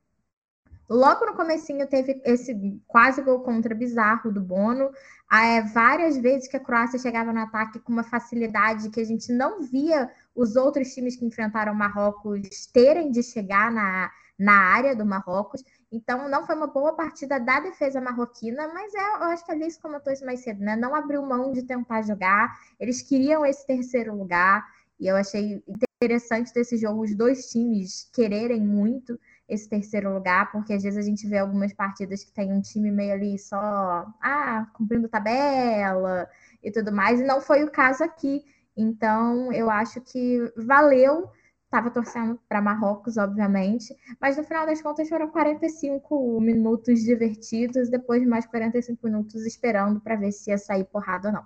Logo 0.89 1.25
no 1.25 1.33
comecinho 1.33 1.85
teve 1.87 2.21
esse 2.23 2.81
quase 2.87 3.21
gol 3.21 3.41
contra 3.41 3.75
bizarro 3.75 4.31
do 4.31 4.41
Bono. 4.41 4.89
É, 5.31 5.61
várias 5.61 6.17
vezes 6.17 6.47
que 6.47 6.55
a 6.55 6.59
Croácia 6.59 6.97
chegava 6.97 7.33
no 7.33 7.41
ataque 7.41 7.79
com 7.79 7.91
uma 7.91 8.03
facilidade 8.03 8.89
que 8.89 9.01
a 9.01 9.05
gente 9.05 9.31
não 9.33 9.61
via 9.61 10.09
os 10.33 10.55
outros 10.55 10.93
times 10.93 11.17
que 11.17 11.25
enfrentaram 11.25 11.73
o 11.73 11.75
Marrocos 11.75 12.65
terem 12.67 13.11
de 13.11 13.21
chegar 13.21 13.69
na, 13.69 14.09
na 14.39 14.53
área 14.53 14.95
do 14.95 15.05
Marrocos. 15.05 15.61
Então, 15.91 16.29
não 16.29 16.45
foi 16.45 16.55
uma 16.55 16.67
boa 16.67 16.93
partida 16.93 17.39
da 17.39 17.59
defesa 17.59 17.99
marroquina, 17.99 18.67
mas 18.73 18.93
é, 18.93 18.99
eu 18.99 19.23
acho 19.23 19.45
que 19.45 19.51
a 19.51 19.55
Alice 19.55 19.79
comentou 19.79 20.11
isso 20.13 20.25
mais 20.25 20.41
cedo, 20.41 20.61
né? 20.61 20.75
Não 20.75 20.95
abriu 20.95 21.21
mão 21.21 21.51
de 21.51 21.63
tentar 21.63 22.01
jogar. 22.01 22.57
Eles 22.79 23.01
queriam 23.01 23.45
esse 23.45 23.65
terceiro 23.65 24.15
lugar, 24.15 24.65
e 24.99 25.07
eu 25.07 25.15
achei 25.15 25.63
interessante 26.01 26.53
desse 26.53 26.77
jogo 26.77 27.03
os 27.03 27.15
dois 27.15 27.49
times 27.49 28.09
quererem 28.13 28.61
muito 28.61 29.19
esse 29.47 29.69
terceiro 29.69 30.13
lugar, 30.13 30.51
porque 30.51 30.73
às 30.73 30.83
vezes 30.83 30.99
a 30.99 31.07
gente 31.07 31.27
vê 31.27 31.37
algumas 31.37 31.73
partidas 31.73 32.23
que 32.23 32.31
tem 32.31 32.51
um 32.51 32.61
time 32.61 32.91
meio 32.91 33.13
ali 33.13 33.39
só, 33.39 34.05
ah, 34.21 34.67
cumprindo 34.73 35.07
tabela 35.07 36.27
e 36.61 36.71
tudo 36.71 36.91
mais, 36.91 37.19
e 37.19 37.23
não 37.23 37.39
foi 37.39 37.63
o 37.63 37.71
caso 37.71 38.03
aqui. 38.03 38.43
Então, 38.75 39.51
eu 39.53 39.69
acho 39.69 40.01
que 40.01 40.51
valeu. 40.57 41.29
Estava 41.65 41.91
torcendo 41.91 42.39
para 42.47 42.61
Marrocos, 42.61 43.17
obviamente, 43.17 43.93
mas 44.21 44.37
no 44.37 44.43
final 44.45 44.65
das 44.65 44.81
contas 44.81 45.09
foram 45.09 45.29
45 45.29 46.39
minutos 46.39 47.01
divertidos, 47.01 47.89
depois 47.89 48.25
mais 48.25 48.45
45 48.45 49.05
minutos 49.05 49.45
esperando 49.45 49.99
para 49.99 50.15
ver 50.15 50.31
se 50.31 50.49
ia 50.49 50.57
sair 50.57 50.85
porrada 50.85 51.27
ou 51.27 51.33
não. 51.33 51.43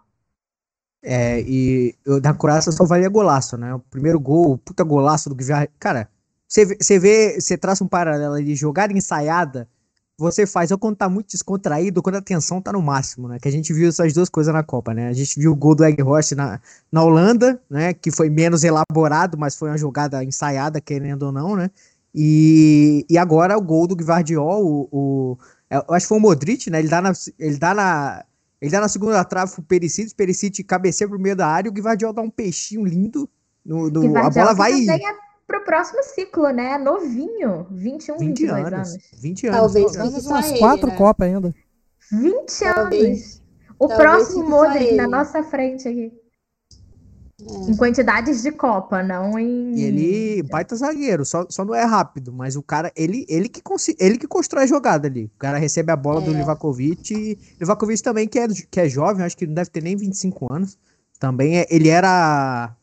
É, 1.04 1.42
e 1.42 1.96
da 2.22 2.36
Croácia 2.36 2.72
só 2.72 2.86
valia 2.86 3.10
golaço, 3.10 3.58
né? 3.58 3.74
O 3.74 3.80
primeiro 3.80 4.20
gol, 4.20 4.60
puta 4.60 4.84
golaço 4.84 5.28
do 5.28 5.36
Guilherme. 5.36 5.70
Cara, 5.80 6.08
você 6.52 7.00
vê, 7.00 7.40
você 7.40 7.58
traça 7.58 7.82
um 7.82 7.88
paralelo 7.88 8.44
de 8.44 8.56
jogada 8.56 8.92
ensaiada, 8.92 9.70
você 10.18 10.46
faz 10.46 10.70
ou 10.70 10.78
quando 10.78 10.98
tá 10.98 11.08
muito 11.08 11.32
descontraído, 11.32 12.04
quando 12.04 12.18
a 12.18 12.22
tensão 12.22 12.62
tá 12.62 12.74
no 12.74 12.82
máximo, 12.82 13.30
né? 13.30 13.40
Que 13.40 13.48
a 13.48 13.52
gente 13.52 13.72
viu 13.72 13.88
essas 13.88 14.12
duas 14.14 14.28
coisas 14.28 14.54
na 14.54 14.62
Copa, 14.62 14.94
né? 14.94 15.08
A 15.08 15.14
gente 15.14 15.40
viu 15.40 15.54
o 15.54 15.56
gol 15.56 15.74
do 15.74 15.86
Egg 15.86 16.04
Horst 16.04 16.34
na, 16.34 16.60
na 16.92 17.04
Holanda, 17.04 17.60
né? 17.70 17.94
Que 17.94 18.12
foi 18.12 18.30
menos 18.30 18.66
elaborado, 18.66 19.38
mas 19.38 19.56
foi 19.56 19.70
uma 19.70 19.78
jogada 19.78 20.24
ensaiada, 20.24 20.82
querendo 20.82 21.24
ou 21.24 21.32
não, 21.32 21.56
né? 21.56 21.72
E, 22.14 23.06
e 23.10 23.18
agora 23.18 23.58
o 23.58 23.62
gol 23.62 23.88
do 23.88 23.96
Guardiol, 23.96 24.64
o, 24.66 24.90
o, 24.92 25.38
é, 25.70 25.78
eu 25.78 25.96
acho 25.96 26.04
que 26.06 26.10
foi 26.10 26.18
o 26.18 26.22
Modric, 26.22 26.70
né? 26.70 26.80
Ele 26.80 26.90
dá 26.90 27.02
na, 27.02 27.14
ele 27.40 27.58
dá 27.58 27.74
na, 27.74 28.26
ele 28.62 28.72
dá 28.72 28.82
na 28.82 28.90
segunda 28.90 29.24
trave 29.24 29.54
pro 29.54 29.64
Perisic, 29.64 30.14
Perisic 30.14 30.64
cabeceia 30.66 31.08
pro 31.08 31.18
meio 31.18 31.36
da 31.36 31.48
área, 31.48 31.72
o 31.72 31.74
Guardiol 31.74 32.12
dá 32.12 32.22
um 32.22 32.30
peixinho 32.30 32.86
lindo, 32.86 33.28
no, 33.66 33.90
no 33.90 34.18
a 34.18 34.30
bola 34.30 34.54
vai 34.54 34.74
para 35.52 35.60
o 35.60 35.66
próximo 35.66 36.02
ciclo, 36.04 36.50
né? 36.50 36.78
Novinho, 36.78 37.68
21, 37.70 38.18
20 38.18 38.28
22 38.28 38.66
anos. 38.66 38.74
anos. 38.74 38.98
20 39.20 39.48
anos. 39.48 39.60
Talvez 39.60 39.92
Talvez 39.92 40.26
umas 40.26 40.60
quatro 40.60 40.88
né? 40.88 40.96
Copas 40.96 41.28
ainda. 41.28 41.56
20 42.12 42.60
Talvez. 42.60 43.06
anos. 43.06 43.42
O 43.78 43.88
Talvez 43.88 44.00
próximo 44.00 44.50
Modric 44.50 44.96
na 44.96 45.08
nossa 45.08 45.44
frente 45.44 45.88
aqui. 45.88 46.14
É. 47.42 47.72
Em 47.72 47.76
quantidades 47.76 48.44
de 48.44 48.52
Copa, 48.52 49.04
não 49.04 49.38
em. 49.38 49.74
E 49.76 49.84
ele, 49.84 50.44
baita 50.44 50.76
zagueiro, 50.76 51.26
só, 51.26 51.46
só 51.50 51.66
não 51.66 51.74
é 51.74 51.84
rápido, 51.84 52.32
mas 52.32 52.56
o 52.56 52.62
cara, 52.62 52.92
ele, 52.96 53.26
ele, 53.28 53.50
que, 53.50 53.62
ele 54.00 54.18
que 54.18 54.28
constrói 54.28 54.64
a 54.64 54.68
jogada 54.68 55.08
ali. 55.08 55.26
O 55.26 55.40
cara 55.40 55.58
recebe 55.58 55.92
a 55.92 55.96
bola 55.96 56.22
é. 56.22 56.26
do 56.26 56.34
Livakovic. 56.34 57.14
E 57.14 57.38
Livakovic 57.60 58.02
também, 58.02 58.28
que 58.28 58.40
é, 58.40 58.48
que 58.48 58.80
é 58.80 58.88
jovem, 58.88 59.26
acho 59.26 59.36
que 59.36 59.48
não 59.48 59.56
deve 59.56 59.70
ter 59.70 59.84
nem 59.84 59.98
25 59.98 60.54
anos. 60.54 60.78
Também 61.20 61.58
é, 61.58 61.68
ele 61.70 61.90
era 61.90 62.76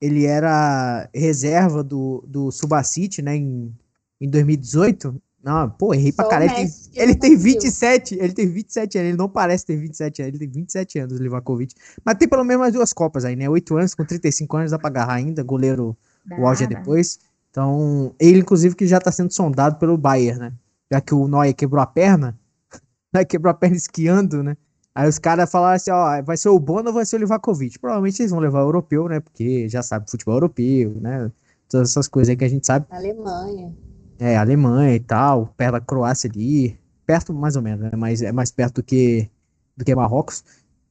ele 0.00 0.26
era 0.26 1.08
reserva 1.14 1.82
do, 1.82 2.24
do 2.26 2.50
Subacite, 2.50 3.22
né, 3.22 3.36
em, 3.36 3.74
em 4.20 4.28
2018. 4.28 5.20
Não, 5.42 5.70
pô, 5.70 5.94
errei 5.94 6.10
Só 6.10 6.22
pra 6.22 6.28
caralho. 6.28 6.50
Ele, 6.50 6.68
tem, 6.68 7.02
ele 7.02 7.14
tem 7.14 7.36
27, 7.36 8.14
ele 8.16 8.32
tem 8.32 8.46
27 8.48 8.98
anos, 8.98 9.08
ele 9.10 9.16
não 9.16 9.28
parece 9.28 9.64
ter 9.64 9.76
27 9.76 10.22
anos, 10.22 10.34
ele 10.34 10.38
tem 10.38 10.62
27 10.62 10.98
anos, 10.98 11.20
Livakovic. 11.20 11.74
Mas 12.04 12.16
tem 12.16 12.28
pelo 12.28 12.44
menos 12.44 12.60
mais 12.60 12.74
duas 12.74 12.92
Copas 12.92 13.24
aí, 13.24 13.36
né? 13.36 13.48
8 13.48 13.76
anos, 13.76 13.94
com 13.94 14.04
35 14.04 14.56
anos 14.56 14.70
dá 14.72 14.78
pra 14.78 14.88
agarrar 14.88 15.14
ainda, 15.14 15.42
goleiro 15.42 15.96
o 16.36 16.46
auge 16.46 16.64
é 16.64 16.66
depois. 16.66 17.18
Então, 17.50 18.14
ele 18.18 18.40
inclusive 18.40 18.74
que 18.74 18.86
já 18.86 18.98
tá 18.98 19.12
sendo 19.12 19.32
sondado 19.32 19.76
pelo 19.76 19.96
Bayern, 19.96 20.38
né? 20.38 20.52
Já 20.92 21.00
que 21.00 21.14
o 21.14 21.26
Neuer 21.26 21.54
quebrou 21.54 21.80
a 21.80 21.86
perna, 21.86 22.38
Neuer 23.14 23.26
quebrou 23.26 23.50
a 23.50 23.54
perna 23.54 23.76
esquiando, 23.76 24.42
né? 24.42 24.56
Aí 24.96 25.06
os 25.06 25.18
caras 25.18 25.50
falaram 25.50 25.76
assim, 25.76 25.90
ó, 25.90 26.22
vai 26.22 26.38
ser 26.38 26.48
o 26.48 26.58
Bono 26.58 26.88
ou 26.88 26.94
vai 26.94 27.04
ser 27.04 27.16
o 27.16 27.18
Livakovic? 27.18 27.78
Provavelmente 27.78 28.22
eles 28.22 28.30
vão 28.30 28.40
levar 28.40 28.62
o 28.62 28.68
europeu, 28.68 29.06
né? 29.10 29.20
Porque 29.20 29.68
já 29.68 29.82
sabe 29.82 30.10
futebol 30.10 30.36
europeu, 30.36 30.96
né? 30.98 31.30
Todas 31.68 31.90
essas 31.90 32.08
coisas 32.08 32.30
aí 32.30 32.36
que 32.36 32.46
a 32.46 32.48
gente 32.48 32.66
sabe. 32.66 32.86
Alemanha. 32.88 33.76
É, 34.18 34.38
Alemanha 34.38 34.94
e 34.94 35.00
tal, 35.00 35.52
perto 35.54 35.72
da 35.72 35.80
Croácia 35.82 36.30
ali. 36.30 36.80
Perto, 37.04 37.34
mais 37.34 37.56
ou 37.56 37.62
menos, 37.62 37.80
né? 37.82 37.90
Mas 37.94 38.22
é 38.22 38.32
mais 38.32 38.50
perto 38.50 38.76
do 38.76 38.82
que, 38.82 39.30
do 39.76 39.84
que 39.84 39.94
Marrocos. 39.94 40.42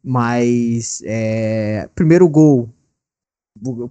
Mas, 0.03 1.01
é, 1.03 1.89
primeiro 1.95 2.29
gol, 2.29 2.69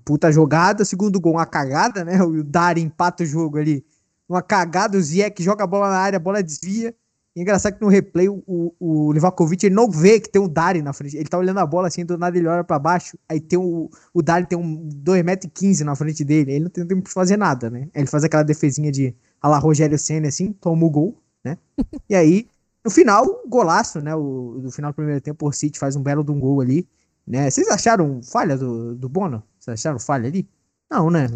puta 0.04 0.30
jogada. 0.30 0.84
Segundo 0.84 1.20
gol, 1.20 1.32
uma 1.32 1.46
cagada, 1.46 2.04
né? 2.04 2.22
O 2.22 2.44
Dari 2.44 2.80
empata 2.80 3.24
o 3.24 3.26
jogo 3.26 3.58
ali. 3.58 3.84
Uma 4.28 4.42
cagada, 4.42 4.96
o 4.96 5.00
Ziyech 5.00 5.42
joga 5.42 5.64
a 5.64 5.66
bola 5.66 5.88
na 5.90 5.98
área, 5.98 6.18
a 6.18 6.20
bola 6.20 6.40
desvia. 6.40 6.94
E 7.34 7.40
é 7.40 7.42
engraçado 7.42 7.74
que 7.74 7.80
no 7.80 7.88
replay 7.88 8.28
o, 8.28 8.42
o, 8.78 9.12
Livakovic 9.12 9.66
ele 9.66 9.74
não 9.74 9.90
vê 9.90 10.20
que 10.20 10.30
tem 10.30 10.40
o 10.40 10.46
Dari 10.46 10.80
na 10.82 10.92
frente. 10.92 11.16
Ele 11.16 11.28
tá 11.28 11.36
olhando 11.36 11.58
a 11.58 11.66
bola 11.66 11.88
assim, 11.88 12.04
do 12.04 12.16
nada 12.16 12.38
ele 12.38 12.46
olha 12.46 12.62
pra 12.62 12.78
baixo. 12.78 13.18
Aí 13.28 13.40
tem 13.40 13.58
o, 13.58 13.90
o 14.12 14.22
Dari 14.22 14.46
tem 14.46 14.56
um 14.56 14.88
2,15m 14.88 15.84
na 15.84 15.96
frente 15.96 16.24
dele. 16.24 16.52
Ele 16.52 16.64
não 16.64 16.70
tem 16.70 16.86
tempo 16.86 17.02
de 17.02 17.12
fazer 17.12 17.36
nada, 17.36 17.68
né? 17.68 17.88
Ele 17.92 18.06
faz 18.06 18.22
aquela 18.22 18.44
defesinha 18.44 18.92
de 18.92 19.14
a 19.42 19.48
la 19.48 19.58
Rogério 19.58 19.98
Senna, 19.98 20.28
assim, 20.28 20.52
toma 20.52 20.86
o 20.86 20.90
gol, 20.90 21.20
né? 21.44 21.58
e 22.08 22.14
aí, 22.14 22.48
no 22.84 22.90
final, 22.90 23.42
golaço, 23.48 24.00
né? 24.00 24.14
O, 24.14 24.60
no 24.62 24.70
final 24.70 24.92
do 24.92 24.94
primeiro 24.94 25.20
tempo, 25.20 25.48
o 25.48 25.52
City 25.52 25.76
faz 25.76 25.96
um 25.96 26.02
belo 26.02 26.22
de 26.22 26.30
um 26.30 26.38
gol 26.38 26.60
ali, 26.60 26.88
né? 27.26 27.50
Vocês 27.50 27.68
acharam 27.68 28.22
falha 28.22 28.56
do, 28.56 28.94
do 28.94 29.08
Bono? 29.08 29.42
Vocês 29.58 29.80
acharam 29.80 29.98
falha 29.98 30.28
ali? 30.28 30.48
Não, 30.88 31.10
né? 31.10 31.26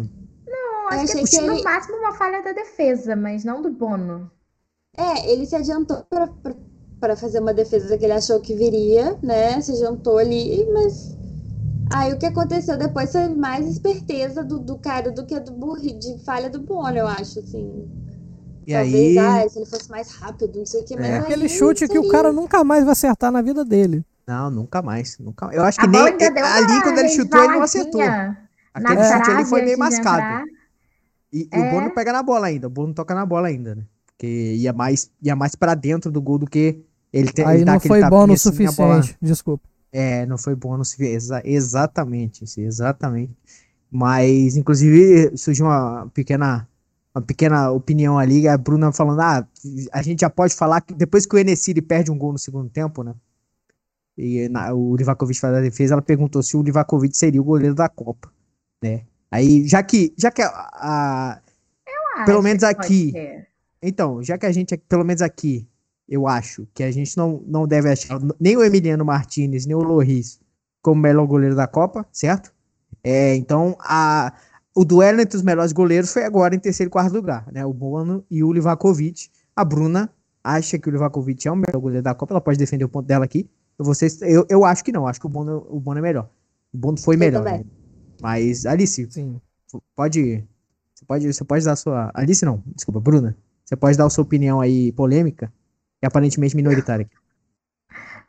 Não, 0.47 0.87
acho 0.87 1.03
achei 1.03 1.23
que, 1.23 1.29
que 1.29 1.41
no 1.41 1.53
ele- 1.53 1.63
máximo 1.63 1.97
uma 1.97 2.13
falha 2.13 2.41
da 2.41 2.53
defesa, 2.53 3.17
mas 3.17 3.43
não 3.43 3.61
do 3.61 3.69
Bono. 3.69 4.31
É, 4.97 5.31
ele 5.31 5.45
se 5.45 5.55
adiantou 5.55 6.03
pra 6.99 7.15
fazer 7.15 7.39
uma 7.39 7.53
defesa 7.53 7.97
que 7.97 8.03
ele 8.03 8.13
achou 8.13 8.39
que 8.39 8.53
viria, 8.53 9.17
né? 9.23 9.59
Se 9.61 9.71
adiantou 9.71 10.17
ali, 10.17 10.67
mas. 10.73 11.17
Aí 11.91 12.13
o 12.13 12.19
que 12.19 12.25
aconteceu 12.25 12.77
depois 12.77 13.11
foi 13.11 13.29
mais 13.29 13.65
esperteza 13.65 14.43
do, 14.43 14.59
do 14.59 14.77
cara 14.77 15.11
do 15.11 15.25
que 15.25 15.39
do 15.39 15.51
burri, 15.51 15.93
de 15.93 16.19
falha 16.23 16.47
do 16.49 16.59
Bono, 16.61 16.95
eu 16.95 17.07
acho, 17.07 17.39
assim. 17.39 17.89
E 18.67 18.73
Talvez, 18.73 19.17
aí. 19.17 19.17
ah, 19.17 19.49
se 19.49 19.57
ele 19.57 19.65
fosse 19.65 19.89
mais 19.89 20.11
rápido, 20.11 20.59
não 20.59 20.65
sei 20.67 20.81
o 20.81 20.85
que, 20.85 20.95
mas 20.95 21.05
É. 21.05 21.17
Aquele 21.17 21.49
chute 21.49 21.87
que 21.87 21.97
o 21.97 22.07
cara 22.09 22.31
nunca 22.31 22.63
mais 22.63 22.83
vai 22.83 22.91
acertar 22.91 23.31
na 23.31 23.41
vida 23.41 23.65
dele. 23.65 24.05
Não, 24.27 24.51
nunca 24.51 24.83
mais. 24.83 25.17
Nunca... 25.17 25.47
Eu 25.51 25.63
acho 25.63 25.79
que 25.79 25.85
A 25.85 25.89
nem. 25.89 26.01
Ali, 26.01 26.83
quando 26.83 26.99
ele 26.99 27.09
chutou, 27.09 27.43
ele 27.43 27.53
não 27.53 27.63
acertou. 27.63 28.01
Aquele 28.73 29.03
chute 29.03 29.31
ali 29.31 29.45
foi 29.45 29.63
meio 29.63 29.79
mascado. 29.79 30.45
E, 31.33 31.49
e 31.51 31.55
É. 31.55 31.59
o 31.59 31.71
Bono 31.71 31.93
pega 31.95 32.13
na 32.13 32.21
bola 32.21 32.45
ainda. 32.45 32.67
O 32.67 32.69
Bono 32.69 32.93
toca 32.93 33.15
na 33.15 33.25
bola 33.25 33.47
ainda, 33.47 33.73
né? 33.73 33.83
Porque 34.19 34.27
ia 34.55 34.73
mais, 34.73 35.09
ia 35.21 35.33
mais 35.33 35.55
pra 35.55 35.73
dentro 35.73 36.11
do 36.11 36.21
gol 36.21 36.37
do 36.37 36.45
que 36.45 36.81
ele 37.13 37.31
tem. 37.31 37.45
Aí 37.45 37.55
ele 37.59 37.65
dá 37.65 37.71
não 37.71 37.77
aquele 37.77 37.87
foi 37.93 38.01
bom 38.01 38.09
tapinha 38.09 38.27
no 38.27 38.33
assim, 38.33 38.49
suficiente. 38.51 39.17
Desculpa. 39.21 39.63
É, 39.93 40.25
não 40.25 40.37
foi 40.37 40.55
bom 40.55 40.75
no 40.75 40.83
suficiente. 40.83 41.15
Exa 41.15 41.41
exatamente, 41.45 42.43
exatamente. 42.59 43.31
Mas, 43.89 44.57
inclusive, 44.57 45.37
surgiu 45.37 45.67
uma 45.67 46.11
pequena, 46.13 46.67
uma 47.15 47.21
pequena 47.21 47.71
opinião 47.71 48.19
ali, 48.19 48.45
a 48.45 48.57
Bruna 48.57 48.91
falando, 48.91 49.21
ah, 49.21 49.47
a 49.93 50.01
gente 50.01 50.19
já 50.19 50.29
pode 50.29 50.53
falar 50.53 50.81
que 50.81 50.93
depois 50.93 51.25
que 51.25 51.35
o 51.37 51.39
Enesiri 51.39 51.81
perde 51.81 52.11
um 52.11 52.17
gol 52.17 52.33
no 52.33 52.37
segundo 52.37 52.69
tempo, 52.69 53.03
né? 53.03 53.15
E 54.17 54.49
na- 54.49 54.73
o 54.73 54.97
Livakovic 54.97 55.39
faz 55.39 55.55
a 55.55 55.61
defesa, 55.61 55.93
ela 55.93 56.01
perguntou 56.01 56.43
se 56.43 56.57
o 56.57 56.61
Livakovic 56.61 57.17
seria 57.17 57.39
o 57.39 57.45
goleiro 57.45 57.73
da 57.73 57.87
Copa, 57.87 58.29
né? 58.83 59.03
Aí, 59.31 59.65
já 59.65 59.81
que, 59.81 60.13
já 60.17 60.29
que 60.29 60.41
a, 60.41 60.49
a- 60.49 61.41
Pelo 62.25 62.39
Acho 62.39 62.43
menos 62.43 62.63
que 62.63 62.75
pode 62.75 62.85
aqui. 62.85 63.11
Então, 63.81 64.21
já 64.21 64.37
que 64.37 64.45
a 64.45 64.51
gente, 64.51 64.77
pelo 64.77 65.03
menos 65.03 65.21
aqui, 65.21 65.67
eu 66.07 66.27
acho 66.27 66.67
que 66.73 66.83
a 66.83 66.91
gente 66.91 67.15
não, 67.15 67.43
não 67.47 67.67
deve 67.67 67.89
achar 67.89 68.19
nem 68.39 68.57
o 68.57 68.63
Emiliano 68.63 69.05
Martinez, 69.05 69.65
nem 69.65 69.75
o 69.75 69.83
Loris 69.83 70.39
como 70.81 71.01
melhor 71.01 71.25
goleiro 71.27 71.55
da 71.55 71.67
Copa, 71.67 72.05
certo? 72.11 72.53
É, 73.03 73.35
então, 73.35 73.77
a, 73.79 74.33
o 74.75 74.83
duelo 74.83 75.21
entre 75.21 75.37
os 75.37 75.43
melhores 75.43 75.71
goleiros 75.71 76.11
foi 76.11 76.23
agora 76.23 76.55
em 76.55 76.59
terceiro 76.59 76.89
e 76.89 76.91
quarto 76.91 77.13
lugar, 77.13 77.45
né? 77.51 77.65
O 77.65 77.73
Bono 77.73 78.25
e 78.29 78.43
o 78.43 78.51
Livakovic. 78.51 79.29
A 79.55 79.63
Bruna 79.63 80.09
acha 80.43 80.79
que 80.79 80.89
o 80.89 80.91
Livakovic 80.91 81.47
é 81.47 81.51
o 81.51 81.55
melhor 81.55 81.79
goleiro 81.79 82.03
da 82.03 82.15
Copa, 82.15 82.33
ela 82.33 82.41
pode 82.41 82.57
defender 82.57 82.85
o 82.85 82.89
ponto 82.89 83.05
dela 83.05 83.25
aqui. 83.25 83.49
Eu, 83.77 83.85
vocês, 83.85 84.21
eu, 84.21 84.45
eu 84.49 84.65
acho 84.65 84.83
que 84.83 84.91
não, 84.91 85.07
acho 85.07 85.19
que 85.19 85.25
o 85.25 85.29
Bono, 85.29 85.65
o 85.69 85.79
Bono 85.79 85.99
é 85.99 86.01
melhor. 86.01 86.29
O 86.73 86.77
Bono 86.77 86.97
foi 86.97 87.15
Eu 87.15 87.19
melhor, 87.19 87.43
né? 87.43 87.63
Mas, 88.21 88.65
Alice, 88.65 89.07
Sim. 89.11 89.39
pode, 89.95 90.43
você 90.93 91.05
pode, 91.05 91.33
você 91.33 91.43
pode 91.43 91.65
dar 91.65 91.73
a 91.73 91.75
sua, 91.75 92.11
Alice 92.13 92.43
não, 92.43 92.63
desculpa, 92.75 92.99
Bruna, 92.99 93.37
você 93.69 93.77
pode 93.77 93.95
dar 93.95 94.05
a 94.07 94.09
sua 94.09 94.23
opinião 94.23 94.59
aí 94.59 94.91
polêmica 94.93 95.53
e 96.01 96.05
aparentemente 96.07 96.55
minoritária. 96.55 97.07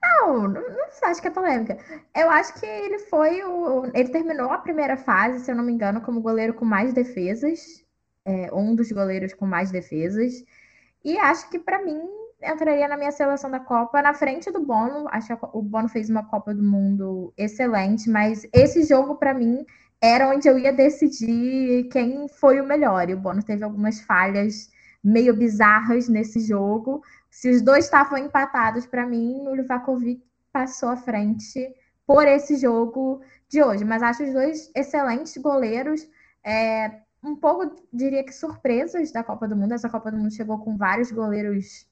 Não, 0.03 0.43
não, 0.43 0.61
não 0.61 0.80
acho 1.05 1.22
que 1.22 1.28
é 1.28 1.30
polêmica. 1.30 1.78
Eu 2.14 2.28
acho 2.28 2.61
que 2.61 2.66
ele 2.66 2.99
foi 2.99 3.43
o. 3.43 3.86
Ele 3.95 4.11
terminou 4.11 4.53
a 4.53 4.59
primeira 4.59 4.99
fase, 4.99 5.43
se 5.43 5.51
eu 5.51 5.55
não 5.55 5.64
me 5.64 5.72
engano, 5.72 6.03
como 6.03 6.20
goleiro 6.20 6.53
com 6.53 6.66
mais 6.66 6.93
defesas. 6.93 7.82
É, 8.22 8.55
um 8.55 8.74
dos 8.74 8.93
goleiros 8.93 9.32
com 9.32 9.47
mais 9.47 9.70
defesas. 9.70 10.45
E 11.03 11.16
acho 11.16 11.49
que, 11.49 11.59
pra 11.59 11.82
mim, 11.82 11.99
entraria 12.43 12.86
na 12.86 12.99
minha 12.99 13.11
seleção 13.11 13.51
da 13.51 13.61
Copa 13.61 14.03
na 14.03 14.12
frente 14.12 14.51
do 14.51 14.61
Bono. 14.61 15.09
Acho 15.11 15.34
que 15.34 15.47
o 15.55 15.62
Bono 15.62 15.88
fez 15.88 16.11
uma 16.11 16.22
Copa 16.22 16.55
do 16.55 16.62
Mundo 16.62 17.32
excelente, 17.34 18.11
mas 18.11 18.47
esse 18.53 18.82
jogo, 18.82 19.16
pra 19.16 19.32
mim, 19.32 19.64
era 20.03 20.28
onde 20.28 20.47
eu 20.47 20.59
ia 20.59 20.70
decidir 20.70 21.88
quem 21.91 22.28
foi 22.28 22.61
o 22.61 22.66
melhor. 22.66 23.09
E 23.09 23.14
o 23.14 23.18
Bono 23.18 23.43
teve 23.43 23.64
algumas 23.64 24.01
falhas 24.03 24.68
meio 25.03 25.35
bizarras 25.35 26.09
nesse 26.09 26.41
jogo. 26.41 27.03
Se 27.31 27.51
os 27.51 27.63
dois 27.63 27.87
estavam 27.87 28.19
empatados, 28.19 28.87
para 28.87 29.07
mim, 29.07 29.47
o 29.47 29.55
Livakovic 29.55 30.23
passou 30.53 30.89
à 30.89 30.97
frente 30.97 31.75
por 32.07 32.27
esse 32.27 32.57
jogo 32.57 33.23
de 33.49 33.63
hoje. 33.63 33.85
Mas 33.85 34.03
acho 34.03 34.25
os 34.25 34.33
dois 34.33 34.71
excelentes 34.75 35.37
goleiros. 35.37 36.07
É, 36.45 37.01
um 37.23 37.37
pouco, 37.37 37.77
diria 37.93 38.25
que 38.25 38.33
surpresas 38.33 39.13
da 39.13 39.23
Copa 39.23 39.47
do 39.47 39.57
Mundo. 39.57 39.73
Essa 39.73 39.89
Copa 39.89 40.11
do 40.11 40.19
Mundo 40.19 40.35
chegou 40.35 40.59
com 40.59 40.77
vários 40.77 41.11
goleiros 41.11 41.87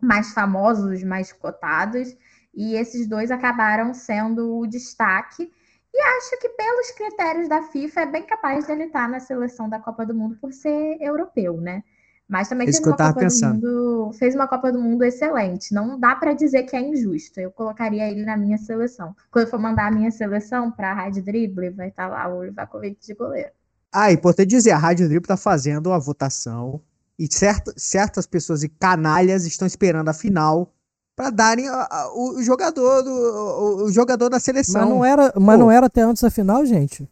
mais 0.00 0.32
famosos, 0.32 1.02
mais 1.02 1.32
cotados. 1.32 2.16
E 2.52 2.74
esses 2.74 3.06
dois 3.06 3.30
acabaram 3.30 3.92
sendo 3.94 4.58
o 4.58 4.66
destaque. 4.66 5.50
E 5.92 6.00
acho 6.00 6.40
que, 6.40 6.48
pelos 6.48 6.90
critérios 6.90 7.48
da 7.48 7.62
FIFA, 7.62 8.00
é 8.00 8.06
bem 8.06 8.22
capaz 8.24 8.66
dele 8.66 8.84
estar 8.84 9.08
na 9.08 9.20
seleção 9.20 9.68
da 9.68 9.78
Copa 9.78 10.04
do 10.04 10.14
Mundo 10.14 10.36
por 10.40 10.52
ser 10.52 11.00
europeu, 11.00 11.60
né? 11.60 11.84
Mas 12.28 12.48
também 12.48 12.66
Isso 12.68 12.78
fez 12.78 12.86
uma 12.88 12.96
Copa 12.96 13.12
do 13.12 13.18
pensando. 13.20 13.54
Mundo, 13.54 14.12
fez 14.18 14.34
uma 14.34 14.48
Copa 14.48 14.72
do 14.72 14.80
Mundo 14.80 15.04
excelente. 15.04 15.74
Não 15.74 15.98
dá 16.00 16.14
para 16.16 16.32
dizer 16.32 16.62
que 16.62 16.74
é 16.74 16.80
injusto. 16.80 17.38
Eu 17.38 17.50
colocaria 17.50 18.10
ele 18.10 18.24
na 18.24 18.36
minha 18.36 18.56
seleção. 18.56 19.14
Quando 19.30 19.44
eu 19.44 19.50
for 19.50 19.60
mandar 19.60 19.88
a 19.88 19.90
minha 19.90 20.10
seleção 20.10 20.70
para 20.70 20.90
a 20.90 20.94
Rádio 20.94 21.22
Dribble, 21.22 21.70
vai 21.70 21.88
estar 21.88 22.06
lá 22.08 22.26
o 22.34 22.42
Livakovic 22.42 22.98
de 23.06 23.14
goleiro. 23.14 23.50
Ah, 23.92 24.10
importante 24.10 24.48
dizer, 24.48 24.70
a 24.70 24.78
Rádio 24.78 25.06
Dribble 25.06 25.28
tá 25.28 25.36
fazendo 25.36 25.92
a 25.92 25.98
votação 25.98 26.80
e 27.18 27.28
certa, 27.32 27.72
certas 27.76 28.26
pessoas 28.26 28.62
e 28.62 28.68
canalhas 28.70 29.44
estão 29.44 29.66
esperando 29.66 30.08
a 30.08 30.14
final 30.14 30.72
para 31.14 31.30
darem 31.30 31.68
a- 31.68 31.86
a- 31.88 32.10
o, 32.12 32.38
o 32.38 32.42
jogador 32.42 33.02
do 33.02 33.10
o, 33.10 33.84
o 33.84 33.92
jogador 33.92 34.28
da 34.30 34.40
seleção. 34.40 34.80
Mas 34.80 34.90
não 34.90 35.04
era, 35.04 35.32
mas 35.38 35.56
Pô. 35.58 35.64
não 35.64 35.70
era 35.70 35.86
até 35.86 36.00
antes 36.00 36.22
da 36.22 36.30
final, 36.30 36.64
gente. 36.66 37.08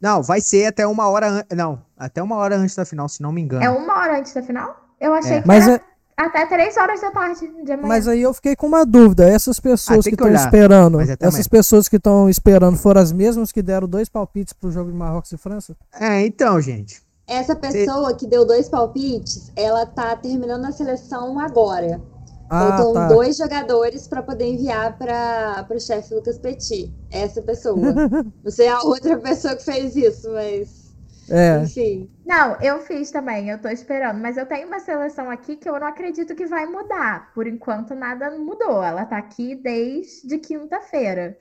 Não, 0.00 0.22
vai 0.22 0.40
ser 0.40 0.66
até 0.66 0.86
uma 0.86 1.08
hora 1.08 1.28
an- 1.28 1.44
não, 1.54 1.80
até 1.96 2.22
uma 2.22 2.36
hora 2.36 2.56
antes 2.56 2.74
da 2.76 2.84
final, 2.84 3.08
se 3.08 3.22
não 3.22 3.32
me 3.32 3.40
engano. 3.40 3.64
É 3.64 3.70
uma 3.70 3.94
hora 3.98 4.18
antes 4.18 4.32
da 4.34 4.42
final? 4.42 4.76
Eu 5.00 5.14
achei 5.14 5.38
É. 5.38 5.40
que 5.42 5.46
Mas, 5.48 5.66
era 5.66 5.76
é, 5.76 6.22
até 6.22 6.46
três 6.46 6.76
horas 6.76 7.00
da 7.00 7.10
tarde 7.10 7.40
de 7.64 7.72
amanhã. 7.72 7.88
mas 7.88 8.06
aí 8.08 8.20
eu 8.22 8.32
fiquei 8.34 8.54
com 8.56 8.66
uma 8.66 8.84
dúvida. 8.84 9.28
Essas 9.28 9.58
pessoas 9.60 10.00
Ah, 10.06 10.08
que 10.08 10.14
estão 10.14 10.32
esperando, 10.32 10.98
Mas 10.98 11.10
é 11.10 11.16
essas 11.20 11.46
pessoas 11.48 11.88
que 11.88 11.96
estão 11.96 12.28
esperando 12.28 12.76
foram 12.76 13.00
as 13.00 13.12
mesmas 13.12 13.50
que 13.52 13.62
deram 13.62 13.88
dois 13.88 14.08
palpites 14.08 14.52
pro 14.52 14.70
jogo 14.70 14.90
de 14.90 14.96
Marrocos 14.96 15.32
e 15.32 15.36
França? 15.36 15.76
É, 15.98 16.24
então, 16.26 16.60
gente. 16.60 17.02
Essa 17.28 17.56
pessoa 17.56 18.14
que 18.14 18.26
deu 18.26 18.46
dois 18.46 18.68
palpites, 18.68 19.50
ela 19.56 19.84
tá 19.84 20.14
terminando 20.14 20.64
a 20.64 20.72
seleção 20.72 21.38
agora. 21.40 22.00
Ah, 22.48 22.76
Faltam 22.76 22.94
tá. 22.94 23.08
dois 23.08 23.36
jogadores 23.36 24.06
para 24.06 24.22
poder 24.22 24.46
enviar 24.46 24.96
para 24.96 25.66
o 25.68 25.80
chefe 25.80 26.14
Lucas 26.14 26.38
Petit. 26.38 26.92
Essa 27.10 27.42
pessoa. 27.42 27.76
Não 28.44 28.50
sei 28.50 28.68
a 28.68 28.80
outra 28.82 29.18
pessoa 29.18 29.56
que 29.56 29.64
fez 29.64 29.96
isso, 29.96 30.30
mas. 30.32 30.86
É. 31.28 31.62
Enfim. 31.62 32.08
Não, 32.24 32.56
eu 32.60 32.78
fiz 32.80 33.10
também, 33.10 33.50
eu 33.50 33.60
tô 33.60 33.68
esperando. 33.68 34.20
Mas 34.20 34.36
eu 34.36 34.46
tenho 34.46 34.68
uma 34.68 34.78
seleção 34.78 35.28
aqui 35.28 35.56
que 35.56 35.68
eu 35.68 35.78
não 35.80 35.88
acredito 35.88 36.36
que 36.36 36.46
vai 36.46 36.66
mudar. 36.66 37.32
Por 37.34 37.48
enquanto, 37.48 37.94
nada 37.96 38.30
mudou. 38.30 38.82
Ela 38.82 39.04
tá 39.04 39.18
aqui 39.18 39.56
desde 39.56 40.38
quinta-feira. 40.38 41.36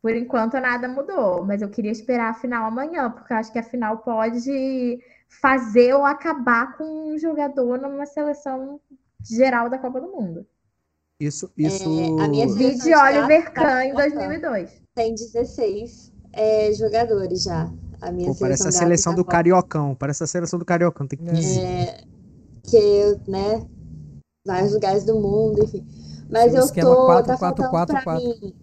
Por 0.00 0.14
enquanto, 0.14 0.60
nada 0.60 0.86
mudou. 0.86 1.44
Mas 1.44 1.62
eu 1.62 1.68
queria 1.68 1.90
esperar 1.90 2.30
a 2.30 2.34
final 2.34 2.66
amanhã, 2.66 3.10
porque 3.10 3.32
eu 3.32 3.36
acho 3.38 3.52
que 3.52 3.58
a 3.58 3.62
final 3.62 3.98
pode 3.98 5.00
fazer 5.28 5.94
ou 5.94 6.04
acabar 6.04 6.76
com 6.76 7.12
um 7.12 7.18
jogador 7.18 7.78
numa 7.78 8.06
seleção 8.06 8.80
geral 9.28 9.68
da 9.68 9.78
Copa 9.78 10.00
do 10.00 10.08
Mundo. 10.08 10.46
Isso, 11.20 11.50
isso. 11.56 11.84
É, 11.84 12.24
a 12.24 12.28
minha 12.28 12.46
Vi 12.46 12.52
seleção 12.52 12.84
de 12.84 12.90
já 12.90 13.04
Oliver 13.04 13.44
tá 13.44 13.50
Kahn 13.50 13.82
em 13.84 13.94
pronta. 13.94 14.10
2002. 14.10 14.82
Tem 14.94 15.14
16 15.14 16.12
é, 16.32 16.72
jogadores 16.72 17.42
já. 17.42 17.72
A 18.00 18.12
minha 18.12 18.28
Pô, 18.32 18.36
parece 18.38 18.68
a 18.68 18.72
seleção 18.72 19.12
da 19.12 19.22
do. 19.22 19.24
Cariocão. 19.24 19.94
Parece 19.94 20.22
a 20.22 20.26
seleção 20.26 20.58
do 20.58 20.64
Cariocão. 20.64 21.06
Tem 21.06 21.18
15. 21.18 21.60
É, 21.60 22.00
que, 22.62 23.18
né, 23.26 23.66
vários 24.46 24.72
lugares 24.72 25.04
do 25.04 25.16
mundo, 25.20 25.64
enfim. 25.64 25.84
Mas 26.30 26.54
eu 26.54 26.66
tô, 26.72 27.06
4, 27.06 27.26
tá 27.26 27.36
4, 27.36 27.38
faltando 27.38 27.70
4, 27.70 27.94
pra 27.94 28.04
4. 28.04 28.24
mim 28.24 28.54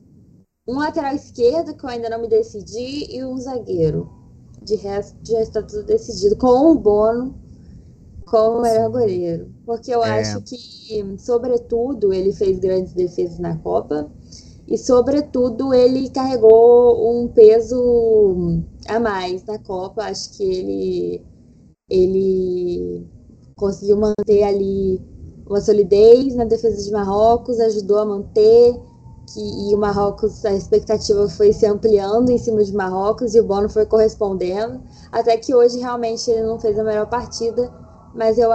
um 0.68 0.80
lateral 0.80 1.14
esquerdo 1.14 1.76
que 1.76 1.86
eu 1.86 1.90
ainda 1.90 2.10
não 2.10 2.20
me 2.20 2.28
decidi 2.28 3.16
e 3.16 3.24
um 3.24 3.38
zagueiro. 3.38 4.10
De 4.64 4.76
resto, 4.76 5.16
já 5.24 5.42
está 5.42 5.62
tudo 5.62 5.84
decidido. 5.84 6.36
Com 6.38 6.72
o 6.72 6.76
Bono 6.76 7.40
como 8.26 8.60
o 8.60 8.62
melhor 8.62 8.90
goleiro. 8.90 9.48
Porque 9.66 9.92
eu 9.92 10.04
É. 10.04 10.20
acho 10.20 10.42
que, 10.42 11.16
sobretudo, 11.20 12.14
ele 12.14 12.34
fez 12.34 12.60
grandes 12.60 12.94
defesas 12.94 13.40
na 13.40 13.58
Copa. 13.58 14.10
E, 14.68 14.78
sobretudo, 14.78 15.74
ele 15.74 16.10
carregou 16.10 17.22
um 17.22 17.28
peso 17.28 18.62
a 18.88 19.00
mais 19.00 19.44
na 19.46 19.60
Copa. 19.60 20.04
Acho 20.06 20.32
que 20.38 20.44
ele, 20.44 21.22
ele 21.90 23.08
conseguiu 23.56 23.98
manter 23.98 24.44
ali 24.44 25.00
uma 25.48 25.62
solidez 25.62 26.36
na 26.36 26.46
defesa 26.46 26.84
de 26.84 26.92
Marrocos, 26.92 27.60
ajudou 27.60 28.00
a 28.00 28.06
manter. 28.06 28.80
Que, 29.34 29.40
e 29.40 29.74
o 29.74 29.78
Marrocos, 29.78 30.46
a 30.46 30.54
expectativa 30.54 31.28
foi 31.30 31.52
se 31.52 31.66
ampliando 31.66 32.30
em 32.30 32.38
cima 32.38 32.64
de 32.64 32.72
Marrocos 32.74 33.34
e 33.34 33.40
o 33.40 33.44
Bono 33.44 33.68
foi 33.70 33.86
correspondendo. 33.86 34.80
Até 35.12 35.36
que 35.38 35.54
hoje 35.54 35.80
realmente 35.80 36.30
ele 36.30 36.44
não 36.44 36.60
fez 36.60 36.78
a 36.78 36.84
melhor 36.84 37.08
partida, 37.10 37.72
mas 38.16 38.38
eu, 38.38 38.50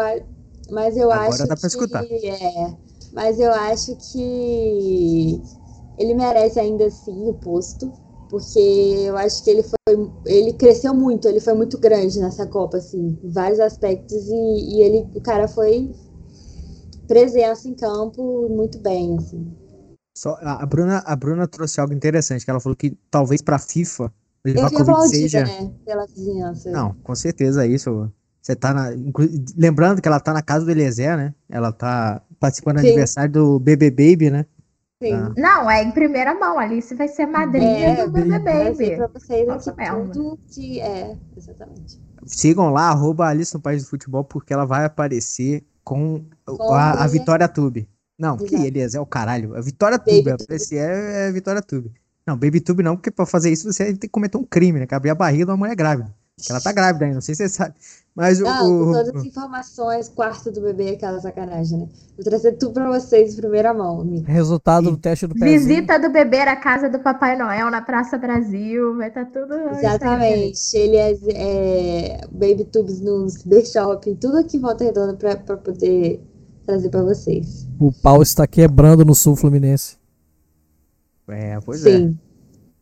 mas 0.70 0.96
eu 0.96 1.10
Agora 1.10 1.28
acho 1.28 1.46
dá 1.46 1.56
pra 1.56 1.56
que 1.56 1.66
escutar. 1.66 2.02
é, 2.04 2.74
mas 3.12 3.38
eu 3.38 3.52
acho 3.52 3.96
que 3.96 5.42
ele 5.98 6.14
merece 6.14 6.58
ainda 6.58 6.86
assim 6.86 7.28
o 7.28 7.34
posto, 7.34 7.92
porque 8.28 8.58
eu 8.58 9.16
acho 9.16 9.42
que 9.44 9.50
ele 9.50 9.62
foi, 9.62 10.10
ele 10.26 10.52
cresceu 10.54 10.94
muito, 10.94 11.28
ele 11.28 11.40
foi 11.40 11.52
muito 11.54 11.76
grande 11.78 12.18
nessa 12.20 12.46
Copa, 12.46 12.78
assim, 12.78 13.18
em 13.22 13.30
vários 13.30 13.60
aspectos 13.60 14.28
e, 14.28 14.76
e 14.76 14.82
ele, 14.82 15.06
o 15.14 15.20
cara 15.20 15.46
foi 15.48 15.90
presença 17.06 17.68
em 17.68 17.74
campo 17.74 18.48
muito 18.48 18.78
bem, 18.78 19.16
assim. 19.18 19.52
Só, 20.16 20.36
a, 20.40 20.62
a 20.62 20.66
Bruna, 20.66 21.02
a 21.04 21.16
Bruna 21.16 21.48
trouxe 21.48 21.80
algo 21.80 21.92
interessante, 21.92 22.44
que 22.44 22.50
ela 22.50 22.60
falou 22.60 22.76
que 22.76 22.96
talvez 23.10 23.42
pra 23.42 23.58
FIFA 23.58 24.04
o 24.04 24.10
Eu 24.44 24.52
fui 24.52 24.52
Livakovic 24.52 24.92
aplaudida, 24.92 25.18
seja. 25.18 25.44
né, 25.44 25.72
pela 25.84 26.06
vizinhança. 26.06 26.70
Não, 26.70 26.94
com 27.02 27.14
certeza 27.14 27.66
isso. 27.66 28.10
Você 28.40 28.56
tá 28.56 28.72
na. 28.72 28.90
Lembrando 29.56 30.00
que 30.00 30.08
ela 30.08 30.20
tá 30.20 30.32
na 30.32 30.42
casa 30.42 30.64
do 30.64 30.70
Eliezer, 30.70 31.16
né? 31.16 31.34
Ela 31.48 31.72
tá 31.72 32.22
participando 32.38 32.76
do 32.76 32.80
aniversário 32.80 33.32
do 33.32 33.58
BB 33.58 33.90
Baby, 33.90 34.30
né? 34.30 34.46
Sim. 35.02 35.12
Ah. 35.14 35.32
Não, 35.36 35.70
é 35.70 35.82
em 35.82 35.90
primeira 35.90 36.34
mão. 36.34 36.58
Alice 36.58 36.94
vai 36.94 37.08
ser 37.08 37.26
madrinha 37.26 37.88
É, 37.88 38.04
do 38.06 38.10
Bebê 38.12 38.38
Baby. 38.38 38.96
pra 38.96 39.06
vocês 39.08 39.46
Nossa, 39.46 39.70
aqui 39.70 39.80
Melma. 39.80 40.10
tudo 40.12 40.38
que 40.48 40.80
é, 40.80 41.16
exatamente. 41.36 42.00
Sigam 42.26 42.70
lá, 42.70 42.88
arroba 42.90 43.26
Alice 43.26 43.52
no 43.54 43.60
País 43.60 43.82
do 43.82 43.88
Futebol, 43.88 44.24
porque 44.24 44.52
ela 44.52 44.66
vai 44.66 44.84
aparecer 44.84 45.64
com 45.82 46.24
Com 46.44 46.74
a, 46.74 47.02
a. 47.02 47.06
Vitória 47.06 47.48
Tube. 47.48 47.88
Não, 48.18 48.36
que 48.36 48.44
Exato. 48.44 48.64
Eliezer 48.66 48.98
é 48.98 49.02
o 49.02 49.06
caralho. 49.06 49.56
A 49.56 49.60
Vitória 49.62 49.96
Baby 49.96 50.24
Tube. 50.24 50.30
Aparecer 50.44 50.76
é, 50.76 51.28
é 51.28 51.32
Vitória 51.32 51.62
Tube. 51.62 51.92
Não, 52.26 52.36
Baby 52.36 52.60
Tube 52.60 52.82
não, 52.82 52.94
porque 52.96 53.10
pra 53.10 53.24
fazer 53.24 53.50
isso 53.50 53.72
você 53.72 53.86
tem 53.86 53.96
que 53.96 54.08
cometer 54.08 54.36
um 54.36 54.44
crime, 54.44 54.80
né? 54.80 54.86
Que 54.86 54.94
abrir 54.94 55.10
a 55.10 55.14
barriga 55.14 55.46
de 55.46 55.50
uma 55.50 55.56
mulher 55.56 55.74
grávida. 55.74 56.14
Que 56.46 56.52
ela 56.52 56.60
tá 56.60 56.72
grávida 56.72 57.04
ainda, 57.04 57.14
não 57.14 57.20
sei 57.20 57.34
se 57.34 57.42
você 57.44 57.48
sabe. 57.48 57.74
Mas 58.14 58.40
o. 58.40 58.44
Não, 58.44 58.58
com 58.58 58.90
o- 58.90 58.92
todas 58.92 59.14
as 59.14 59.24
informações, 59.24 60.08
quarto 60.08 60.50
do 60.50 60.60
bebê, 60.60 60.90
aquela 60.90 61.20
sacanagem, 61.20 61.78
né? 61.78 61.88
Vou 62.16 62.24
trazer 62.24 62.52
tudo 62.52 62.72
pra 62.74 62.88
vocês 62.90 63.34
em 63.34 63.36
primeira 63.36 63.72
mão, 63.72 64.00
amigo. 64.00 64.26
Resultado 64.26 64.90
do 64.90 64.96
teste 64.96 65.26
do 65.28 65.34
pezinho. 65.34 65.58
Visita 65.60 65.98
do 65.98 66.10
bebê 66.10 66.40
à 66.40 66.56
casa 66.56 66.88
do 66.88 66.98
Papai 66.98 67.36
Noel 67.38 67.70
na 67.70 67.80
Praça 67.80 68.18
Brasil. 68.18 68.96
Vai 68.96 69.08
estar 69.08 69.26
tudo. 69.26 69.54
Exatamente. 69.78 70.76
Ele 70.76 70.96
é, 70.96 71.16
é 71.32 72.20
Baby 72.32 72.64
Tubes 72.64 73.00
nos 73.00 73.34
The 73.44 73.64
Shopping, 73.64 74.16
tudo 74.16 74.38
aqui 74.38 74.56
em 74.56 74.60
Volta 74.60 74.82
Redonda 74.84 75.14
pra, 75.14 75.36
pra 75.36 75.56
poder 75.56 76.20
trazer 76.66 76.88
pra 76.90 77.02
vocês. 77.02 77.66
O 77.78 77.92
pau 77.92 78.20
está 78.22 78.46
quebrando 78.46 79.04
no 79.04 79.14
sul 79.14 79.36
fluminense. 79.36 79.96
É, 81.28 81.58
pois 81.64 81.86
é. 81.86 82.12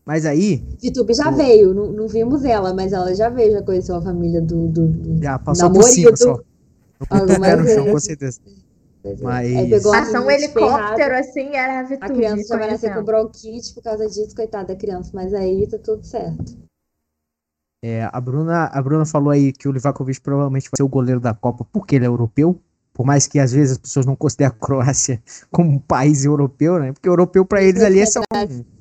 Mas 0.09 0.25
aí, 0.25 0.65
VTube 0.83 1.13
já 1.13 1.29
O- 1.29 1.35
veio, 1.35 1.71
não, 1.71 1.91
não 1.91 2.07
vimos 2.07 2.43
ela, 2.43 2.73
mas 2.73 2.91
ela 2.93 3.13
já 3.13 3.29
veio, 3.29 3.51
já 3.51 3.61
conheceu 3.61 3.93
a 3.95 4.01
família 4.01 4.41
do, 4.41 4.67
do, 4.67 4.87
do 4.87 5.21
já 5.23 5.37
passou 5.37 5.71
por 5.71 5.83
cima 5.83 6.15
só. 6.17 6.39
Algumas 7.11 7.37
pé 7.37 7.55
no 7.55 7.67
chão, 7.67 7.75
vezes. 7.75 7.91
com 7.91 7.99
certeza. 7.99 8.39
É. 9.03 9.15
Mas- 9.21 9.55
Aí 9.55 9.69
pegou 9.69 9.93
a 9.93 9.99
Passar 9.99 10.21
um 10.21 10.31
helicóptero 10.31 11.15
assim, 11.15 11.55
era 11.55 11.81
a 11.81 11.83
Vitube. 11.83 12.05
A 12.05 12.09
criança 12.09 12.43
já 12.47 12.57
vai 12.57 12.71
nascer 12.71 12.91
com 12.95 13.03
bronquite 13.03 13.71
por 13.75 13.83
causa 13.83 14.07
disso, 14.07 14.35
coitada 14.35 14.69
da 14.69 14.75
criança, 14.75 15.11
mas 15.13 15.31
aí 15.31 15.67
tá 15.67 15.77
tudo 15.77 16.03
certo. 16.03 16.57
É, 17.85 18.09
a 18.11 18.19
Bruna, 18.19 18.65
a 18.65 18.81
Bruna 18.81 19.05
falou 19.05 19.29
aí 19.29 19.53
que 19.53 19.67
o 19.67 19.71
Livakovic 19.71 20.19
provavelmente 20.21 20.71
vai 20.71 20.77
ser 20.77 20.81
o 20.83 20.89
goleiro 20.89 21.19
da 21.19 21.35
Copa 21.35 21.67
porque 21.71 21.97
ele 21.97 22.05
é 22.05 22.07
europeu. 22.07 22.59
Por 22.95 23.05
mais 23.05 23.27
que 23.27 23.37
às 23.37 23.51
vezes 23.51 23.73
as 23.73 23.77
pessoas 23.77 24.07
não 24.07 24.15
considerem 24.15 24.47
a 24.51 24.59
Croácia 24.59 25.21
como 25.51 25.69
um 25.69 25.77
país 25.79 26.25
europeu, 26.25 26.79
né? 26.79 26.93
Porque 26.93 27.07
europeu 27.07 27.45
pra 27.45 27.61
eles 27.61 27.83
ali 27.83 27.99
é 27.99 28.07
só 28.07 28.21
um, 28.21 28.78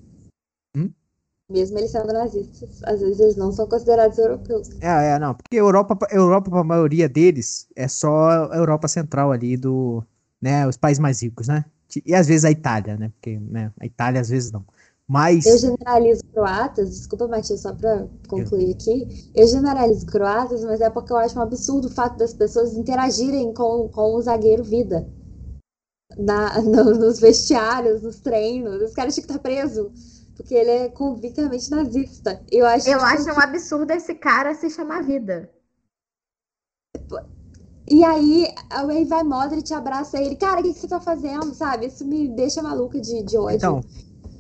Mesmo 1.51 1.79
eles 1.79 1.91
sendo 1.91 2.13
nazistas, 2.13 2.83
às 2.85 3.01
vezes 3.01 3.21
eles 3.21 3.37
não 3.37 3.51
são 3.53 3.67
considerados 3.67 4.19
europeus. 4.19 4.69
É, 4.81 4.87
é, 5.15 5.19
não, 5.19 5.35
porque 5.35 5.57
Europa, 5.57 5.97
Europa 6.11 6.51
para 6.51 6.61
a 6.61 6.65
maioria 6.65 7.09
deles 7.09 7.69
é 7.75 7.89
só 7.89 8.51
a 8.53 8.57
Europa 8.57 8.87
Central 8.87 9.33
ali 9.33 9.57
do, 9.57 10.05
né, 10.41 10.67
os 10.69 10.77
países 10.77 11.01
mais 11.01 11.21
ricos, 11.23 11.49
né? 11.49 11.65
E 12.05 12.15
às 12.15 12.27
vezes 12.29 12.45
a 12.45 12.51
Itália, 12.51 12.97
né? 12.97 13.09
Porque, 13.11 13.39
né, 13.41 13.73
a 13.81 13.87
Itália 13.87 14.21
às 14.21 14.29
vezes 14.29 14.53
não. 14.53 14.65
Mas 15.07 15.47
Eu 15.47 15.59
generalizo 15.59 16.23
croatas, 16.33 16.91
desculpa, 16.91 17.27
Matias, 17.27 17.61
só 17.63 17.73
pra 17.75 18.07
concluir 18.29 18.73
aqui. 18.73 19.31
Eu 19.35 19.47
generalizo 19.49 20.07
croatas, 20.07 20.63
mas 20.65 20.81
é 20.81 20.89
porque 20.91 21.13
eu 21.13 21.17
acho 21.17 21.37
um 21.39 21.43
absurdo 21.43 21.89
o 21.89 21.91
fato 21.91 22.17
das 22.17 22.33
pessoas 22.35 22.75
interagirem 22.77 23.53
com, 23.53 23.89
com 23.89 24.15
o 24.15 24.23
zagueiro 24.23 24.63
vida. 24.63 25.09
Na, 26.17 26.61
no- 26.63 26.95
nos 26.95 27.21
vestiários, 27.21 28.03
nos 28.03 28.21
treinos. 28.21 28.83
Esse 28.83 28.95
cara 28.95 29.11
tinha 29.11 29.25
que 29.27 29.31
estar 29.33 29.43
preso. 29.43 29.91
Porque 30.39 30.55
ele 30.55 30.71
é 30.71 30.89
convictamente 30.89 31.69
nazista. 31.71 32.41
Eu 32.51 32.65
acho, 32.65 32.89
Eu 32.89 32.99
que- 32.99 33.05
acho 33.05 33.29
um 33.29 33.41
absurdo 33.41 33.91
esse 33.93 34.15
cara 34.15 34.55
se 34.55 34.71
chamar 34.71 35.03
vida. 35.03 35.51
E 37.91 38.05
aí, 38.05 38.47
aí 38.71 39.05
vai 39.05 39.25
Modric, 39.25 39.73
abraça 39.75 40.21
ele. 40.23 40.37
Cara, 40.37 40.61
o 40.61 40.63
que, 40.63 40.73
que 40.73 40.79
você 40.79 40.87
tá 40.89 41.01
fazendo, 41.01 41.53
sabe? 41.55 41.87
Isso 41.87 42.05
me 42.07 42.29
deixa 42.29 42.63
maluca 42.63 43.01
de, 43.01 43.23
de 43.25 43.37
ódio. 43.37 43.57
Então, 43.57 43.85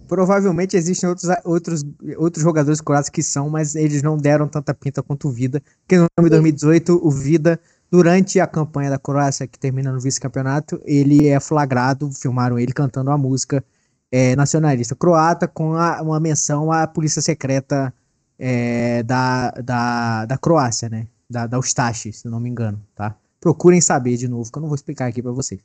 provavelmente 0.06 0.76
existem 0.76 1.08
outros, 1.08 1.28
outros, 1.44 1.84
outros 2.16 2.42
jogadores 2.44 2.80
croatas 2.80 3.08
que 3.08 3.22
são, 3.22 3.50
mas 3.50 3.74
eles 3.74 4.02
não 4.02 4.16
deram 4.16 4.46
tanta 4.46 4.72
pinta 4.72 5.02
quanto 5.02 5.28
o 5.28 5.32
Vida. 5.32 5.60
Porque 5.80 5.96
no 5.96 6.06
ano 6.16 6.28
de 6.28 6.30
2018, 6.30 7.00
o 7.02 7.10
Vida, 7.10 7.58
durante 7.90 8.38
a 8.38 8.46
campanha 8.46 8.90
da 8.90 8.98
Croácia, 8.98 9.48
que 9.48 9.58
termina 9.58 9.90
no 9.90 9.98
vice-campeonato, 10.00 10.80
ele 10.84 11.26
é 11.26 11.40
flagrado, 11.40 12.12
filmaram 12.12 12.58
ele 12.58 12.72
cantando 12.72 13.10
a 13.10 13.18
música 13.18 13.64
é, 14.10 14.34
nacionalista 14.36 14.94
croata 14.94 15.46
com 15.48 15.74
a- 15.74 16.00
uma 16.02 16.18
menção 16.20 16.70
à 16.72 16.86
polícia 16.86 17.20
secreta 17.22 17.92
é, 18.38 19.02
da, 19.02 19.50
da, 19.50 20.24
da 20.26 20.38
Croácia, 20.38 20.88
né? 20.88 21.06
Da, 21.28 21.46
da 21.46 21.58
Ustashi, 21.58 22.12
se 22.12 22.28
não 22.28 22.40
me 22.40 22.48
engano, 22.48 22.80
tá? 22.94 23.14
Procurem 23.40 23.80
saber 23.80 24.16
de 24.16 24.26
novo, 24.28 24.50
que 24.50 24.56
eu 24.58 24.62
não 24.62 24.68
vou 24.68 24.76
explicar 24.76 25.06
aqui 25.06 25.22
pra 25.22 25.32
vocês. 25.32 25.60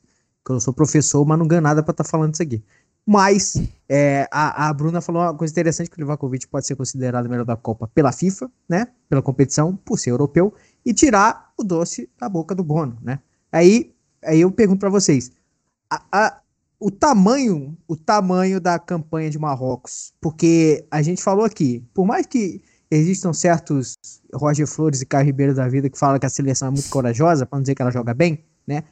Que 0.45 0.51
eu 0.51 0.59
sou 0.59 0.73
professor, 0.73 1.25
mas 1.25 1.39
não 1.39 1.47
ganho 1.47 1.61
nada 1.61 1.81
pra 1.81 1.91
estar 1.91 2.03
falando 2.03 2.33
isso 2.33 2.43
aqui. 2.43 2.61
Mas 3.05 3.61
é, 3.87 4.27
a, 4.31 4.67
a 4.69 4.73
Bruna 4.73 5.01
falou 5.01 5.21
uma 5.21 5.33
coisa 5.33 5.51
interessante 5.53 5.89
que 5.89 5.97
o 5.97 6.01
Livakovic 6.01 6.47
pode 6.47 6.65
ser 6.65 6.75
considerado 6.75 7.25
o 7.25 7.29
melhor 7.29 7.45
da 7.45 7.55
Copa 7.55 7.87
pela 7.93 8.11
FIFA, 8.11 8.49
né? 8.67 8.87
Pela 9.09 9.21
competição, 9.21 9.75
por 9.75 9.97
ser 9.99 10.11
europeu, 10.11 10.53
e 10.85 10.93
tirar 10.93 11.51
o 11.57 11.63
doce 11.63 12.09
da 12.19 12.27
boca 12.29 12.53
do 12.55 12.63
Bono, 12.63 12.97
né? 13.01 13.19
Aí, 13.51 13.93
aí 14.23 14.41
eu 14.41 14.51
pergunto 14.51 14.79
pra 14.79 14.89
vocês, 14.89 15.31
a- 15.89 16.39
o 16.83 16.91
tamanho, 16.91 17.77
o 17.87 17.95
tamanho 17.95 18.59
da 18.59 18.77
campanha 18.77 19.29
de 19.29 19.39
Marrocos, 19.39 20.13
porque 20.19 20.85
a 20.91 21.01
gente 21.01 21.23
falou 21.23 21.45
aqui, 21.45 21.81
por 21.93 22.05
mais 22.05 22.25
que 22.25 22.61
existam 22.91 23.31
certos 23.31 23.95
Roger 24.33 24.67
Flores 24.67 24.99
e 24.99 25.05
Caio 25.05 25.25
Ribeiro 25.25 25.55
da 25.55 25.65
vida 25.65 25.89
que 25.89 25.97
falam 25.97 26.19
que 26.19 26.25
a 26.25 26.29
seleção 26.29 26.67
é 26.67 26.71
muito 26.71 26.89
corajosa, 26.89 27.45
pra 27.45 27.57
não 27.57 27.63
dizer 27.63 27.73
que 27.73 27.81
ela 27.81 27.89
joga 27.89 28.13
bem, 28.13 28.43
né? 28.67 28.83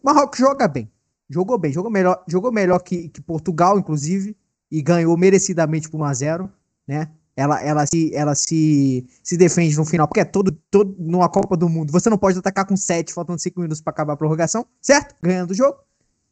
Marrocos 0.00 0.38
joga 0.38 0.68
bem. 0.68 0.88
Jogou 1.28 1.58
bem, 1.58 1.72
jogou 1.72 1.90
melhor, 1.90 2.22
jogou 2.28 2.52
melhor 2.52 2.78
que, 2.78 3.08
que 3.08 3.20
Portugal, 3.20 3.80
inclusive, 3.80 4.36
e 4.70 4.80
ganhou 4.80 5.16
merecidamente 5.16 5.90
por 5.90 5.98
1x0, 5.98 6.48
né? 6.86 7.10
Ela, 7.34 7.60
ela, 7.64 7.84
se, 7.84 8.14
ela 8.14 8.34
se, 8.36 9.04
se 9.24 9.36
defende 9.36 9.76
no 9.76 9.84
final, 9.84 10.06
porque 10.06 10.20
é 10.20 10.24
todo, 10.24 10.52
todo 10.70 10.94
numa 10.96 11.28
Copa 11.28 11.56
do 11.56 11.68
Mundo. 11.68 11.90
Você 11.90 12.08
não 12.08 12.18
pode 12.18 12.38
atacar 12.38 12.64
com 12.64 12.76
7, 12.76 13.12
faltando 13.12 13.40
5 13.40 13.58
minutos 13.58 13.80
para 13.80 13.90
acabar 13.90 14.12
a 14.12 14.16
prorrogação, 14.16 14.64
certo? 14.80 15.16
Ganhando 15.20 15.50
o 15.50 15.54
jogo. 15.54 15.89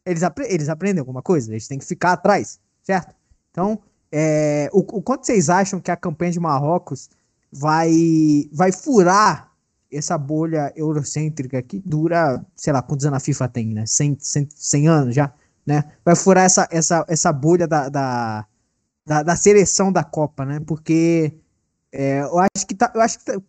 Eles, 0.09 0.23
apre 0.23 0.45
eles 0.49 0.69
aprendem 0.69 0.99
alguma 0.99 1.21
coisa, 1.21 1.51
eles 1.51 1.67
têm 1.67 1.77
que 1.79 1.85
ficar 1.85 2.13
atrás, 2.13 2.59
certo? 2.83 3.13
Então, 3.51 3.79
é, 4.11 4.69
o, 4.73 4.79
o 4.79 5.01
quanto 5.01 5.25
vocês 5.25 5.49
acham 5.49 5.79
que 5.79 5.91
a 5.91 5.95
campanha 5.97 6.31
de 6.31 6.39
Marrocos 6.39 7.09
vai, 7.51 7.91
vai 8.51 8.71
furar 8.71 9.51
essa 9.91 10.17
bolha 10.17 10.71
eurocêntrica 10.75 11.61
que 11.61 11.79
dura, 11.79 12.43
sei 12.55 12.71
lá, 12.73 12.81
quantos 12.81 13.05
anos 13.05 13.17
a 13.17 13.19
FIFA 13.19 13.47
tem, 13.47 13.67
né? 13.73 13.85
100, 13.85 14.17
100, 14.19 14.49
100 14.55 14.87
anos 14.87 15.15
já, 15.15 15.33
né? 15.65 15.83
Vai 16.05 16.15
furar 16.15 16.45
essa, 16.45 16.67
essa, 16.71 17.05
essa 17.07 17.33
bolha 17.33 17.67
da, 17.67 17.89
da, 17.89 18.45
da, 19.05 19.23
da 19.23 19.35
seleção 19.35 19.91
da 19.91 20.03
Copa, 20.03 20.45
né? 20.45 20.59
Porque 20.59 21.33
é, 21.91 22.21
eu 22.21 22.39
acho 22.39 22.67
que 22.67 22.75
tá, 22.75 22.91
eu 22.93 23.01
acho 23.01 23.19
que 23.19 23.25
tá- 23.25 23.41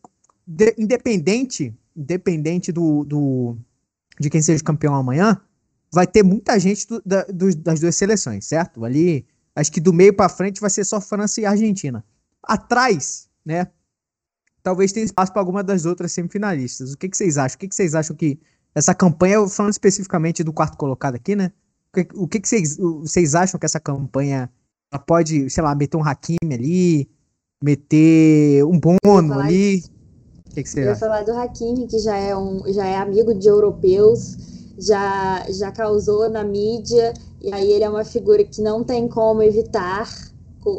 de- 0.46 0.74
independente, 0.78 1.74
independente 1.96 2.72
do, 2.72 3.04
do 3.04 3.56
de 4.18 4.30
quem 4.30 4.40
seja 4.42 4.62
campeão 4.64 4.94
amanhã, 4.94 5.40
vai 5.92 6.06
ter 6.06 6.22
muita 6.22 6.58
gente 6.58 6.86
do- 6.86 7.02
da- 7.04 7.24
dos- 7.24 7.54
das 7.54 7.80
duas 7.80 7.96
seleções, 7.96 8.46
certo? 8.46 8.84
Ali, 8.84 9.26
acho 9.54 9.72
que 9.72 9.80
do 9.80 9.92
meio 9.92 10.14
para 10.14 10.28
frente 10.28 10.60
vai 10.60 10.70
ser 10.70 10.84
só 10.84 11.00
França 11.00 11.40
e 11.40 11.46
Argentina. 11.46 12.04
Atrás, 12.42 13.28
né? 13.44 13.66
Talvez 14.62 14.92
tenha 14.92 15.04
espaço 15.04 15.32
para 15.32 15.40
alguma 15.40 15.62
das 15.64 15.84
outras 15.86 16.12
semifinalistas. 16.12 16.92
O 16.92 16.98
que, 16.98 17.08
que 17.08 17.16
vocês 17.16 17.38
acham? 17.38 17.56
O 17.56 17.58
que, 17.58 17.68
que 17.68 17.74
vocês 17.74 17.94
acham 17.94 18.14
que 18.14 18.38
essa 18.74 18.94
campanha, 18.94 19.46
falando 19.48 19.72
especificamente 19.72 20.44
do 20.44 20.52
quarto 20.52 20.76
colocado 20.76 21.14
aqui, 21.14 21.34
né? 21.34 21.50
O 21.92 21.96
que, 21.96 22.08
o 22.14 22.28
que, 22.28 22.40
que 22.40 22.48
vocês, 22.48 22.76
vocês 22.76 23.34
acham 23.34 23.58
que 23.58 23.66
essa 23.66 23.80
campanha 23.80 24.50
ela 24.92 25.02
pode, 25.02 25.48
sei 25.50 25.62
lá, 25.62 25.74
meter 25.74 25.96
um 25.96 26.04
Hakimi 26.04 26.54
ali, 26.54 27.10
meter 27.62 28.64
um 28.64 28.78
Bono 28.78 29.38
ali? 29.38 29.82
O 30.46 30.54
que, 30.54 30.62
que 30.62 30.78
Eu 30.80 30.84
ia 30.84 30.96
falar 30.96 31.22
do 31.22 31.32
Hakimi, 31.32 31.86
que 31.86 31.98
já 31.98 32.16
é, 32.16 32.36
um, 32.36 32.62
já 32.72 32.84
é 32.86 32.96
amigo 32.96 33.34
de 33.34 33.48
europeus, 33.48 34.36
já, 34.80 35.44
já 35.50 35.70
causou 35.70 36.28
na 36.28 36.42
mídia, 36.42 37.12
e 37.40 37.52
aí 37.52 37.70
ele 37.72 37.84
é 37.84 37.88
uma 37.88 38.04
figura 38.04 38.42
que 38.44 38.62
não 38.62 38.82
tem 38.82 39.06
como 39.06 39.42
evitar 39.42 40.08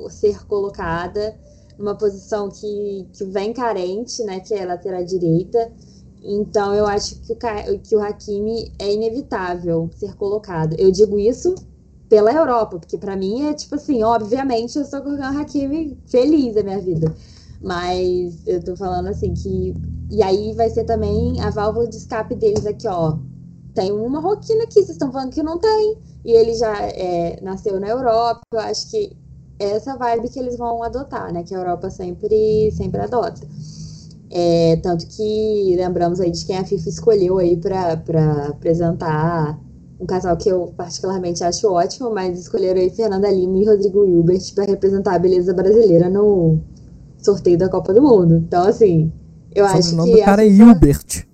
ser 0.10 0.46
colocada 0.46 1.36
numa 1.78 1.96
posição 1.96 2.50
que, 2.50 3.08
que 3.14 3.26
vem 3.26 3.54
carente, 3.54 4.24
né, 4.24 4.40
que 4.40 4.54
é 4.54 4.64
a 4.64 4.68
lateral 4.68 5.04
direita. 5.04 5.72
Então 6.24 6.74
eu 6.76 6.86
acho 6.86 7.20
que 7.22 7.34
o, 7.34 7.80
que 7.80 7.96
o 7.96 8.00
Hakimi 8.00 8.72
é 8.78 8.94
inevitável 8.94 9.90
ser 9.96 10.16
colocado. 10.16 10.76
Eu 10.78 10.92
digo 10.92 11.18
isso 11.18 11.56
pela 12.08 12.32
Europa, 12.32 12.78
porque 12.78 12.98
para 12.98 13.16
mim 13.16 13.48
é 13.48 13.54
tipo 13.54 13.74
assim, 13.74 14.04
obviamente 14.04 14.76
eu 14.76 14.84
estou 14.84 15.02
colocando 15.02 15.36
o 15.36 15.40
Hakimi 15.40 15.98
feliz 16.06 16.54
da 16.54 16.62
minha 16.62 16.80
vida. 16.80 17.12
Mas 17.62 18.46
eu 18.48 18.64
tô 18.64 18.76
falando 18.76 19.08
assim 19.08 19.34
que. 19.34 19.74
E 20.10 20.22
aí 20.22 20.54
vai 20.54 20.70
ser 20.70 20.84
também 20.84 21.40
a 21.42 21.50
válvula 21.52 21.88
de 21.88 21.96
escape 21.96 22.36
deles 22.36 22.66
aqui, 22.66 22.88
ó. 22.88 23.18
Tem 23.74 23.92
uma 23.92 24.20
roquina 24.20 24.64
aqui, 24.64 24.76
vocês 24.76 24.92
estão 24.92 25.12
falando 25.12 25.32
que 25.32 25.44
não 25.44 25.58
tem. 25.58 25.98
E 26.24 26.32
ele 26.32 26.54
já 26.56 26.76
é, 26.82 27.40
nasceu 27.42 27.80
na 27.80 27.88
Europa. 27.88 28.42
Eu 28.54 28.60
acho 28.60 28.90
que 28.92 29.16
essa 29.60 29.96
vibe 29.98 30.30
que 30.30 30.40
eles 30.40 30.58
vão 30.58 30.84
adotar, 30.84 31.32
né? 31.32 31.44
Que 31.44 31.56
a 31.56 31.58
Europa 31.58 31.90
sempre, 31.90 32.72
sempre 32.72 33.02
adota. 33.02 33.42
É, 34.30 34.78
tanto 34.78 35.06
que 35.08 35.76
lembramos 35.76 36.20
aí 36.20 36.32
de 36.32 36.46
quem 36.46 36.58
a 36.58 36.64
FIFA 36.64 36.90
escolheu 36.90 37.38
aí 37.38 37.58
para 37.58 37.94
apresentar 38.48 39.60
um 40.00 40.06
casal 40.06 40.36
que 40.38 40.50
eu 40.50 40.74
particularmente 40.76 41.44
acho 41.44 41.70
ótimo, 41.70 42.10
mas 42.12 42.40
escolheram 42.40 42.80
aí 42.80 42.90
Fernanda 42.90 43.30
Lima 43.30 43.58
e 43.60 43.66
Rodrigo 43.66 44.06
Hilbert 44.06 44.54
para 44.56 44.66
representar 44.66 45.16
a 45.16 45.20
beleza 45.20 45.54
brasileira 45.54 46.10
no, 46.10 46.60
sorteio 47.22 47.58
da 47.58 47.70
Copa 47.70 47.94
do 47.94 48.02
Mundo. 48.02 48.36
Então, 48.36 48.64
assim, 48.68 49.12
eu 49.54 49.66
acho 49.66 49.90
que. 49.90 49.94
O 49.94 49.98
nome 49.98 50.12
do 50.14 50.26
cara 50.26 50.44
é 50.44 50.50
Hilbert. 50.50 51.26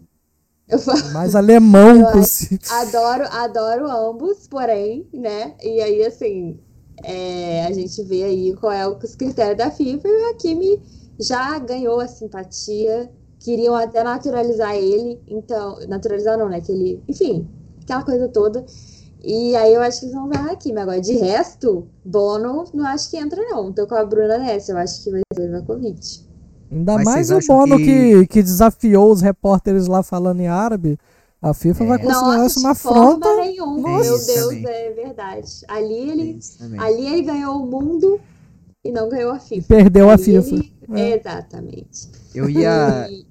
Falo... 0.79 1.13
Mais 1.13 1.35
alemão 1.35 1.95
eu 2.01 2.11
possível. 2.11 2.59
Adoro, 2.71 3.25
adoro 3.31 3.89
ambos, 3.89 4.47
porém, 4.47 5.07
né? 5.13 5.53
E 5.63 5.81
aí, 5.81 6.05
assim, 6.05 6.59
é, 7.03 7.65
a 7.65 7.71
gente 7.71 8.03
vê 8.03 8.23
aí 8.23 8.53
qual 8.55 8.71
é 8.71 8.87
os 8.87 9.15
critérios 9.15 9.57
da 9.57 9.71
FIFA 9.71 10.07
e 10.07 10.11
o 10.11 10.29
Hakimi 10.29 10.81
já 11.19 11.57
ganhou 11.59 11.99
a 11.99 12.07
simpatia. 12.07 13.11
Queriam 13.39 13.75
até 13.75 14.03
naturalizar 14.03 14.75
ele, 14.75 15.21
então. 15.27 15.77
Naturalizar 15.87 16.37
não, 16.37 16.49
né? 16.49 16.59
Que 16.59 16.71
ele. 16.71 17.03
Enfim, 17.07 17.47
aquela 17.83 18.03
coisa 18.03 18.27
toda. 18.27 18.65
E 19.23 19.55
aí 19.55 19.73
eu 19.73 19.81
acho 19.81 19.99
que 19.99 20.05
eles 20.05 20.15
vão 20.15 20.29
aqui, 20.49 20.71
mas 20.71 20.83
agora 20.83 21.01
de 21.01 21.13
resto, 21.13 21.87
Bono 22.05 22.65
não 22.73 22.85
acho 22.85 23.09
que 23.09 23.17
entra, 23.17 23.41
não. 23.49 23.71
Tô 23.73 23.87
com 23.87 23.95
a 23.95 24.05
Bruna 24.05 24.37
nessa, 24.37 24.71
eu 24.71 24.77
acho 24.77 25.03
que 25.03 25.11
vai 25.11 25.21
ser 25.33 25.41
o 25.41 25.45
Ivakovic. 25.45 26.26
Ainda 26.71 26.95
mas 26.95 27.05
mais 27.05 27.31
o 27.31 27.39
Bono 27.47 27.77
que... 27.77 27.85
que... 27.85 28.27
Que, 28.27 28.43
desafiou 28.43 29.11
os 29.11 29.21
repórteres 29.21 29.87
lá 29.87 30.03
falando 30.03 30.39
em 30.39 30.47
árabe. 30.47 30.97
A 31.41 31.53
FIFA 31.53 31.83
é. 31.83 31.87
vai 31.87 31.99
considerar 31.99 32.45
isso 32.45 32.59
uma 32.59 32.71
afronta. 32.71 33.35
Nenhum. 33.37 33.81
Meu 33.81 34.01
Deus, 34.01 34.25
também. 34.25 34.67
é 34.67 34.91
verdade. 34.91 35.51
Ali 35.67 36.09
ele, 36.09 36.39
ali 36.79 37.05
ele 37.05 37.21
ganhou 37.21 37.63
o 37.63 37.65
mundo 37.65 38.19
e 38.83 38.91
não 38.91 39.07
ganhou 39.07 39.31
a 39.31 39.39
FIFA. 39.39 39.67
Perdeu 39.67 40.09
ali 40.09 40.37
a 40.37 40.41
FIFA. 40.41 40.55
Ele... 40.55 41.01
É. 41.01 41.19
Exatamente. 41.19 42.09
Eu 42.33 42.49
ia, 42.49 43.07
e... 43.09 43.25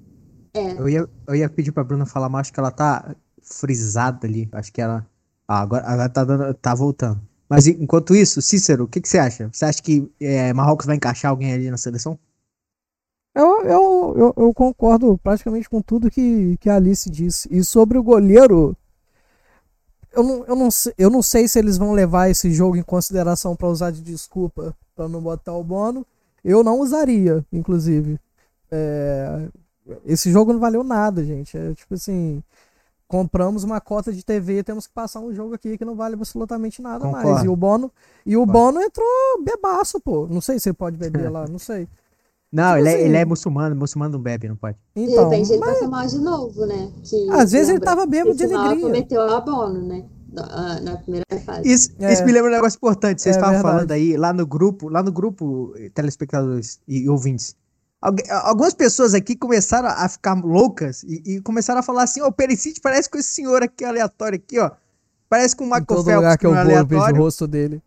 é. 0.53 0.71
eu 0.79 0.89
ia. 0.89 1.09
Eu 1.27 1.35
ia 1.35 1.49
pedir 1.49 1.71
pra 1.71 1.83
Bruna 1.83 2.05
falar, 2.05 2.29
mas 2.29 2.41
acho 2.41 2.53
que 2.53 2.59
ela 2.59 2.71
tá 2.71 3.15
frisada 3.41 4.25
ali. 4.25 4.47
Acho 4.51 4.71
que 4.71 4.81
ela 4.81 5.05
ah, 5.47 5.61
agora, 5.61 5.85
agora 5.87 6.09
tá, 6.09 6.25
dando, 6.25 6.53
tá 6.55 6.75
voltando. 6.75 7.21
Mas 7.49 7.65
enquanto 7.65 8.13
isso, 8.13 8.41
Cícero, 8.41 8.83
o 8.83 8.87
que, 8.87 8.99
que 8.99 9.07
você 9.07 9.17
acha? 9.17 9.49
Você 9.51 9.63
acha 9.63 9.81
que 9.81 10.11
é, 10.19 10.51
Marrocos 10.51 10.85
vai 10.85 10.97
encaixar 10.97 11.31
alguém 11.31 11.53
ali 11.53 11.71
na 11.71 11.77
seleção? 11.77 12.19
Eu, 13.37 13.61
eu, 13.61 14.15
eu, 14.17 14.33
eu, 14.35 14.53
concordo 14.53 15.15
praticamente 15.21 15.69
com 15.69 15.79
tudo 15.79 16.09
que, 16.09 16.57
que 16.57 16.69
a 16.69 16.77
Alice 16.77 17.07
disse. 17.07 17.47
E 17.51 17.63
sobre 17.63 17.95
o 17.95 18.01
goleiro, 18.01 18.75
eu 20.11 20.23
não, 20.23 20.45
eu, 20.45 20.55
não, 20.55 20.69
eu 20.97 21.09
não 21.11 21.21
sei 21.21 21.47
se 21.47 21.59
eles 21.59 21.77
vão 21.77 21.93
levar 21.93 22.31
esse 22.31 22.51
jogo 22.51 22.77
em 22.77 22.81
consideração 22.81 23.55
para 23.55 23.67
usar 23.67 23.91
de 23.91 24.01
desculpa 24.01 24.75
para 24.95 25.07
não 25.07 25.21
botar 25.21 25.53
o 25.53 25.63
Bono. 25.63 26.03
Eu 26.43 26.63
não 26.63 26.79
usaria, 26.79 27.45
inclusive. 27.53 28.19
É, 28.71 29.47
esse 30.03 30.31
jogo 30.31 30.51
não 30.51 30.59
valeu 30.59 30.83
nada, 30.83 31.23
gente. 31.23 31.55
É 31.55 31.75
tipo 31.75 31.93
assim 31.93 32.41
compramos 33.07 33.63
uma 33.63 33.79
cota 33.79 34.11
de 34.11 34.23
TV, 34.23 34.63
temos 34.63 34.85
que 34.85 34.93
passar 34.93 35.21
um 35.21 35.33
jogo 35.33 35.53
aqui 35.53 35.77
que 35.77 35.85
não 35.85 35.95
vale 35.95 36.15
absolutamente 36.15 36.81
nada 36.81 37.05
Concordo. 37.05 37.29
mais. 37.29 37.43
E 37.43 37.47
o 37.47 37.55
Bono, 37.55 37.91
e 38.25 38.35
o 38.35 38.45
Bono 38.45 38.81
entrou 38.81 39.07
bebaço, 39.43 39.99
pô. 39.99 40.27
Não 40.27 40.41
sei 40.41 40.59
se 40.59 40.69
ele 40.69 40.75
pode 40.75 40.97
beber 40.97 41.31
lá, 41.31 41.47
não 41.47 41.57
sei. 41.57 41.87
Não, 42.51 42.75
tipo 42.75 42.77
ele, 42.77 42.89
assim, 42.89 42.97
é, 42.97 43.05
ele 43.05 43.17
é 43.17 43.25
muçulmano, 43.25 43.75
muçulmano 43.75 44.13
não 44.13 44.21
bebe, 44.21 44.47
não 44.47 44.55
pode. 44.55 44.77
Então, 44.95 45.29
de 45.29 45.35
repente 45.35 45.51
ele 45.51 45.59
mas... 45.59 45.73
passa 45.73 45.87
mal 45.87 46.07
de 46.07 46.17
novo, 46.19 46.65
né? 46.65 46.91
Que, 47.03 47.29
Às 47.29 47.51
vezes 47.51 47.69
ele 47.69 47.79
tava 47.79 48.05
bêbado 48.05 48.35
de 48.35 48.43
alegria. 48.43 48.89
meteu 48.89 49.21
a 49.21 49.41
Bono, 49.41 49.81
né? 49.81 50.05
Na 50.83 50.97
primeira 50.97 51.25
fase. 51.43 51.67
Isso, 51.67 51.91
é. 51.99 52.13
isso 52.13 52.23
me 52.23 52.31
lembra 52.31 52.51
um 52.51 52.53
negócio 52.53 52.77
importante. 52.77 53.21
Vocês 53.21 53.35
é, 53.35 53.39
estavam 53.39 53.59
falando 53.61 53.91
aí, 53.91 54.15
lá 54.15 54.31
no 54.31 54.45
grupo, 54.45 54.87
lá 54.87 55.01
no 55.01 55.11
grupo, 55.11 55.73
telespectadores 55.93 56.79
e 56.87 57.09
ouvintes. 57.09 57.55
Algumas 58.43 58.75
pessoas 58.75 59.15
aqui 59.15 59.35
começaram 59.35 59.89
a 59.89 60.07
ficar 60.07 60.35
loucas 60.35 61.01
e, 61.03 61.37
e 61.37 61.41
começaram 61.41 61.79
a 61.79 61.83
falar 61.83 62.03
assim: 62.03 62.21
ó, 62.21 62.25
oh, 62.25 62.27
o 62.29 62.31
Perisic 62.31 62.79
parece 62.79 63.09
com 63.09 63.17
esse 63.17 63.29
senhor 63.29 63.63
aqui 63.63 63.83
aleatório 63.83 64.37
aqui, 64.37 64.59
ó. 64.59 64.69
Parece 65.27 65.55
com 65.55 65.63
o 65.63 65.67
Michael 65.67 65.85
Phelps. 65.87 66.15
lugar 66.15 66.37
que 66.37 66.45
eu 66.45 66.53
vou, 66.53 66.71
eu 66.71 66.85
vejo 66.85 67.03
o 67.03 67.17
rosto 67.17 67.47
dele. 67.47 67.81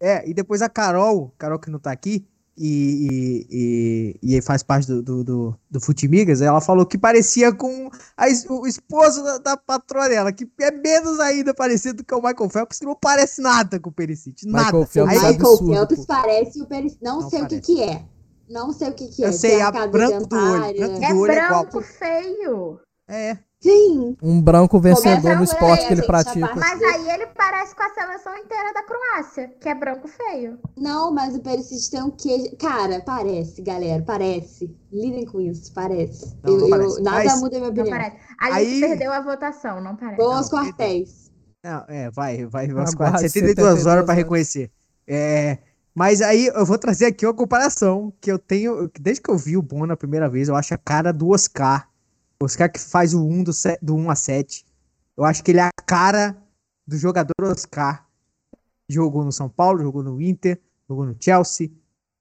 É, 0.00 0.28
e 0.28 0.32
depois 0.32 0.62
a 0.62 0.68
Carol, 0.68 1.32
Carol 1.36 1.58
que 1.58 1.70
não 1.70 1.78
tá 1.78 1.92
aqui, 1.92 2.26
e, 2.62 3.46
e, 3.50 4.18
e, 4.22 4.36
e 4.36 4.42
faz 4.42 4.62
parte 4.62 4.86
do, 4.86 5.02
do, 5.02 5.24
do, 5.24 5.56
do 5.70 5.80
Futimigas, 5.80 6.42
ela 6.42 6.60
falou 6.60 6.84
que 6.84 6.98
parecia 6.98 7.54
com 7.54 7.90
a, 8.14 8.26
o 8.50 8.66
esposo 8.66 9.24
da, 9.24 9.38
da 9.38 9.56
patroa 9.56 10.10
dela, 10.10 10.30
que 10.30 10.46
é 10.60 10.70
menos 10.70 11.18
ainda 11.20 11.54
parecido 11.54 12.04
que 12.04 12.14
o 12.14 12.20
Michael 12.20 12.50
Phelps, 12.50 12.78
que 12.78 12.84
não 12.84 12.94
parece 12.94 13.40
nada 13.40 13.80
com 13.80 13.88
o 13.88 13.92
Perisic. 13.92 14.46
Nada. 14.46 14.66
Michael 14.66 14.86
Phelps, 14.86 15.22
Aí, 15.22 15.32
Michael 15.32 15.56
Phelps 15.56 16.04
parece 16.04 16.62
o 16.62 16.66
Perisic. 16.66 17.02
Não, 17.02 17.20
não 17.20 17.30
sei 17.30 17.38
parece. 17.38 17.56
o 17.56 17.60
que, 17.62 17.74
que 17.74 17.82
é. 17.82 18.04
Não 18.50 18.72
sei 18.74 18.88
o 18.90 18.92
que, 18.92 19.08
que 19.08 19.24
é. 19.24 19.28
Eu 19.28 19.32
sei, 19.32 19.62
a 19.62 19.70
branco 19.70 20.26
do 20.26 20.36
olho. 20.36 20.76
Branco 20.76 21.04
é 21.04 21.14
do 21.14 21.18
olho 21.18 21.32
é 21.32 21.48
branco 21.48 21.80
feio. 21.80 22.80
É. 23.08 23.38
Sim. 23.62 24.16
Um 24.22 24.40
branco 24.40 24.80
vencedor 24.80 25.36
no 25.36 25.44
esporte 25.44 25.86
que 25.86 25.92
ele 25.92 26.02
pratica. 26.02 26.54
Mas 26.56 26.82
aí 26.82 27.10
ele 27.10 27.26
parece 27.26 27.76
com 27.76 27.82
a 27.82 27.90
seleção 27.90 28.34
inteira 28.34 28.72
da 28.72 28.82
Croácia, 28.82 29.52
que 29.60 29.68
é 29.68 29.74
branco 29.74 30.08
feio. 30.08 30.58
Não, 30.74 31.12
mas 31.12 31.34
o 31.34 31.40
Perisic 31.40 31.90
tem 31.90 32.02
um 32.02 32.10
queijo. 32.10 32.56
Cara, 32.56 33.02
parece, 33.04 33.60
galera, 33.60 34.02
parece. 34.02 34.74
Lidem 34.90 35.26
com 35.26 35.42
isso, 35.42 35.70
parece. 35.74 36.34
Não, 36.42 36.58
eu, 36.58 36.68
não 36.68 36.80
eu, 36.80 37.02
nada 37.02 37.24
mas... 37.24 37.40
muda 37.40 37.56
a 37.56 37.60
minha 37.60 37.70
opinião. 37.70 37.98
Não 37.98 38.02
parece. 38.02 38.16
Aí, 38.40 38.52
aí 38.52 38.80
perdeu 38.80 39.12
a 39.12 39.20
votação, 39.20 39.82
não 39.82 39.94
parece. 39.94 40.22
Aos 40.22 40.48
quartéis. 40.48 41.30
Não, 41.62 41.84
é, 41.88 42.10
vai, 42.10 42.46
vai, 42.46 42.66
vai 42.66 42.82
aos 42.82 42.94
quartéis. 42.94 43.30
72 43.30 43.84
horas 43.84 44.06
para 44.06 44.14
reconhecer. 44.14 44.70
É. 45.06 45.58
Mas 45.94 46.22
aí 46.22 46.46
eu 46.46 46.64
vou 46.64 46.78
trazer 46.78 47.04
aqui 47.04 47.26
uma 47.26 47.34
comparação 47.34 48.10
que 48.22 48.32
eu 48.32 48.38
tenho. 48.38 48.90
Desde 48.98 49.20
que 49.20 49.30
eu 49.30 49.36
vi 49.36 49.58
o 49.58 49.62
Bono 49.62 49.92
a 49.92 49.96
primeira 49.98 50.30
vez, 50.30 50.48
eu 50.48 50.56
acho 50.56 50.72
a 50.72 50.78
cara 50.78 51.12
do 51.12 51.28
Oscar. 51.28 51.89
Oscar 52.42 52.70
que 52.70 52.80
faz 52.80 53.14
o 53.14 53.26
1 53.26 53.44
do, 53.44 53.52
do 53.82 53.94
1 53.94 54.10
a 54.10 54.14
7. 54.14 54.64
Eu 55.16 55.24
acho 55.24 55.42
que 55.42 55.50
ele 55.50 55.60
é 55.60 55.64
a 55.64 55.82
cara 55.86 56.36
do 56.86 56.96
jogador 56.96 57.34
Oscar. 57.42 58.06
Jogou 58.88 59.24
no 59.24 59.32
São 59.32 59.48
Paulo, 59.48 59.82
jogou 59.82 60.02
no 60.02 60.20
Inter, 60.20 60.58
jogou 60.88 61.06
no 61.06 61.16
Chelsea, 61.20 61.70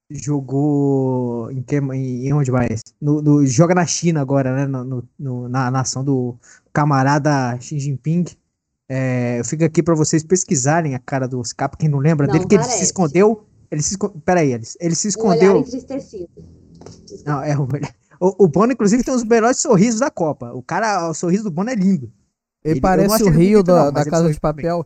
jogou 0.10 1.52
em, 1.52 1.64
que, 1.64 1.78
em 1.78 2.34
onde 2.34 2.52
mais? 2.52 2.82
No, 3.02 3.22
no, 3.22 3.46
joga 3.46 3.74
na 3.74 3.86
China 3.86 4.22
agora, 4.22 4.56
né? 4.56 4.68
No, 4.68 5.08
no, 5.18 5.50
na 5.50 5.72
nação 5.72 6.04
do 6.04 6.38
camarada 6.72 7.60
Xi 7.60 7.80
Jinping. 7.80 8.26
É, 8.88 9.40
eu 9.40 9.46
fico 9.46 9.64
aqui 9.64 9.82
para 9.82 9.96
vocês 9.96 10.24
pesquisarem 10.24 10.96
a 10.96 11.00
cara 11.00 11.28
do 11.28 11.40
Oscar, 11.40 11.70
pra 11.70 11.78
quem 11.78 11.90
não 11.90 12.00
lembra 12.00 12.28
não, 12.28 12.34
dele, 12.34 12.48
que 12.48 12.56
ele 12.56 12.64
se 12.64 12.84
escondeu 12.84 13.48
ele 13.72 13.82
se 13.82 13.98
Peraí, 14.26 14.54
ele, 14.54 14.64
ele 14.80 14.96
se 14.96 15.08
escondeu. 15.08 15.58
Um 15.58 15.60
entristecido. 15.60 16.30
Não, 17.26 17.42
é 17.42 17.58
o, 17.58 17.68
o, 18.20 18.46
o 18.46 18.48
Bono, 18.48 18.74
inclusive, 18.74 19.04
tem 19.04 19.14
os 19.14 19.24
melhores 19.24 19.60
sorrisos 19.60 20.00
da 20.00 20.12
Copa. 20.12 20.52
O 20.54 20.62
cara, 20.62 21.10
o 21.10 21.14
sorriso 21.14 21.44
do 21.44 21.52
Bono 21.52 21.70
é 21.70 21.76
lindo. 21.76 22.12
Ele, 22.64 22.74
ele 22.74 22.82
parece 22.82 23.24
o 23.24 23.30
Rio 23.30 23.64
da, 23.64 23.86
não, 23.86 23.94
da 23.94 24.06
Casa 24.06 24.32
de 24.32 24.40
Papel. 24.40 24.86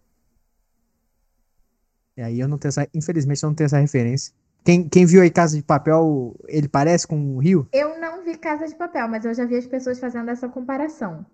E 2.16 2.22
aí 2.22 2.40
eu 2.40 2.48
não 2.48 2.60
tenho 2.60 2.70
essa. 2.70 2.88
Infelizmente, 2.94 3.42
eu 3.42 3.50
não 3.50 3.56
tenho 3.56 3.66
essa 3.66 3.80
referência. 3.80 4.32
Quem, 4.64 4.88
quem 4.88 5.06
viu 5.06 5.22
aí 5.22 5.32
Casa 5.32 5.58
de 5.58 5.64
Papel, 5.64 6.36
ele 6.48 6.70
parece 6.70 7.08
com 7.08 7.36
o 7.36 7.40
Rio? 7.40 7.68
Eu 7.74 8.00
não 8.00 8.24
vi 8.24 8.38
Casa 8.38 8.68
de 8.68 8.76
Papel, 8.76 9.08
mas 9.08 9.26
eu 9.26 9.34
já 9.34 9.46
vi 9.46 9.58
as 9.58 9.66
pessoas 9.66 10.00
fazendo 10.00 10.30
essa 10.30 10.48
comparação. 10.48 11.26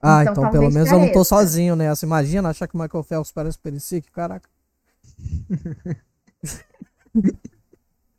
Ah, 0.00 0.22
então, 0.22 0.32
então 0.32 0.50
pelo 0.50 0.70
menos 0.70 0.90
eu 0.90 0.98
não 0.98 1.10
tô 1.10 1.24
sozinho 1.24 1.74
nessa. 1.74 2.06
Imagina 2.06 2.48
achar 2.48 2.68
que 2.68 2.76
o 2.76 2.80
Michael 2.80 3.02
Phelps 3.02 3.32
parece 3.32 3.58
o 3.58 3.60
Perisic, 3.60 4.10
caraca. 4.12 4.48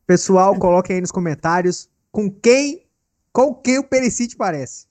Pessoal, 0.05 0.59
coloquem 0.59 0.95
aí 0.95 1.01
nos 1.01 1.11
comentários 1.11 1.89
com 2.15 2.31
quem, 2.31 2.87
com 3.33 3.53
quem 3.53 3.77
o 3.77 3.83
Perisic 3.83 4.37
parece. 4.37 4.87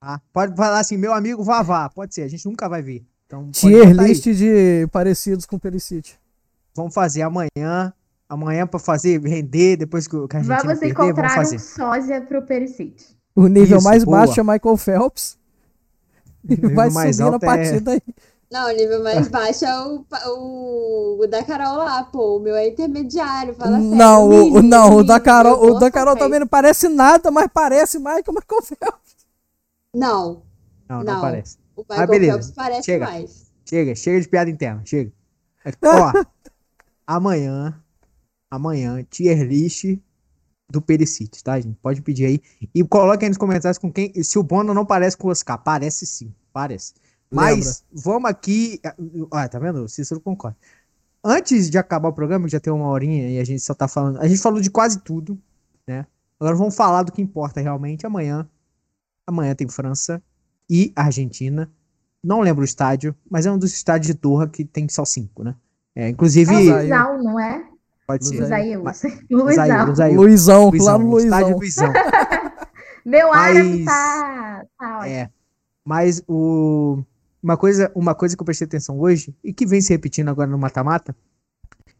Tá? 0.00 0.22
Pode 0.32 0.56
falar 0.56 0.80
assim, 0.80 0.96
meu 0.96 1.12
amigo 1.12 1.44
Vavá, 1.44 1.90
pode 1.90 2.14
ser, 2.14 2.22
a 2.22 2.28
gente 2.28 2.46
nunca 2.46 2.66
vai 2.66 2.80
ver. 2.80 3.04
Então, 3.26 3.50
Tier 3.50 3.92
list 3.92 4.24
de 4.24 4.88
parecidos 4.90 5.44
com 5.44 5.56
o 5.56 5.60
Perisic. 5.60 6.14
Vamos 6.74 6.94
fazer 6.94 7.20
amanhã, 7.20 7.92
amanhã 8.26 8.66
para 8.66 8.80
fazer 8.80 9.20
render 9.20 9.76
depois 9.76 10.08
que 10.08 10.16
a 10.16 10.20
gente 10.20 10.46
vamos 10.46 10.62
perder, 10.64 10.88
encontrar 10.88 11.28
vamos 11.28 11.34
fazer. 11.34 11.56
um 11.56 11.58
sósia 11.58 12.22
pro 12.22 12.40
Perisic. 12.40 13.04
O 13.34 13.48
nível 13.48 13.76
Isso, 13.76 13.84
mais 13.86 14.02
boa. 14.02 14.20
baixo 14.20 14.40
é 14.40 14.42
Michael 14.42 14.76
Phelps. 14.78 15.38
Ele 16.48 16.72
vai 16.72 16.90
subir 16.90 17.30
na 17.30 17.38
partida 17.38 17.90
é... 17.90 17.94
aí. 17.96 18.14
Não, 18.50 18.68
o 18.68 18.76
nível 18.76 19.02
mais 19.02 19.26
baixo 19.28 19.64
é 19.64 19.86
o, 19.86 20.04
o, 20.28 21.20
o 21.20 21.26
da 21.26 21.42
Carol 21.44 21.78
lá, 21.78 22.04
pô. 22.04 22.36
O 22.36 22.40
meu 22.40 22.54
é 22.54 22.68
intermediário, 22.68 23.54
fala 23.54 23.80
sério. 23.80 23.96
Não, 23.96 24.28
o, 24.28 24.62
não, 24.62 24.96
o 24.96 25.04
da 25.04 25.18
Carol, 25.18 25.60
o 25.70 25.78
da 25.78 25.90
Carol 25.90 26.16
também 26.16 26.38
não 26.40 26.46
parece 26.46 26.88
nada, 26.88 27.30
mas 27.30 27.48
parece 27.52 27.98
mais 27.98 28.22
que 28.22 28.30
uma 28.30 28.40
Michael 28.40 28.92
Não, 29.94 30.42
Não, 30.88 31.02
não, 31.02 31.14
Não. 31.14 31.20
parece. 31.20 31.58
o 31.76 31.80
Michael 31.82 32.02
Ah, 32.02 32.06
beleza. 32.06 32.32
Phelps 32.38 32.50
parece 32.52 32.84
Chega. 32.84 33.04
mais. 33.06 33.46
Chega, 33.68 33.94
chega 33.96 34.20
de 34.20 34.28
piada 34.28 34.50
interna, 34.50 34.82
chega. 34.84 35.12
É, 35.64 35.70
Ó, 35.84 36.12
amanhã, 37.04 37.82
amanhã, 38.48 39.04
tier 39.10 39.42
list 39.44 39.98
do 40.70 40.80
Pericite, 40.80 41.42
tá, 41.42 41.58
gente? 41.58 41.76
Pode 41.82 42.00
pedir 42.02 42.26
aí. 42.26 42.40
E 42.74 42.84
coloque 42.84 43.24
aí 43.24 43.28
nos 43.28 43.38
comentários 43.38 43.78
com 43.78 43.90
quem. 43.92 44.12
Se 44.22 44.38
o 44.38 44.42
Bono 44.42 44.72
não 44.72 44.86
parece 44.86 45.16
com 45.16 45.28
o 45.28 45.30
Oscar. 45.30 45.58
Parece 45.62 46.06
sim, 46.06 46.32
parece. 46.52 46.94
Mas 47.30 47.84
vamos 47.92 48.30
aqui. 48.30 48.80
Olha, 49.30 49.48
tá 49.48 49.58
vendo? 49.58 49.84
O 49.84 49.88
Cícero 49.88 50.20
concorda. 50.20 50.56
Antes 51.24 51.68
de 51.68 51.76
acabar 51.76 52.08
o 52.08 52.12
programa, 52.12 52.46
que 52.46 52.52
já 52.52 52.60
tem 52.60 52.72
uma 52.72 52.88
horinha 52.88 53.28
e 53.30 53.38
a 53.40 53.44
gente 53.44 53.60
só 53.62 53.74
tá 53.74 53.88
falando. 53.88 54.20
A 54.20 54.28
gente 54.28 54.40
falou 54.40 54.60
de 54.60 54.70
quase 54.70 55.00
tudo, 55.00 55.36
né? 55.86 56.06
Agora 56.38 56.54
vamos 56.54 56.76
falar 56.76 57.02
do 57.02 57.10
que 57.12 57.20
importa 57.20 57.60
realmente. 57.60 58.06
Amanhã. 58.06 58.48
Amanhã 59.26 59.54
tem 59.54 59.68
França 59.68 60.22
e 60.70 60.92
Argentina. 60.94 61.68
Não 62.22 62.40
lembro 62.40 62.62
o 62.62 62.64
estádio, 62.64 63.14
mas 63.28 63.44
é 63.46 63.50
um 63.50 63.58
dos 63.58 63.72
estádios 63.72 64.06
de 64.14 64.20
Doha 64.20 64.46
que 64.48 64.64
tem 64.64 64.88
só 64.88 65.04
cinco, 65.04 65.42
né? 65.42 65.54
É, 65.94 66.08
inclusive, 66.08 66.52
É. 66.52 66.58
Luizão, 66.74 67.22
não 67.22 67.40
é? 67.40 67.64
pode 68.06 68.26
ser. 68.26 68.40
Mas- 68.82 69.02
Luizão. 69.30 69.86
Luizão, 70.14 70.68
Luizão, 70.70 70.98
no 70.98 71.10
no 71.10 71.18
estádio 71.18 71.56
Luizão. 71.56 71.86
Luizão. 71.88 71.92
Meu 73.04 73.32
árabe 73.32 73.62
Mas- 73.62 73.84
tá, 73.84 74.64
tá 74.78 74.98
ótimo. 74.98 75.12
É. 75.12 75.30
Mas 75.84 76.22
o 76.28 77.02
uma 77.46 77.56
coisa, 77.56 77.92
uma 77.94 78.12
coisa 78.12 78.36
que 78.36 78.42
eu 78.42 78.44
prestei 78.44 78.66
atenção 78.66 78.98
hoje 78.98 79.32
e 79.44 79.52
que 79.52 79.64
vem 79.64 79.80
se 79.80 79.92
repetindo 79.92 80.28
agora 80.28 80.50
no 80.50 80.58
mata-mata 80.58 81.14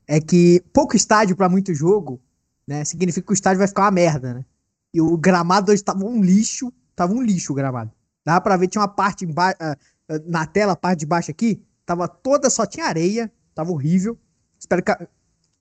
é 0.05 0.21
que 0.21 0.61
pouco 0.73 0.97
estádio 0.97 1.37
pra 1.37 1.49
muito 1.49 1.73
jogo, 1.73 2.21
né, 2.67 2.85
significa 2.85 3.25
que 3.25 3.33
o 3.33 3.35
estádio 3.35 3.59
vai 3.61 3.69
ficar 3.69 3.83
uma 3.83 3.93
merda, 3.93 4.35
né? 4.35 4.45
E 4.93 5.01
o 5.01 5.17
gramado 5.17 5.71
hoje 5.71 5.85
tava 5.85 6.05
um 6.05 6.21
lixo, 6.21 6.73
tava 6.97 7.13
um 7.13 7.23
lixo 7.23 7.53
o 7.53 7.55
gramado. 7.55 7.93
Dava 8.25 8.41
pra 8.41 8.57
ver 8.57 8.67
tinha 8.67 8.83
uma 8.83 8.89
parte 8.89 9.25
emba- 9.25 9.55
ah, 9.61 9.77
ah, 10.09 10.21
na 10.27 10.47
tela, 10.47 10.73
a 10.73 10.77
parte 10.77 11.01
de 11.01 11.07
baixo 11.07 11.31
aqui, 11.31 11.63
tava 11.85 12.09
toda 12.09 12.51
só 12.51 12.67
tinha 12.67 12.87
areia, 12.87 13.33
tava 13.55 13.71
horrível. 13.71 14.19
Espero 14.59 14.83
que 14.83 14.93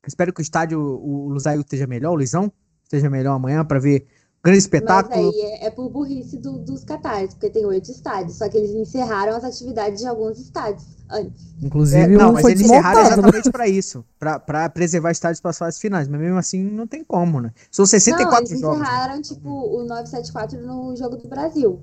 espero 0.07 0.33
que 0.33 0.41
o 0.41 0.43
estádio 0.43 0.79
o 0.81 1.29
Lusail 1.29 1.61
esteja 1.61 1.85
melhor, 1.85 2.13
o 2.13 2.15
Luizão 2.15 2.51
esteja 2.83 3.07
melhor 3.07 3.35
amanhã 3.35 3.63
pra 3.63 3.77
ver 3.77 4.07
grande 4.45 4.57
Mas 4.57 4.63
espetáculo. 4.63 5.15
aí 5.29 5.41
é, 5.41 5.65
é 5.67 5.69
por 5.71 5.89
burrice 5.89 6.37
do- 6.37 6.59
dos 6.59 6.83
catares, 6.83 7.33
porque 7.33 7.49
tem 7.49 7.65
oito 7.65 7.89
estádios, 7.91 8.37
só 8.37 8.47
que 8.47 8.57
eles 8.57 8.71
encerraram 8.71 9.35
as 9.35 9.43
atividades 9.43 9.99
de 9.99 10.07
alguns 10.07 10.39
estádios 10.39 10.83
antes. 11.09 11.45
Inclusive, 11.61 12.03
É, 12.03 12.07
não, 12.17 12.29
um 12.29 12.33
mas 12.33 12.41
foi 12.41 12.51
eles 12.51 12.63
encerraram 12.63 13.01
desmontado. 13.03 13.21
né? 13.21 13.27
exatamente 13.39 13.51
pra 13.53 13.67
isso, 13.67 14.05
pra 14.19 14.39
pra 14.39 14.69
preservar 14.69 15.11
estádios 15.11 15.41
para 15.41 15.51
as 15.51 15.57
fases 15.57 15.79
finais, 15.79 16.07
mas 16.07 16.19
mesmo 16.19 16.37
assim 16.37 16.63
não 16.63 16.87
tem 16.87 17.03
como, 17.03 17.41
né? 17.41 17.51
São 17.71 17.85
64 17.85 18.43
Não, 18.43 18.49
eles 18.49 18.59
jogos. 18.61 18.79
né? 18.79 18.85
encerraram, 18.85 19.21
tipo, 19.21 19.49
o 19.49 19.83
974 19.85 20.61
no 20.61 20.95
jogo 20.95 21.17
do 21.17 21.27
Brasil. 21.27 21.79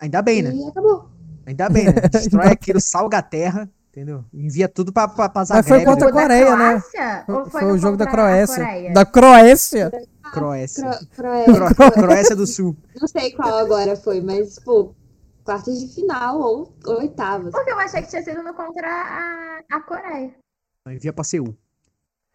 Ainda 0.00 0.22
bem, 0.22 0.42
né? 0.42 0.52
E 0.54 0.64
acabou. 0.68 1.08
Ainda 1.46 1.68
bem, 1.68 1.86
né? 1.86 1.92
Destrói 2.12 2.46
aquilo, 2.48 2.80
salga 2.80 3.18
a 3.18 3.22
terra, 3.22 3.68
entendeu? 3.90 4.24
Envia 4.32 4.68
tudo 4.68 4.92
pra, 4.92 5.08
pra, 5.08 5.28
pra 5.28 5.40
Mas 5.40 5.48
foi 5.48 5.62
Zagreb, 5.78 5.84
contra 5.86 6.08
a 6.08 6.10
da 6.12 6.20
Coreia, 6.22 6.56
né? 6.56 6.82
Foi, 7.26 7.50
foi 7.50 7.62
no 7.64 7.72
o 7.72 7.78
jogo 7.78 7.96
da 7.96 8.06
Croácia. 8.06 8.64
Coreia? 8.64 8.92
Da 8.92 9.04
Croácia? 9.06 9.90
Croácia. 10.32 10.90
Cro- 10.90 11.06
Croé- 11.16 11.44
Cro- 11.74 11.92
Croácia 11.92 12.36
do 12.36 12.46
Sul. 12.46 12.76
Não 13.00 13.08
sei 13.08 13.32
qual 13.32 13.58
agora 13.58 13.96
foi, 13.96 14.20
mas, 14.20 14.54
tipo, 14.54 14.94
quartas 15.44 15.78
de 15.80 15.88
final 15.94 16.40
ou 16.40 16.74
oitavas. 16.86 17.52
Porque 17.52 17.70
eu 17.70 17.78
achei 17.78 18.02
que 18.02 18.08
tinha 18.08 18.22
sido 18.22 18.42
no 18.42 18.54
contra 18.54 18.86
a, 18.88 19.60
a 19.76 19.80
Coreia. 19.80 20.34
Envia 20.88 21.12
pra 21.12 21.24
Seul. 21.24 21.54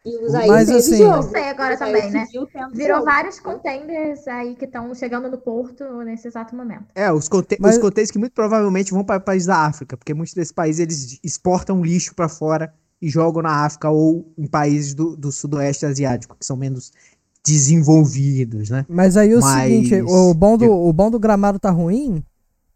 E 0.05 0.17
o 0.17 0.29
Zaire 0.29 0.49
Mas, 0.49 0.69
assim, 0.69 0.97
jogo. 0.97 1.11
Não 1.15 1.23
sei 1.23 1.43
agora 1.47 1.77
também, 1.77 2.11
né? 2.11 2.27
Virou 2.73 2.97
jogo. 2.97 3.05
vários 3.05 3.39
contenders 3.39 4.27
aí 4.27 4.53
que 4.53 4.65
estão 4.65 4.93
chegando 4.93 5.29
no 5.31 5.37
Porto 5.37 5.83
nesse 6.03 6.27
exato 6.27 6.53
momento. 6.55 6.87
É, 6.93 7.09
os, 7.11 7.29
conte 7.29 7.55
Mas- 7.59 7.75
os 7.77 7.81
contextos 7.81 8.11
que 8.11 8.19
muito 8.19 8.33
provavelmente 8.33 8.91
vão 8.91 9.03
para 9.05 9.19
países 9.21 9.47
da 9.47 9.59
África, 9.65 9.95
porque 9.95 10.13
muitos 10.13 10.33
desses 10.33 10.51
países 10.51 10.81
eles 10.81 11.19
exportam 11.23 11.81
lixo 11.81 12.13
pra 12.13 12.27
fora 12.27 12.73
e 13.01 13.07
jogam 13.09 13.41
na 13.41 13.63
África 13.65 13.89
ou 13.89 14.29
em 14.37 14.45
países 14.45 14.93
do, 14.93 15.15
do 15.15 15.31
sudoeste 15.31 15.85
asiático, 15.85 16.35
que 16.37 16.45
são 16.45 16.57
menos 16.57 16.91
desenvolvidos, 17.45 18.69
né? 18.69 18.85
Mas 18.89 19.17
aí 19.17 19.35
o 19.35 19.39
Mas- 19.41 19.63
seguinte, 19.63 20.01
o 20.01 20.33
bom, 20.33 20.57
do, 20.57 20.71
o 20.71 20.93
bom 20.93 21.11
do 21.11 21.19
gramado 21.19 21.59
tá 21.59 21.69
ruim 21.69 22.23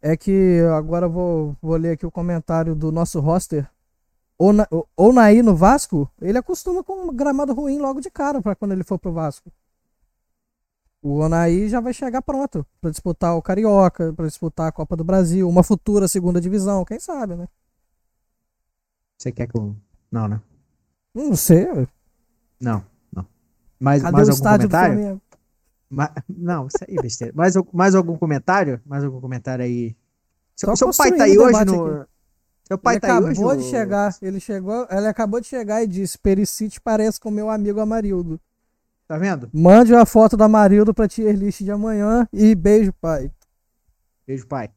é 0.01 0.15
que 0.17 0.59
agora 0.75 1.05
eu 1.05 1.11
vou, 1.11 1.55
vou 1.61 1.75
ler 1.77 1.91
aqui 1.91 2.05
o 2.05 2.11
comentário 2.11 2.75
do 2.75 2.91
nosso 2.91 3.19
roster. 3.19 3.67
Ou, 4.37 4.53
na, 4.53 4.67
ou 4.95 5.11
Naí 5.13 5.41
no 5.41 5.55
Vasco, 5.55 6.07
ele 6.21 6.37
acostuma 6.37 6.83
com 6.83 7.07
um 7.07 7.15
gramado 7.15 7.53
ruim 7.53 7.79
logo 7.79 7.99
de 7.99 8.11
cara 8.11 8.39
pra 8.41 8.55
quando 8.55 8.73
ele 8.73 8.83
for 8.83 8.99
pro 8.99 9.11
Vasco. 9.11 9.51
O 11.01 11.19
Onaí 11.19 11.69
já 11.69 11.79
vai 11.79 11.93
chegar 11.93 12.21
pronto 12.21 12.65
pra 12.81 12.89
disputar 12.89 13.35
o 13.35 13.41
Carioca, 13.41 14.11
pra 14.13 14.25
disputar 14.25 14.67
a 14.67 14.71
Copa 14.71 14.95
do 14.95 15.03
Brasil, 15.03 15.47
uma 15.47 15.63
futura 15.63 16.07
segunda 16.07 16.41
divisão, 16.41 16.83
quem 16.83 16.99
sabe, 16.99 17.35
né? 17.35 17.47
Você 19.17 19.31
quer 19.31 19.47
que 19.47 19.57
eu. 19.57 19.75
Não, 20.11 20.27
né? 20.27 20.41
Não 21.13 21.35
sei. 21.35 21.87
Não. 22.59 22.83
Mais, 23.79 24.01
Cadê 24.01 24.11
mais 24.15 24.27
o 24.27 24.31
algum 24.31 24.37
estádio 24.43 24.67
do 24.67 24.71
comentário? 24.71 24.95
Flamengo? 24.97 25.21
Ma- 25.89 26.11
Não, 26.27 26.67
isso 26.67 26.77
aí 26.87 26.97
é 26.97 27.01
besteira. 27.01 27.33
mais, 27.35 27.53
mais 27.71 27.95
algum 27.95 28.17
comentário? 28.17 28.81
Mais 28.85 29.03
algum 29.03 29.21
comentário 29.21 29.63
aí? 29.63 29.95
Seu, 30.55 30.75
seu 30.75 30.91
pai 30.91 31.11
tá 31.15 31.23
aí 31.25 31.37
hoje 31.37 31.65
no. 31.65 32.05
Seu 32.67 32.77
pai 32.77 32.95
ele 32.95 32.99
tá 33.01 33.07
aí 33.17 33.23
hoje. 33.23 33.31
acabou 33.39 33.55
de 33.55 33.63
chegar, 33.63 34.15
ele 34.21 34.39
chegou, 34.39 34.87
ele 34.89 35.07
acabou 35.07 35.39
de 35.39 35.47
chegar 35.47 35.83
e 35.83 35.87
disse: 35.87 36.17
Pericite 36.17 36.81
parece 36.81 37.19
com 37.19 37.31
meu 37.31 37.49
amigo 37.49 37.79
Amarildo. 37.79 38.39
Tá 39.07 39.17
vendo? 39.17 39.49
Mande 39.53 39.93
uma 39.93 40.05
foto 40.05 40.35
do 40.35 40.43
Amarildo 40.43 40.93
pra 40.93 41.07
tier 41.07 41.33
list 41.33 41.61
de 41.63 41.71
amanhã 41.71 42.27
e 42.33 42.53
beijo, 42.53 42.91
pai. 42.99 43.31
Beijo, 44.25 44.45
pai. 44.47 44.69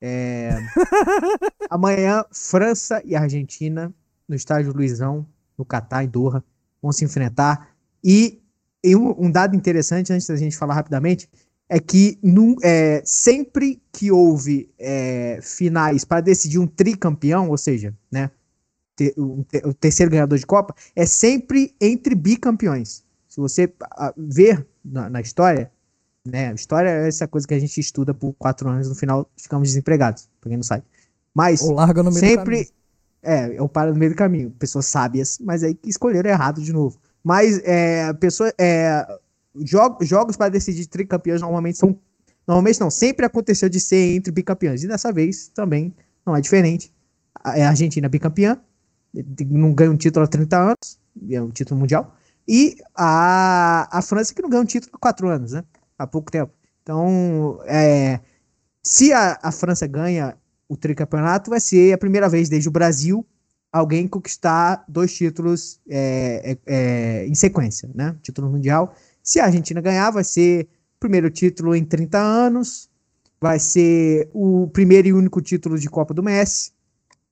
É, 0.00 0.50
Amanhã, 1.70 2.24
França 2.32 3.00
e 3.04 3.14
Argentina, 3.14 3.92
no 4.28 4.34
estádio 4.34 4.72
Luizão, 4.72 5.24
no 5.56 5.64
Catar, 5.64 6.02
em 6.04 6.08
Doha, 6.08 6.42
vão 6.82 6.90
se 6.90 7.04
enfrentar. 7.04 7.68
E, 8.04 8.40
e 8.84 8.94
um, 8.96 9.26
um 9.26 9.30
dado 9.30 9.56
interessante, 9.56 10.12
antes 10.12 10.26
da 10.26 10.36
gente 10.36 10.56
falar 10.56 10.74
rapidamente, 10.74 11.28
é 11.68 11.80
que 11.80 12.18
num- 12.22 12.56
é, 12.62 13.02
sempre 13.04 13.82
que 13.92 14.10
houve 14.12 14.70
é, 14.78 15.40
finais 15.42 16.04
para 16.04 16.20
decidir 16.20 16.58
um 16.58 16.66
tricampeão, 16.66 17.50
ou 17.50 17.58
seja, 17.58 17.94
né, 18.10 18.30
te- 18.96 19.14
um 19.18 19.42
te- 19.42 19.62
o 19.66 19.74
terceiro 19.74 20.10
ganhador 20.10 20.38
de 20.38 20.46
Copa, 20.46 20.74
é 20.94 21.06
sempre 21.06 21.74
entre 21.80 22.14
bicampeões. 22.14 23.04
Se 23.28 23.40
você 23.40 23.72
ah, 23.82 24.14
ver 24.16 24.66
na, 24.84 25.10
na 25.10 25.20
história, 25.20 25.70
né, 26.24 26.52
história 26.54 26.88
é 26.90 27.08
essa 27.08 27.28
coisa 27.28 27.46
que 27.46 27.54
a 27.54 27.58
gente 27.58 27.78
estuda 27.80 28.14
por 28.14 28.32
quatro 28.34 28.68
anos, 28.68 28.88
no 28.88 28.94
final 28.94 29.30
ficamos 29.36 29.68
desempregados, 29.68 30.28
pra 30.40 30.50
quem 30.50 30.56
não 30.56 30.64
sabe. 30.64 30.84
Mas 31.34 31.60
Ou 31.62 31.72
larga 31.72 32.02
no 32.02 32.10
meio 32.10 32.26
do 32.26 32.32
caminho. 32.32 32.64
sempre 32.64 32.70
é, 33.22 33.58
eu 33.58 33.68
paro 33.68 33.92
no 33.92 33.98
meio 33.98 34.12
do 34.12 34.16
caminho. 34.16 34.50
Pessoas 34.52 34.86
sábias, 34.86 35.38
mas 35.40 35.62
aí 35.62 35.74
que 35.74 35.88
escolheram 35.90 36.30
errado 36.30 36.62
de 36.62 36.72
novo. 36.72 36.98
Mas 37.26 37.60
é, 37.64 38.12
pessoa, 38.12 38.54
é, 38.56 39.04
jo- 39.56 39.98
jogos 40.02 40.36
para 40.36 40.48
decidir 40.48 40.86
tricampeões 40.86 41.40
normalmente 41.40 41.76
são. 41.76 41.98
Normalmente 42.46 42.78
não, 42.78 42.88
sempre 42.88 43.26
aconteceu 43.26 43.68
de 43.68 43.80
ser 43.80 44.14
entre 44.14 44.30
bicampeões. 44.30 44.84
E 44.84 44.86
dessa 44.86 45.12
vez 45.12 45.48
também 45.48 45.92
não 46.24 46.36
é 46.36 46.40
diferente. 46.40 46.94
A, 47.42 47.50
a 47.50 47.68
Argentina 47.70 48.06
é 48.06 48.08
bicampeã, 48.08 48.56
não 49.50 49.74
ganha 49.74 49.90
um 49.90 49.96
título 49.96 50.24
há 50.24 50.28
30 50.28 50.56
anos, 50.56 51.00
é 51.28 51.42
um 51.42 51.50
título 51.50 51.80
mundial. 51.80 52.14
E 52.46 52.76
a, 52.94 53.88
a 53.90 54.00
França 54.02 54.32
que 54.32 54.40
não 54.40 54.48
ganha 54.48 54.62
um 54.62 54.66
título 54.66 54.92
há 54.94 54.98
4 54.98 55.28
anos, 55.28 55.50
né? 55.50 55.64
Há 55.98 56.06
pouco 56.06 56.30
tempo. 56.30 56.52
Então, 56.84 57.58
é, 57.64 58.20
se 58.84 59.12
a, 59.12 59.36
a 59.42 59.50
França 59.50 59.84
ganha 59.88 60.36
o 60.68 60.76
tricampeonato, 60.76 61.50
vai 61.50 61.58
ser 61.58 61.92
a 61.92 61.98
primeira 61.98 62.28
vez 62.28 62.48
desde 62.48 62.68
o 62.68 62.72
Brasil 62.72 63.26
alguém 63.76 64.08
conquistar 64.08 64.84
dois 64.88 65.14
títulos 65.14 65.80
é, 65.88 66.52
é, 66.52 66.58
é, 66.66 67.26
em 67.26 67.34
sequência, 67.34 67.90
né? 67.94 68.16
Título 68.22 68.50
mundial. 68.50 68.94
Se 69.22 69.38
a 69.38 69.44
Argentina 69.44 69.80
ganhar, 69.80 70.10
vai 70.10 70.24
ser 70.24 70.64
o 70.96 71.00
primeiro 71.00 71.30
título 71.30 71.74
em 71.74 71.84
30 71.84 72.18
anos, 72.18 72.88
vai 73.40 73.58
ser 73.58 74.30
o 74.32 74.68
primeiro 74.68 75.08
e 75.08 75.12
único 75.12 75.42
título 75.42 75.78
de 75.78 75.90
Copa 75.90 76.14
do 76.14 76.22
Messi, 76.22 76.72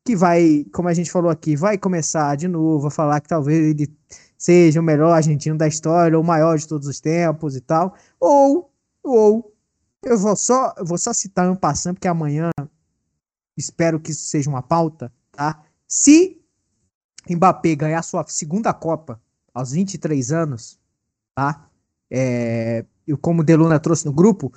que 0.05 0.15
vai, 0.15 0.67
como 0.71 0.89
a 0.89 0.93
gente 0.93 1.11
falou 1.11 1.31
aqui, 1.31 1.57
vai 1.57 1.79
começar 1.79 2.37
de 2.37 2.47
novo 2.47 2.89
a 2.89 2.91
falar 2.91 3.21
que 3.21 3.29
talvez 3.29 3.71
ele 3.71 3.91
seja 4.37 4.81
o 4.81 4.83
melhor 4.83 5.13
argentino 5.13 5.57
da 5.57 5.67
história, 5.67 6.19
ou 6.19 6.23
o 6.23 6.27
maior 6.27 6.59
de 6.59 6.69
todos 6.69 6.87
os 6.87 7.01
tempos 7.01 7.57
e 7.57 7.61
tal. 7.63 7.95
Ou, 8.21 8.71
ou, 9.03 9.55
eu 10.03 10.19
vou 10.19 10.37
só, 10.37 10.75
eu 10.77 10.85
vou 10.85 10.99
só 10.99 11.15
citar 11.15 11.51
um 11.51 11.57
passando, 11.57 11.95
porque 11.95 12.09
amanhã 12.09 12.51
espero 13.57 13.99
que 13.99 14.11
isso 14.11 14.27
seja 14.27 14.51
uma 14.51 14.63
pauta, 14.63 15.11
tá? 15.33 15.65
Se 15.97 16.41
Mbappé 17.31 17.77
ganhar 17.77 18.03
sua 18.03 18.25
segunda 18.27 18.75
Copa 18.75 19.21
aos 19.55 19.71
23 19.71 20.33
anos, 20.33 20.77
tá? 21.37 21.71
É, 22.11 22.85
como 23.21 23.43
o 23.43 23.45
Deluna 23.45 23.79
trouxe 23.79 24.05
no 24.05 24.13
grupo, 24.13 24.53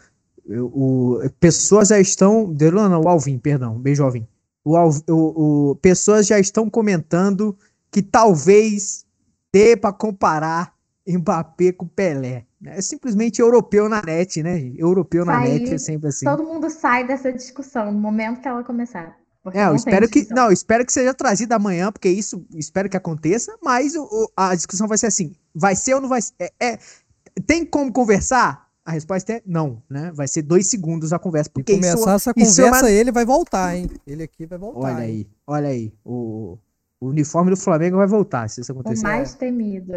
o, 0.49 1.19
pessoas 1.39 1.89
já 1.89 1.99
estão. 1.99 2.51
Deluna, 2.51 2.97
o 2.97 3.07
Alvin, 3.07 3.38
perdão, 3.38 3.77
beijo 3.77 4.03
Alvin. 4.03 4.27
O, 4.65 4.75
o, 4.75 5.71
o- 5.71 5.75
pessoas 5.75 6.25
já 6.25 6.39
estão 6.39 6.67
comentando 6.71 7.55
que 7.91 8.01
talvez 8.01 9.05
dê 9.53 9.77
para 9.77 9.93
comparar 9.93 10.73
Mbappé 11.07 11.71
com 11.71 11.88
Pelé. 11.88 12.47
É 12.65 12.81
simplesmente 12.81 13.39
europeu 13.39 13.88
na 13.88 14.01
net, 14.01 14.41
né? 14.41 14.73
Europeu 14.75 15.23
na 15.23 15.38
Aí, 15.38 15.59
net 15.59 15.75
é 15.75 15.77
sempre 15.77 16.09
assim. 16.09 16.25
Todo 16.25 16.43
mundo 16.43 16.67
sai 16.71 17.05
dessa 17.05 17.31
discussão 17.31 17.91
no 17.91 17.99
momento 17.99 18.41
que 18.41 18.47
ela 18.47 18.63
começar. 18.63 19.15
Porque 19.51 19.59
É, 19.59 19.67
eu 19.67 19.75
espero 19.75 20.07
que. 20.09 20.27
Não, 20.33 20.45
eu 20.45 20.51
espero 20.51 20.85
que 20.85 20.91
seja 20.93 21.13
trazido 21.13 21.53
amanhã, 21.53 21.91
porque 21.91 22.09
isso 22.09 22.45
espero 22.55 22.89
que 22.89 22.97
aconteça, 22.97 23.57
mas 23.63 23.95
o- 23.95 24.03
o- 24.03 24.27
a 24.35 24.53
discussão 24.55 24.87
vai 24.87 24.97
ser 24.97 25.07
assim: 25.07 25.33
vai 25.53 25.75
ser 25.75 25.93
ou 25.95 26.01
não 26.01 26.09
vai 26.09 26.21
ser? 26.21 26.33
É, 26.39 26.51
é- 26.59 26.79
tem 27.45 27.65
como 27.65 27.91
conversar? 27.91 28.67
A 28.85 28.91
resposta 28.91 29.33
é 29.33 29.41
não, 29.45 29.83
né? 29.89 30.11
Vai 30.15 30.27
ser 30.29 30.41
dois 30.43 30.67
segundos 30.67 31.11
a 31.11 31.19
conversa. 31.19 31.49
Se 31.49 31.53
Porque 31.53 31.73
isso, 31.73 31.81
começar 31.81 32.13
essa 32.15 32.33
isso 32.37 32.61
é 32.61 32.63
uma- 32.65 32.71
conversa, 32.77 32.89
ele 32.91 33.11
vai 33.11 33.25
voltar, 33.25 33.75
hein? 33.75 33.89
Ele 34.07 34.23
aqui 34.23 34.45
vai 34.45 34.57
voltar. 34.57 34.79
Olha 34.93 35.03
hein? 35.05 35.09
aí, 35.09 35.27
olha 35.45 35.67
aí. 35.67 35.93
O, 36.05 36.57
o 37.01 37.07
uniforme 37.09 37.49
do 37.51 37.57
Flamengo 37.57 37.97
vai 37.97 38.07
voltar, 38.07 38.49
se 38.49 38.61
isso 38.61 38.71
O 38.71 38.79
acontecer. 38.79 39.03
mais 39.03 39.33
temido. 39.35 39.91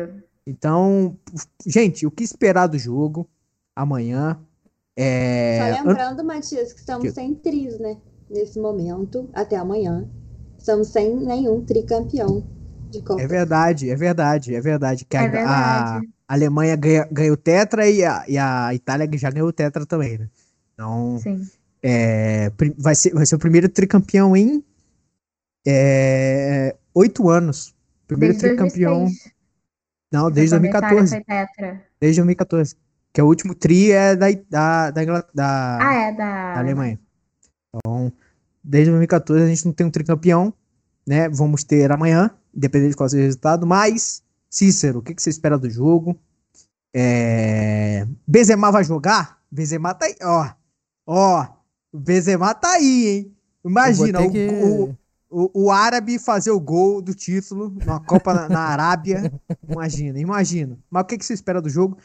Então, 0.44 1.16
gente, 1.64 2.04
o 2.04 2.10
que 2.10 2.24
esperar 2.24 2.66
do 2.66 2.76
jogo 2.78 3.28
amanhã? 3.76 4.40
É... 4.96 5.72
Só 5.76 5.84
lembrando, 5.88 6.24
Matias, 6.24 6.72
que 6.72 6.80
estamos 6.80 7.04
Que- 7.04 7.12
sem 7.12 7.34
tris, 7.34 7.78
né? 7.78 7.96
Nesse 8.30 8.60
momento, 8.60 9.28
até 9.34 9.56
amanhã. 9.56 10.08
Estamos 10.56 10.88
sem 10.88 11.16
nenhum 11.16 11.64
tricampeão 11.64 12.44
de 12.90 13.02
Copa. 13.02 13.20
É 13.20 13.26
verdade, 13.26 13.90
é 13.90 13.96
verdade, 13.96 14.54
é 14.54 14.60
verdade. 14.60 15.04
Que 15.04 15.16
a, 15.16 15.22
É 15.22 15.26
a 15.26 15.30
verdade. 15.30 16.08
Alemanha 16.28 16.76
ganha, 16.76 17.08
ganhou 17.10 17.36
tetra 17.36 17.88
e 17.90 18.04
a, 18.04 18.24
e 18.28 18.38
a 18.38 18.72
Itália 18.72 19.08
já 19.18 19.30
ganhou 19.30 19.52
tetra 19.52 19.84
também, 19.84 20.16
né? 20.18 20.28
Então, 20.74 21.18
Sim. 21.18 21.44
é, 21.82 22.50
vai, 22.78 22.94
ser, 22.94 23.12
vai 23.12 23.26
ser 23.26 23.34
o 23.34 23.38
primeiro 23.38 23.68
tricampeão 23.68 24.36
em 24.36 24.62
é, 25.66 26.76
oito 26.94 27.28
anos. 27.28 27.74
Primeiro 28.06 28.34
Desde 28.34 28.48
tricampeão. 28.48 29.00
2006, 29.00 29.32
Não, 30.12 30.30
desde 30.30 30.56
foi 30.56 30.68
quando 30.68 30.74
a 30.74 30.78
Itália 30.78 31.02
2014. 31.02 31.10
foi 31.10 31.24
tetra. 31.24 31.82
Desde 32.00 32.20
2014. 32.20 32.76
Que 33.12 33.20
é 33.20 33.24
o 33.24 33.26
último 33.26 33.54
tri 33.56 33.90
é 33.90 34.14
da, 34.14 34.26
da, 34.48 34.90
da, 34.92 35.04
da- 35.34 35.78
Ah, 35.80 35.94
é, 35.94 36.12
da... 36.12 36.54
da 36.54 36.58
Alemanha. 36.60 36.98
Então, 37.74 38.12
desde 38.62 38.90
2014 38.90 39.44
a 39.44 39.48
gente 39.48 39.64
não 39.66 39.72
tem 39.72 39.86
um 39.86 39.90
tricampeão, 39.90 40.52
né? 41.06 41.28
Vamos 41.28 41.64
ter 41.64 41.90
amanhã, 41.90 42.30
independente 42.54 42.90
de 42.90 42.96
qual 42.96 43.08
seja 43.08 43.22
o 43.22 43.26
resultado. 43.26 43.66
Mas, 43.66 44.22
Cícero, 44.48 44.98
o 44.98 45.02
que, 45.02 45.14
que 45.14 45.22
você 45.22 45.30
espera 45.30 45.58
do 45.58 45.68
jogo? 45.70 46.16
É... 46.94 48.06
Benzema 48.26 48.70
vai 48.72 48.84
jogar? 48.84 49.38
Benzema 49.50 49.94
tá 49.94 50.06
aí, 50.06 50.16
ó. 50.22 50.50
Ó, 51.06 51.46
Benzema 51.92 52.54
tá 52.54 52.72
aí, 52.72 53.06
hein? 53.08 53.36
Imagina, 53.64 54.20
o, 54.20 54.30
que- 54.32 54.48
o, 54.48 54.96
o, 55.30 55.64
o 55.66 55.70
árabe 55.70 56.18
fazer 56.18 56.50
o 56.50 56.60
gol 56.60 57.00
do 57.02 57.14
título 57.14 57.68
numa 57.70 58.00
Copa 58.00 58.32
na, 58.34 58.48
na 58.48 58.60
Arábia. 58.60 59.32
Imagina, 59.68 60.18
imagina. 60.18 60.78
Mas 60.90 61.02
o 61.02 61.06
que, 61.06 61.18
que 61.18 61.24
você 61.24 61.34
espera 61.34 61.60
do 61.60 61.68
jogo? 61.68 61.96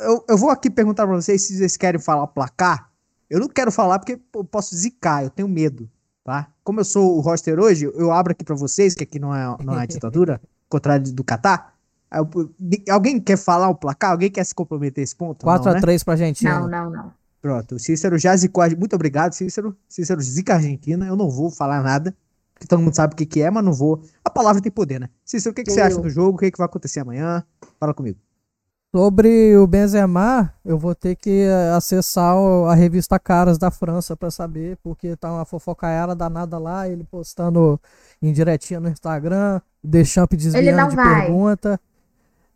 Eu, 0.00 0.24
eu 0.28 0.38
vou 0.38 0.50
aqui 0.50 0.70
perguntar 0.70 1.06
pra 1.06 1.14
vocês 1.16 1.42
se 1.42 1.56
vocês 1.58 1.76
querem 1.76 2.00
falar 2.00 2.26
placar. 2.28 2.90
Eu 3.34 3.40
não 3.40 3.48
quero 3.48 3.72
falar 3.72 3.98
porque 3.98 4.20
eu 4.34 4.44
posso 4.44 4.76
zicar, 4.76 5.24
eu 5.24 5.30
tenho 5.30 5.48
medo, 5.48 5.90
tá? 6.22 6.48
Como 6.62 6.78
eu 6.80 6.84
sou 6.84 7.16
o 7.16 7.20
roster 7.20 7.58
hoje, 7.58 7.84
eu 7.94 8.12
abro 8.12 8.30
aqui 8.32 8.44
pra 8.44 8.54
vocês, 8.54 8.94
que 8.94 9.02
aqui 9.02 9.18
não 9.18 9.34
é, 9.34 9.56
não 9.64 9.78
é 9.80 9.86
ditadura, 9.86 10.40
contrário 10.68 11.12
do 11.12 11.24
Catar. 11.24 11.74
Alguém 12.90 13.20
quer 13.20 13.36
falar 13.36 13.68
o 13.68 13.74
placar? 13.74 14.12
Alguém 14.12 14.30
quer 14.30 14.44
se 14.44 14.54
comprometer 14.54 15.02
esse 15.02 15.16
ponto? 15.16 15.44
Não, 15.44 15.52
né? 15.64 15.80
4x3 15.80 16.04
pra 16.04 16.14
Argentina. 16.14 16.60
Não, 16.60 16.68
não, 16.68 16.90
não. 16.90 17.12
Pronto, 17.42 17.74
o 17.74 17.78
Cícero 17.78 18.16
já 18.18 18.34
zicou. 18.36 18.62
a- 18.62 18.70
Muito 18.70 18.94
obrigado, 18.94 19.32
Cícero. 19.32 19.76
Cícero 19.88 20.20
zica 20.22 20.52
a 20.54 20.56
Argentina. 20.56 21.06
Eu 21.06 21.16
não 21.16 21.28
vou 21.28 21.50
falar 21.50 21.82
nada, 21.82 22.16
porque 22.54 22.66
todo 22.66 22.80
mundo 22.80 22.94
sabe 22.94 23.14
o 23.14 23.16
que, 23.16 23.26
que 23.26 23.42
é, 23.42 23.50
mas 23.50 23.64
não 23.64 23.72
vou. 23.72 24.00
A 24.24 24.30
palavra 24.30 24.62
tem 24.62 24.72
poder, 24.72 25.00
né? 25.00 25.08
Cícero, 25.24 25.52
o 25.52 25.54
que, 25.54 25.64
que 25.64 25.72
você 25.72 25.80
acha 25.80 25.96
do 26.00 26.08
jogo? 26.08 26.36
O 26.36 26.40
que, 26.40 26.50
que 26.50 26.56
vai 26.58 26.66
acontecer 26.66 27.00
amanhã? 27.00 27.44
Fala 27.78 27.92
comigo. 27.92 28.18
Sobre 28.94 29.56
o 29.56 29.66
Benzema, 29.66 30.54
eu 30.64 30.78
vou 30.78 30.94
ter 30.94 31.16
que 31.16 31.28
eh, 31.28 31.72
acessar 31.76 32.36
a 32.36 32.74
revista 32.76 33.18
Caras 33.18 33.58
da 33.58 33.68
França 33.68 34.16
pra 34.16 34.30
saber, 34.30 34.78
porque 34.84 35.16
tá 35.16 35.32
uma 35.32 35.44
fofocaiada 35.44 36.14
danada 36.14 36.58
lá, 36.58 36.88
ele 36.88 37.02
postando 37.02 37.80
indiretinha 38.22 38.78
no 38.78 38.88
Instagram, 38.88 39.60
Deschamps 39.82 40.40
desviando 40.44 40.76
não 40.76 40.88
de 40.90 40.94
vai. 40.94 41.22
pergunta. 41.22 41.80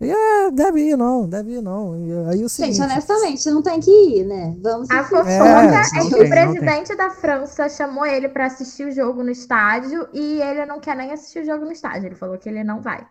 E 0.00 0.12
é, 0.12 0.50
deve 0.52 0.80
ir 0.90 0.96
não, 0.96 1.28
deve 1.28 1.54
ir 1.54 1.60
não. 1.60 1.96
E 2.06 2.30
aí 2.30 2.44
o 2.44 2.48
seguinte, 2.48 2.76
Gente, 2.76 2.84
honestamente, 2.84 3.50
não 3.50 3.60
tem 3.60 3.80
que 3.80 3.90
ir, 3.90 4.24
né? 4.24 4.54
Vamos 4.62 4.88
A 4.92 5.02
ser 5.02 5.08
fofoca 5.10 5.28
É, 5.28 5.74
é, 5.74 5.90
tem, 5.90 5.90
que 5.90 5.98
não 5.98 6.06
o 6.06 6.20
tem. 6.20 6.30
presidente 6.30 6.94
da 6.94 7.10
França 7.10 7.68
chamou 7.68 8.06
ele 8.06 8.28
pra 8.28 8.46
assistir 8.46 8.86
o 8.86 8.92
jogo 8.92 9.24
no 9.24 9.30
estádio 9.30 10.08
e 10.14 10.40
ele 10.40 10.64
não 10.66 10.78
quer 10.78 10.94
nem 10.94 11.10
assistir 11.10 11.40
o 11.40 11.44
jogo 11.44 11.64
no 11.64 11.72
estádio. 11.72 12.06
Ele 12.06 12.14
falou 12.14 12.38
que 12.38 12.48
ele 12.48 12.62
não 12.62 12.80
vai. 12.80 13.04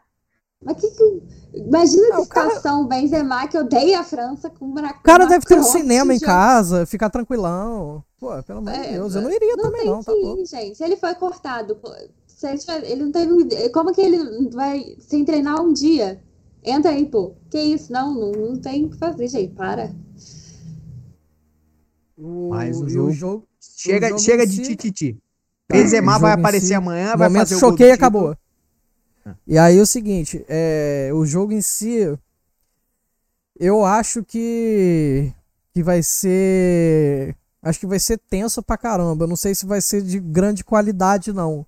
Mas 0.63 0.77
que 0.77 0.89
que... 0.89 1.23
Imagina 1.53 2.09
cara- 2.25 2.49
situação, 2.49 2.81
o 2.83 2.87
Benzema, 2.87 3.47
que 3.47 3.57
odeia 3.57 3.99
a 3.99 4.03
França 4.03 4.49
com 4.49 4.65
uma 4.65 4.81
o 4.91 5.01
cara 5.01 5.25
deve 5.25 5.45
ter 5.45 5.57
um 5.57 5.63
cinema 5.63 6.13
em 6.13 6.19
casa, 6.19 6.85
ficar 6.85 7.09
tranquilão. 7.09 8.03
Pô, 8.19 8.31
pelo 8.43 8.59
amor 8.59 8.73
de 8.73 8.79
É, 8.79 8.91
Deus, 8.93 9.15
eu 9.15 9.21
não 9.21 9.31
iria 9.31 9.55
Não 9.55 9.63
também 9.63 9.81
tem 9.81 9.89
não, 9.89 10.03
tá 10.03 10.11
que 10.13 10.21
bom. 10.21 10.37
ir, 10.37 10.45
gente. 10.45 10.77
Se 10.77 10.83
ele 10.83 10.97
foi 10.97 11.15
cortado, 11.15 11.75
ele, 12.43 12.57
tiver- 12.57 12.83
ele 12.83 13.03
não 13.03 13.11
teve. 13.11 13.69
Como 13.69 13.93
que 13.93 14.01
ele 14.01 14.49
vai 14.49 14.95
sem 14.99 15.23
treinar 15.23 15.61
um 15.61 15.71
dia? 15.73 16.21
Entra 16.63 16.91
aí, 16.91 17.05
pô. 17.07 17.33
Que 17.49 17.59
isso? 17.59 17.91
Não, 17.91 18.13
não, 18.13 18.31
não 18.31 18.55
tem 18.59 18.85
o 18.85 18.89
que 18.89 18.97
fazer, 18.97 19.27
gente. 19.27 19.53
Para. 19.53 19.91
Mas 22.49 22.81
o 22.81 22.89
jogo- 22.89 23.09
o 23.09 23.13
jogo 23.13 23.47
Chega, 23.59 24.09
jogo 24.09 24.21
chega 24.21 24.45
de 24.45 24.53
si- 24.53 24.61
tititi. 24.63 25.13
Tá, 25.67 25.75
Benzema 25.77 26.17
o 26.17 26.19
vai 26.19 26.31
aparecer 26.33 26.67
si, 26.67 26.73
amanhã, 26.73 27.15
vai 27.15 27.29
momento 27.29 27.49
fazer 27.49 27.55
o 27.55 27.59
gol 27.59 27.71
do 27.71 27.73
choquei 27.77 27.91
e 27.91 27.93
título. 27.93 28.11
E 29.47 29.57
aí 29.57 29.79
o 29.79 29.85
seguinte, 29.85 30.45
é, 30.47 31.09
o 31.13 31.25
jogo 31.25 31.51
em 31.53 31.61
si, 31.61 32.17
eu 33.59 33.83
acho 33.85 34.23
que 34.23 35.33
que 35.73 35.83
vai 35.83 36.01
ser, 36.01 37.35
acho 37.61 37.79
que 37.79 37.85
vai 37.85 37.99
ser 37.99 38.17
tenso 38.17 38.63
pra 38.63 38.77
caramba. 38.77 39.25
Eu 39.25 39.27
não 39.27 39.35
sei 39.35 39.53
se 39.53 39.65
vai 39.65 39.79
ser 39.79 40.01
de 40.01 40.19
grande 40.19 40.63
qualidade 40.63 41.31
não, 41.31 41.65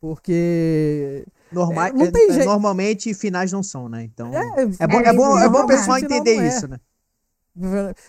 porque 0.00 1.26
Norma- 1.50 1.88
É, 1.88 1.92
não 1.92 2.06
é- 2.06 2.10
tem 2.10 2.30
é, 2.30 2.32
jeito. 2.34 2.46
Normalmente 2.46 3.12
finais 3.14 3.50
não 3.52 3.62
são, 3.62 3.88
né? 3.88 4.02
Então. 4.04 4.32
é, 4.32 4.62
É 4.78 4.86
bom, 4.86 5.00
É, 5.00 5.08
é 5.08 5.12
bom, 5.12 5.38
é 5.38 5.48
bom 5.48 5.62
o 5.62 5.66
pessoal 5.66 5.98
entender 5.98 6.36
é. 6.38 6.46
isso, 6.48 6.68
né? 6.68 6.78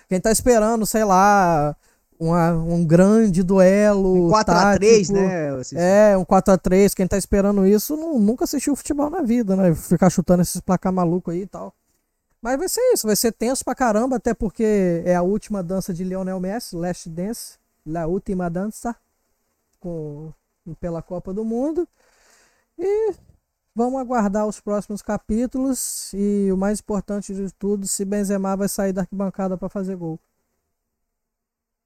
Quem 0.08 0.22
tá 0.22 0.32
esperando, 0.32 0.86
sei 0.86 1.04
lá, 1.04 1.76
uma- 2.20 2.52
um 2.54 2.86
grande 2.86 3.44
duelo 3.44 4.28
Um 4.28 4.30
4x3, 4.30 5.08
tático, 5.08 5.14
né? 5.14 5.50
É, 5.76 6.18
um 6.18 6.24
4x3, 6.26 6.94
quem 6.94 7.08
tá 7.08 7.18
esperando 7.18 7.66
isso 7.66 7.96
não- 7.98 8.20
nunca 8.20 8.44
assistiu 8.46 8.76
futebol 8.76 9.10
na 9.10 9.22
vida, 9.22 9.56
né? 9.56 9.74
Ficar 9.76 10.10
chutando 10.10 10.42
esses 10.42 10.62
placar 10.62 10.92
maluco 10.94 11.32
aí 11.32 11.42
e 11.42 11.48
tal. 11.48 11.74
Mas 12.42 12.58
vai 12.60 12.68
ser 12.68 12.82
isso, 12.94 13.08
vai 13.08 13.16
ser 13.16 13.32
tenso 13.32 13.64
pra 13.64 13.74
caramba, 13.74 14.18
até 14.18 14.34
porque 14.34 15.02
é 15.06 15.16
a 15.16 15.22
última 15.22 15.64
dança 15.64 15.94
de 15.94 16.04
Lionel 16.04 16.40
Messi, 16.40 16.76
Last 16.76 17.10
Dance, 17.10 17.58
La 17.86 18.06
Última 18.06 18.50
Dança, 18.50 18.96
com, 19.80 20.32
pela 20.80 21.02
Copa 21.02 21.34
do 21.34 21.46
Mundo. 21.46 21.88
E 22.78 23.14
vamos 23.76 24.00
aguardar 24.00 24.46
os 24.46 24.60
próximos 24.60 25.02
capítulos 25.02 26.12
e 26.14 26.50
o 26.52 26.58
mais 26.58 26.80
importante 26.80 27.34
de 27.34 27.50
tudo, 27.54 27.88
se 27.88 28.04
Benzema 28.04 28.58
vai 28.58 28.68
sair 28.68 28.92
da 28.92 29.02
arquibancada 29.02 29.58
pra 29.58 29.70
fazer 29.70 29.96
gol. 29.96 30.20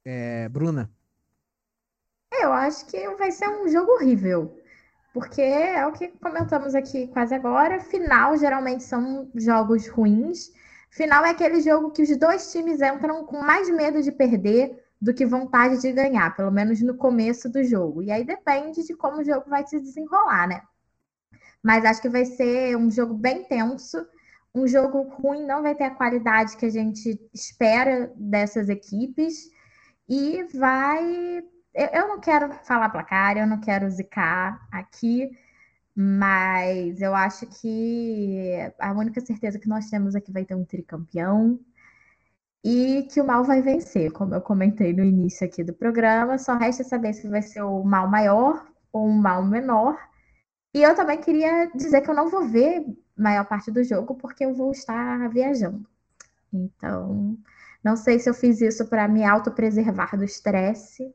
É, 0.09 0.47
Bruna. 0.47 0.89
Eu 2.31 2.53
acho 2.53 2.85
que 2.85 3.09
vai 3.15 3.29
ser 3.29 3.49
um 3.49 3.67
jogo 3.67 3.91
horrível. 3.91 4.57
Porque 5.13 5.41
é 5.41 5.85
o 5.85 5.91
que 5.91 6.07
comentamos 6.07 6.73
aqui 6.73 7.07
quase 7.07 7.35
agora. 7.35 7.81
Final 7.81 8.37
geralmente 8.37 8.83
são 8.83 9.29
jogos 9.35 9.89
ruins. 9.89 10.53
Final 10.91 11.25
é 11.25 11.31
aquele 11.31 11.59
jogo 11.59 11.91
que 11.91 12.03
os 12.03 12.17
dois 12.17 12.49
times 12.53 12.81
entram 12.81 13.25
com 13.25 13.41
mais 13.41 13.69
medo 13.69 14.01
de 14.01 14.13
perder 14.13 14.81
do 15.01 15.13
que 15.13 15.25
vontade 15.25 15.81
de 15.81 15.91
ganhar, 15.91 16.33
pelo 16.37 16.51
menos 16.51 16.81
no 16.81 16.95
começo 16.95 17.49
do 17.49 17.61
jogo. 17.61 18.01
E 18.01 18.09
aí 18.09 18.23
depende 18.23 18.85
de 18.85 18.95
como 18.95 19.17
o 19.17 19.25
jogo 19.25 19.49
vai 19.49 19.67
se 19.67 19.77
desenrolar, 19.77 20.47
né? 20.47 20.61
Mas 21.61 21.83
acho 21.83 22.01
que 22.01 22.07
vai 22.07 22.23
ser 22.23 22.77
um 22.77 22.89
jogo 22.89 23.13
bem 23.13 23.43
tenso. 23.43 24.07
Um 24.55 24.65
jogo 24.65 25.01
ruim 25.01 25.45
não 25.45 25.61
vai 25.61 25.75
ter 25.75 25.83
a 25.83 25.95
qualidade 25.95 26.55
que 26.55 26.65
a 26.65 26.71
gente 26.71 27.19
espera 27.33 28.09
dessas 28.15 28.69
equipes. 28.69 29.56
E 30.09 30.43
vai 30.57 31.43
eu, 31.77 32.07
não 32.07 32.19
quero 32.19 32.51
falar 32.65 32.89
placar, 32.89 33.37
eu 33.37 33.45
não 33.45 33.59
quero 33.59 33.89
zicar 33.89 34.67
aqui, 34.71 35.29
mas 35.95 36.99
eu 37.01 37.13
acho 37.15 37.45
que 37.47 38.51
a 38.79 38.91
única 38.93 39.21
certeza 39.21 39.59
que 39.59 39.69
nós 39.69 39.89
temos 39.89 40.15
é 40.15 40.21
que 40.21 40.31
vai 40.31 40.43
ter 40.43 40.55
um 40.55 40.65
tricampeão 40.65 41.59
e 42.63 43.03
que 43.11 43.21
o 43.21 43.25
mal 43.25 43.43
vai 43.43 43.61
vencer, 43.61 44.11
como 44.11 44.33
eu 44.35 44.41
comentei 44.41 44.91
no 44.93 45.03
início 45.03 45.45
aqui 45.45 45.63
do 45.63 45.73
programa. 45.73 46.37
Só 46.39 46.57
resta 46.57 46.83
saber 46.83 47.13
se 47.13 47.27
vai 47.27 47.41
ser 47.41 47.61
o 47.61 47.83
mal 47.83 48.07
maior 48.07 48.65
ou 48.91 49.07
um 49.07 49.13
mal 49.13 49.43
menor. 49.45 49.97
E 50.73 50.81
eu 50.83 50.95
também 50.95 51.21
queria 51.21 51.67
dizer 51.75 52.01
que 52.01 52.09
eu 52.09 52.15
não 52.15 52.29
vou 52.29 52.47
ver 52.47 52.85
maior 53.15 53.45
parte 53.45 53.71
do 53.71 53.83
jogo 53.83 54.15
porque 54.15 54.45
eu 54.45 54.53
vou 54.53 54.71
estar 54.71 55.29
viajando. 55.29 55.87
Então, 56.51 57.37
não 57.83 57.95
sei 57.95 58.19
se 58.19 58.29
eu 58.29 58.33
fiz 58.33 58.61
isso 58.61 58.85
para 58.85 59.07
me 59.07 59.23
autopreservar 59.23 60.17
do 60.17 60.23
estresse. 60.23 61.13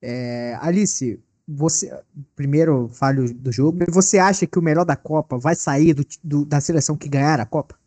É, 0.00 0.56
Alice, 0.60 1.22
você 1.46 2.02
primeiro 2.34 2.88
fale 2.88 3.32
do 3.32 3.52
jogo, 3.52 3.78
você 3.90 4.18
acha 4.18 4.46
que 4.46 4.58
o 4.58 4.62
melhor 4.62 4.84
da 4.84 4.96
Copa 4.96 5.38
vai 5.38 5.54
sair 5.54 5.94
do, 5.94 6.04
do, 6.22 6.44
da 6.44 6.60
seleção 6.60 6.96
que 6.96 7.08
ganhar 7.08 7.40
a 7.40 7.46
Copa? 7.46 7.78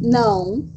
Não, 0.00 0.68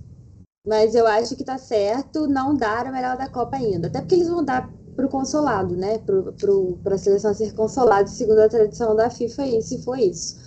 mas 0.68 0.94
eu 0.96 1.08
acho 1.08 1.36
que 1.36 1.44
tá 1.44 1.58
certo 1.58 2.28
não 2.28 2.56
dar 2.56 2.86
o 2.88 2.92
melhor 2.92 3.18
da 3.18 3.30
Copa 3.30 3.58
ainda. 3.58 3.88
Até 3.88 4.02
porque 4.02 4.16
eles 4.16 4.30
vão 4.30 4.44
dar 4.44 4.70
pro 4.96 5.10
consolado, 5.10 5.76
né? 5.76 5.98
Pro, 6.00 6.34
pro, 6.34 6.78
pra 6.84 6.98
seleção 6.98 7.34
ser 7.34 7.54
consolado, 7.54 8.10
segundo 8.10 8.40
a 8.40 8.50
tradição 8.50 8.96
da 8.96 9.10
FIFA, 9.10 9.46
e 9.48 9.62
se 9.62 9.84
foi 9.84 10.02
isso. 10.06 10.40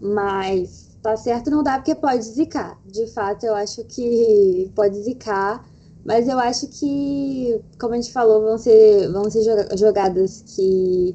Mas 0.00 0.83
tá 1.04 1.18
certo 1.18 1.50
não 1.50 1.62
dá 1.62 1.76
porque 1.76 1.94
pode 1.94 2.24
zicar. 2.24 2.80
De 2.86 3.06
fato, 3.08 3.44
eu 3.44 3.54
acho 3.54 3.84
que 3.84 4.72
pode 4.74 5.00
zicar. 5.02 5.62
Mas 6.02 6.28
eu 6.28 6.38
acho 6.38 6.66
que, 6.68 7.60
como 7.78 7.92
a 7.92 7.96
gente 7.96 8.12
falou, 8.12 8.42
vão 8.42 8.58
ser, 8.58 9.10
vão 9.12 9.30
ser 9.30 9.42
jogadas 9.76 10.42
que 10.54 11.14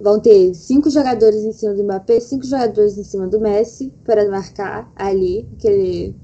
vão 0.00 0.20
ter 0.20 0.54
cinco 0.54 0.90
jogadores 0.90 1.44
em 1.44 1.52
cima 1.52 1.74
do 1.74 1.84
Mbappé, 1.84 2.20
cinco 2.20 2.44
jogadores 2.44 2.96
em 2.98 3.04
cima 3.04 3.26
do 3.26 3.40
Messi 3.40 3.92
para 4.04 4.28
marcar 4.30 4.90
ali, 4.96 5.48
aquele, 5.56 6.14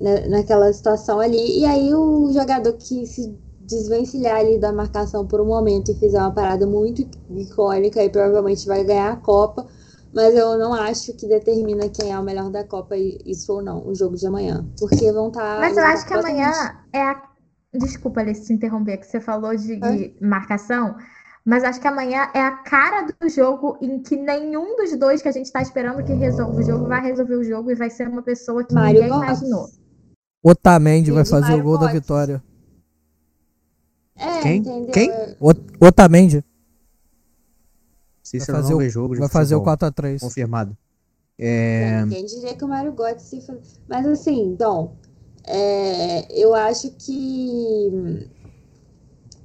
né, 0.00 0.26
naquela 0.28 0.72
situação 0.72 1.20
ali. 1.20 1.60
E 1.60 1.64
aí 1.64 1.94
o 1.94 2.32
jogador 2.32 2.72
que 2.74 3.06
se 3.06 3.34
desvencilhar 3.60 4.36
ali 4.36 4.58
da 4.58 4.72
marcação 4.72 5.26
por 5.26 5.40
um 5.40 5.46
momento 5.46 5.90
e 5.90 5.94
fizer 5.94 6.18
uma 6.18 6.32
parada 6.32 6.66
muito 6.66 7.06
icônica 7.30 8.02
e 8.02 8.08
provavelmente 8.10 8.66
vai 8.66 8.82
ganhar 8.84 9.12
a 9.12 9.16
Copa. 9.16 9.66
Mas 10.12 10.34
eu 10.34 10.58
não 10.58 10.72
acho 10.74 11.12
que 11.14 11.28
determina 11.28 11.88
quem 11.88 12.12
é 12.12 12.18
o 12.18 12.22
melhor 12.22 12.50
da 12.50 12.64
Copa, 12.64 12.96
isso 12.96 13.52
ou 13.52 13.62
não, 13.62 13.86
o 13.86 13.94
jogo 13.94 14.16
de 14.16 14.26
amanhã. 14.26 14.66
Porque 14.78 15.12
vão 15.12 15.28
estar. 15.28 15.54
Tá 15.54 15.60
mas 15.60 15.76
eu 15.76 15.84
acho 15.84 16.06
que 16.06 16.14
amanhã 16.14 16.50
é 16.92 17.00
a. 17.00 17.22
Desculpa, 17.72 18.20
Alice, 18.20 18.44
se 18.44 18.52
interromper, 18.52 18.98
que 18.98 19.06
você 19.06 19.20
falou 19.20 19.54
de 19.54 19.74
é? 19.74 20.12
marcação. 20.20 20.96
Mas 21.44 21.64
acho 21.64 21.80
que 21.80 21.86
amanhã 21.86 22.28
é 22.34 22.40
a 22.40 22.50
cara 22.50 23.06
do 23.20 23.28
jogo 23.28 23.78
em 23.80 24.02
que 24.02 24.16
nenhum 24.16 24.76
dos 24.76 24.96
dois 24.98 25.22
que 25.22 25.28
a 25.28 25.32
gente 25.32 25.46
está 25.46 25.62
esperando 25.62 26.04
que 26.04 26.12
resolva 26.12 26.58
o 26.58 26.62
jogo 26.62 26.86
vai 26.86 27.00
resolver 27.00 27.36
o 27.36 27.44
jogo 27.44 27.70
e 27.70 27.74
vai 27.74 27.88
ser 27.88 28.08
uma 28.08 28.22
pessoa 28.22 28.64
que 28.64 28.74
Mário 28.74 29.02
ninguém 29.02 29.08
Gomes. 29.08 29.40
imaginou. 29.40 29.66
Otamendi 30.42 31.12
vai 31.12 31.24
fazer 31.24 31.48
Mário 31.52 31.60
o 31.60 31.62
gol 31.62 31.78
Gomes. 31.78 31.86
da 31.86 32.00
vitória. 32.00 32.42
É, 34.16 34.40
Quem? 34.42 34.56
Entendeu? 34.58 34.92
Quem? 34.92 35.10
Otamendi. 35.80 36.44
Cícero 38.30 38.52
vai 38.52 38.62
fazer, 38.62 38.74
o, 38.74 38.88
jogo 38.88 39.16
vai 39.16 39.28
fazer 39.28 39.54
o 39.56 39.62
4x3. 39.62 40.20
Confirmado. 40.20 40.76
É... 41.36 42.04
Quem 42.08 42.24
diria 42.24 42.54
que 42.54 42.64
o 42.64 42.68
Mário 42.68 42.92
Götze... 42.92 43.42
Mas 43.88 44.06
assim, 44.06 44.54
Dom, 44.54 44.94
é, 45.44 46.40
eu 46.40 46.54
acho 46.54 46.90
que 46.92 48.28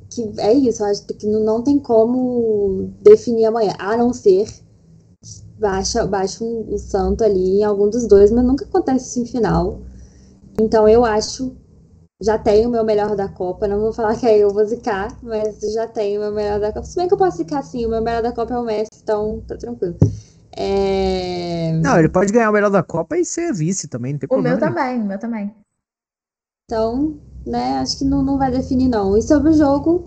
que 0.10 0.40
é 0.40 0.54
isso, 0.54 0.84
eu 0.84 0.88
acho 0.88 1.06
que 1.08 1.28
não 1.28 1.62
tem 1.62 1.80
como 1.80 2.94
definir 3.02 3.46
amanhã, 3.46 3.74
a 3.80 3.98
não 3.98 4.14
ser 4.14 4.48
baixa, 5.60 6.06
baixa 6.06 6.44
um, 6.44 6.74
um 6.74 6.78
santo 6.78 7.24
ali 7.24 7.60
em 7.60 7.64
algum 7.64 7.90
dos 7.90 8.08
dois, 8.08 8.32
mas 8.32 8.46
nunca 8.46 8.66
acontece 8.66 9.10
isso 9.10 9.20
em 9.22 9.26
final. 9.26 9.82
Então 10.62 10.88
eu 10.88 11.04
acho, 11.04 11.56
já 12.22 12.38
tenho 12.38 12.70
o 12.70 12.72
meu 12.72 12.84
melhor 12.84 13.16
da 13.16 13.28
Copa, 13.28 13.68
não 13.68 13.80
vou 13.80 13.94
falar 13.94 14.16
que 14.16 14.26
aí 14.26 14.40
eu 14.40 14.50
vou 14.50 14.66
zicar, 14.66 15.18
mas 15.22 15.60
já 15.74 15.88
tenho 15.88 16.20
o 16.20 16.24
meu 16.24 16.32
melhor 16.32 16.60
da 16.60 16.72
Copa. 16.72 16.86
Se 16.86 16.96
bem 16.96 17.08
que 17.08 17.14
eu 17.14 17.18
posso 17.18 17.38
zicar 17.38 17.62
sim, 17.62 17.86
o 17.86 17.90
meu 17.90 18.02
melhor 18.02 18.24
da 18.24 18.32
Copa 18.32 18.54
é 18.54 18.58
o 18.58 18.64
Messi, 18.64 18.90
então 19.04 19.42
tá 19.48 19.58
tranquilo. 19.58 19.98
É... 20.56 21.74
Não, 21.84 22.00
ele 22.00 22.08
pode 22.08 22.32
ganhar 22.32 22.50
o 22.50 22.54
melhor 22.54 22.70
da 22.70 22.82
Copa 22.82 23.18
e 23.18 23.26
ser 23.26 23.54
vice 23.54 23.88
também, 23.88 24.14
não 24.14 24.20
tem 24.20 24.28
o 24.28 24.30
problema. 24.30 24.56
O 24.56 24.60
meu 24.60 24.68
também, 24.70 25.02
o 25.02 25.06
meu 25.06 25.20
também. 25.20 25.54
Então, 26.66 27.20
né, 27.46 27.80
acho 27.80 27.98
que 27.98 28.06
não, 28.06 28.24
não 28.24 28.38
vai 28.38 28.50
definir, 28.50 28.88
não. 28.88 29.18
E 29.18 29.22
sobre 29.22 29.50
o 29.50 29.54
jogo, 29.54 30.06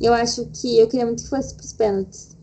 eu 0.00 0.12
acho 0.12 0.46
que 0.46 0.78
eu 0.78 0.88
queria 0.88 1.06
muito 1.06 1.22
que 1.22 1.30
fosse 1.30 1.54
pros 1.54 1.72
pênaltis. 1.72 2.36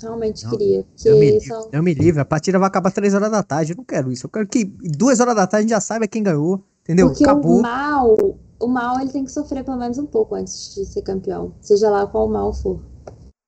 Realmente 0.00 0.44
não, 0.44 0.50
queria. 0.50 0.84
Eu 1.04 1.18
me, 1.18 1.40
são... 1.40 1.68
eu 1.72 1.82
me 1.82 1.94
livre, 1.94 2.20
a 2.20 2.24
partida 2.26 2.58
vai 2.58 2.68
acabar 2.68 2.90
3 2.90 3.14
horas 3.14 3.30
da 3.30 3.42
tarde. 3.42 3.72
Eu 3.72 3.76
não 3.78 3.84
quero 3.84 4.12
isso. 4.12 4.26
Eu 4.26 4.30
quero 4.30 4.46
que 4.46 4.64
2 4.64 5.18
horas 5.20 5.34
da 5.34 5.46
tarde 5.46 5.56
a 5.56 5.60
gente 5.62 5.70
já 5.70 5.80
saiba 5.80 6.06
quem 6.06 6.22
ganhou. 6.22 6.62
Entendeu? 6.84 7.08
Porque 7.08 7.24
Acabou. 7.24 7.60
o 7.60 7.62
mal, 7.62 8.16
o 8.60 8.66
mal 8.68 9.00
ele 9.00 9.10
tem 9.10 9.24
que 9.24 9.32
sofrer 9.32 9.64
pelo 9.64 9.78
menos 9.78 9.96
um 9.96 10.04
pouco 10.06 10.34
antes 10.34 10.74
de 10.74 10.84
ser 10.84 11.00
campeão. 11.00 11.54
Seja 11.60 11.88
lá 11.88 12.06
qual 12.06 12.28
mal 12.28 12.52
for. 12.52 12.80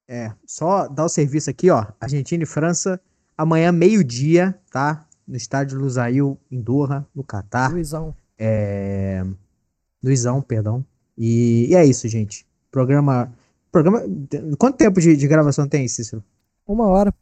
É, 0.08 0.32
só 0.46 0.88
dar 0.88 1.04
o 1.04 1.08
serviço 1.08 1.50
aqui, 1.50 1.70
ó. 1.70 1.86
Argentina 2.00 2.42
e 2.42 2.46
França, 2.46 2.98
amanhã, 3.36 3.70
meio-dia, 3.72 4.58
tá? 4.70 5.06
No 5.28 5.36
estádio 5.36 5.78
Lusail, 5.78 6.38
em 6.50 6.60
Doha, 6.60 7.06
no 7.14 7.22
Catar. 7.22 7.72
Luizão. 7.72 8.14
É... 8.38 9.22
Luizão, 10.02 10.40
perdão. 10.40 10.84
E, 11.18 11.66
e 11.68 11.74
é 11.74 11.84
isso, 11.84 12.08
gente. 12.08 12.46
Programa. 12.70 13.30
Programa. 13.70 14.02
Quanto 14.58 14.76
tempo 14.76 14.98
de, 14.98 15.14
de 15.14 15.28
gravação 15.28 15.68
tem, 15.68 15.86
Cícero? 15.88 16.24
Uma 16.66 16.86
hora. 16.86 17.12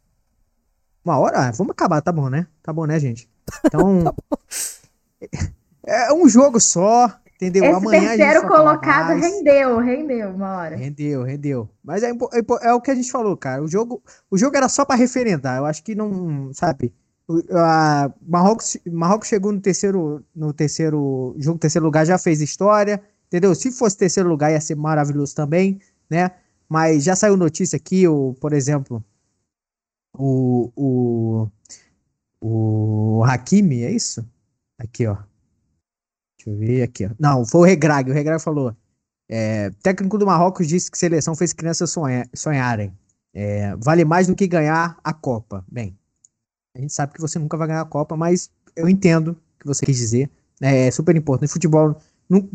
Uma 1.04 1.18
hora? 1.18 1.48
Ah, 1.48 1.50
vamos 1.50 1.72
acabar, 1.72 2.00
tá 2.00 2.12
bom, 2.12 2.28
né? 2.28 2.46
Tá 2.62 2.72
bom, 2.72 2.86
né, 2.86 3.00
gente? 3.00 3.28
Então. 3.64 4.04
tá 5.18 5.52
é 5.86 6.12
um 6.12 6.28
jogo 6.28 6.60
só, 6.60 7.12
entendeu? 7.34 7.64
Esse 7.64 7.74
Amanhã 7.74 8.16
terceiro 8.16 8.48
colocado 8.48 9.18
rendeu, 9.18 9.78
rendeu 9.78 10.30
uma 10.30 10.56
hora. 10.56 10.76
Rendeu, 10.76 11.22
rendeu. 11.22 11.68
Mas 11.82 12.02
é, 12.02 12.10
é, 12.10 12.68
é, 12.68 12.72
o 12.72 12.80
que 12.80 12.90
a 12.90 12.94
gente 12.94 13.10
falou, 13.10 13.36
cara. 13.36 13.62
O 13.62 13.68
jogo, 13.68 14.02
o 14.30 14.38
jogo 14.38 14.56
era 14.56 14.68
só 14.68 14.84
para 14.84 14.96
referendar. 14.96 15.58
Eu 15.58 15.66
acho 15.66 15.82
que 15.82 15.94
não, 15.94 16.52
sabe? 16.52 16.92
A 17.50 18.10
Marrocos, 18.26 18.76
Marrocos 18.86 19.28
chegou 19.28 19.52
no 19.52 19.60
terceiro, 19.60 20.24
no 20.34 20.52
terceiro 20.52 21.34
jogo, 21.38 21.58
terceiro 21.58 21.84
lugar, 21.84 22.04
já 22.04 22.18
fez 22.18 22.40
história, 22.40 23.02
entendeu? 23.26 23.54
Se 23.54 23.70
fosse 23.70 23.96
terceiro 23.96 24.28
lugar 24.28 24.52
ia 24.52 24.60
ser 24.60 24.74
maravilhoso 24.74 25.34
também, 25.34 25.80
né? 26.10 26.30
Mas 26.68 27.04
já 27.04 27.16
saiu 27.16 27.36
notícia 27.36 27.76
aqui, 27.76 28.06
o, 28.06 28.34
por 28.40 28.52
exemplo, 28.52 29.02
o, 30.12 30.70
o, 30.76 31.48
o 32.40 33.24
Hakimi, 33.24 33.84
é 33.84 33.90
isso? 33.90 34.26
Aqui, 34.78 35.06
ó. 35.06 35.16
Deixa 36.44 36.50
eu 36.50 36.56
ver 36.56 36.82
aqui, 36.82 37.06
ó. 37.06 37.10
Não, 37.18 37.46
foi 37.46 37.60
o 37.60 37.64
Regrag. 37.64 38.10
O 38.10 38.14
Regrag 38.14 38.42
falou: 38.42 38.76
é, 39.28 39.70
técnico 39.82 40.18
do 40.18 40.26
Marrocos 40.26 40.68
disse 40.68 40.90
que 40.90 40.98
seleção 40.98 41.34
fez 41.34 41.52
crianças 41.52 41.90
sonha, 41.90 42.28
sonharem. 42.34 42.92
É, 43.32 43.74
vale 43.76 44.04
mais 44.04 44.26
do 44.26 44.34
que 44.34 44.46
ganhar 44.46 44.96
a 45.02 45.12
Copa. 45.12 45.64
Bem, 45.70 45.96
a 46.76 46.80
gente 46.80 46.92
sabe 46.92 47.14
que 47.14 47.20
você 47.20 47.38
nunca 47.38 47.56
vai 47.56 47.66
ganhar 47.66 47.80
a 47.80 47.86
Copa, 47.86 48.16
mas 48.16 48.50
eu 48.76 48.88
entendo 48.88 49.28
o 49.28 49.60
que 49.60 49.66
você 49.66 49.84
quis 49.84 49.96
dizer. 49.96 50.30
É 50.60 50.90
super 50.90 51.16
importante. 51.16 51.52
Futebol 51.52 51.96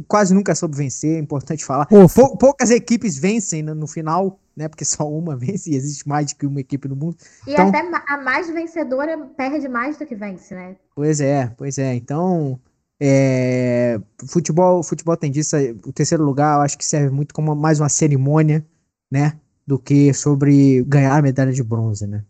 quase 0.07 0.33
nunca 0.33 0.55
soube 0.55 0.75
vencer, 0.75 1.17
é 1.17 1.19
importante 1.19 1.63
falar. 1.63 1.85
Pou, 1.85 2.37
poucas 2.37 2.71
equipes 2.71 3.17
vencem 3.17 3.61
no, 3.61 3.75
no, 3.75 3.87
final, 3.87 4.39
né? 4.55 4.67
Porque 4.67 4.85
só 4.85 5.07
uma 5.09 5.35
vence 5.37 5.69
e 5.69 5.75
existe 5.75 6.07
mais 6.07 6.27
do 6.27 6.35
que 6.35 6.45
uma 6.45 6.59
equipe 6.59 6.87
no 6.87 6.95
mundo. 6.95 7.17
E 7.45 7.53
então, 7.53 7.69
até 7.69 7.79
a 8.07 8.17
mais 8.17 8.49
vencedora 8.49 9.17
perde 9.37 9.67
mais 9.67 9.97
do 9.97 10.05
que 10.05 10.15
vence, 10.15 10.55
né? 10.55 10.75
Pois 10.95 11.21
é, 11.21 11.51
pois 11.57 11.77
é. 11.77 11.93
Então, 11.93 12.59
é, 12.99 13.99
futebol, 14.27 14.83
futebol 14.83 15.15
tem 15.15 15.31
disso. 15.31 15.55
O 15.85 15.93
terceiro 15.93 16.23
lugar, 16.23 16.57
eu 16.57 16.61
acho 16.61 16.77
que 16.77 16.85
serve 16.85 17.09
muito 17.09 17.33
como 17.33 17.55
mais 17.55 17.79
uma 17.79 17.87
cerimônia, 17.87 18.65
né? 19.09 19.39
Do 19.65 19.79
que 19.79 20.13
sobre 20.13 20.83
ganhar 20.83 21.17
a 21.17 21.21
medalha 21.21 21.53
de 21.53 21.63
bronze, 21.63 22.05
né? 22.05 22.25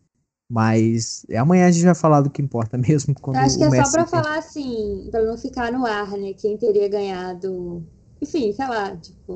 Mas 0.52 1.26
amanhã 1.36 1.68
a 1.68 1.72
gente 1.72 1.86
vai 1.86 1.96
falar 1.96 2.22
do 2.22 2.30
que 2.30 2.42
importa 2.42 2.78
mesmo. 2.80 3.16
Quando 3.20 3.38
Eu 3.38 3.44
acho 3.44 3.58
que 3.58 3.64
é 3.64 3.84
só 3.84 3.92
para 3.92 4.08
falar 4.08 4.38
assim, 4.38 5.08
para 5.10 5.24
não 5.24 5.38
ficar 5.38 5.72
no 5.72 5.86
ar, 5.86 6.12
né? 6.12 6.34
Quem 6.34 6.58
teria 6.58 6.88
ganhado. 6.88 7.84
Enfim, 8.22 8.54
sei 8.54 8.68
lá, 8.68 8.96
tipo. 8.96 9.36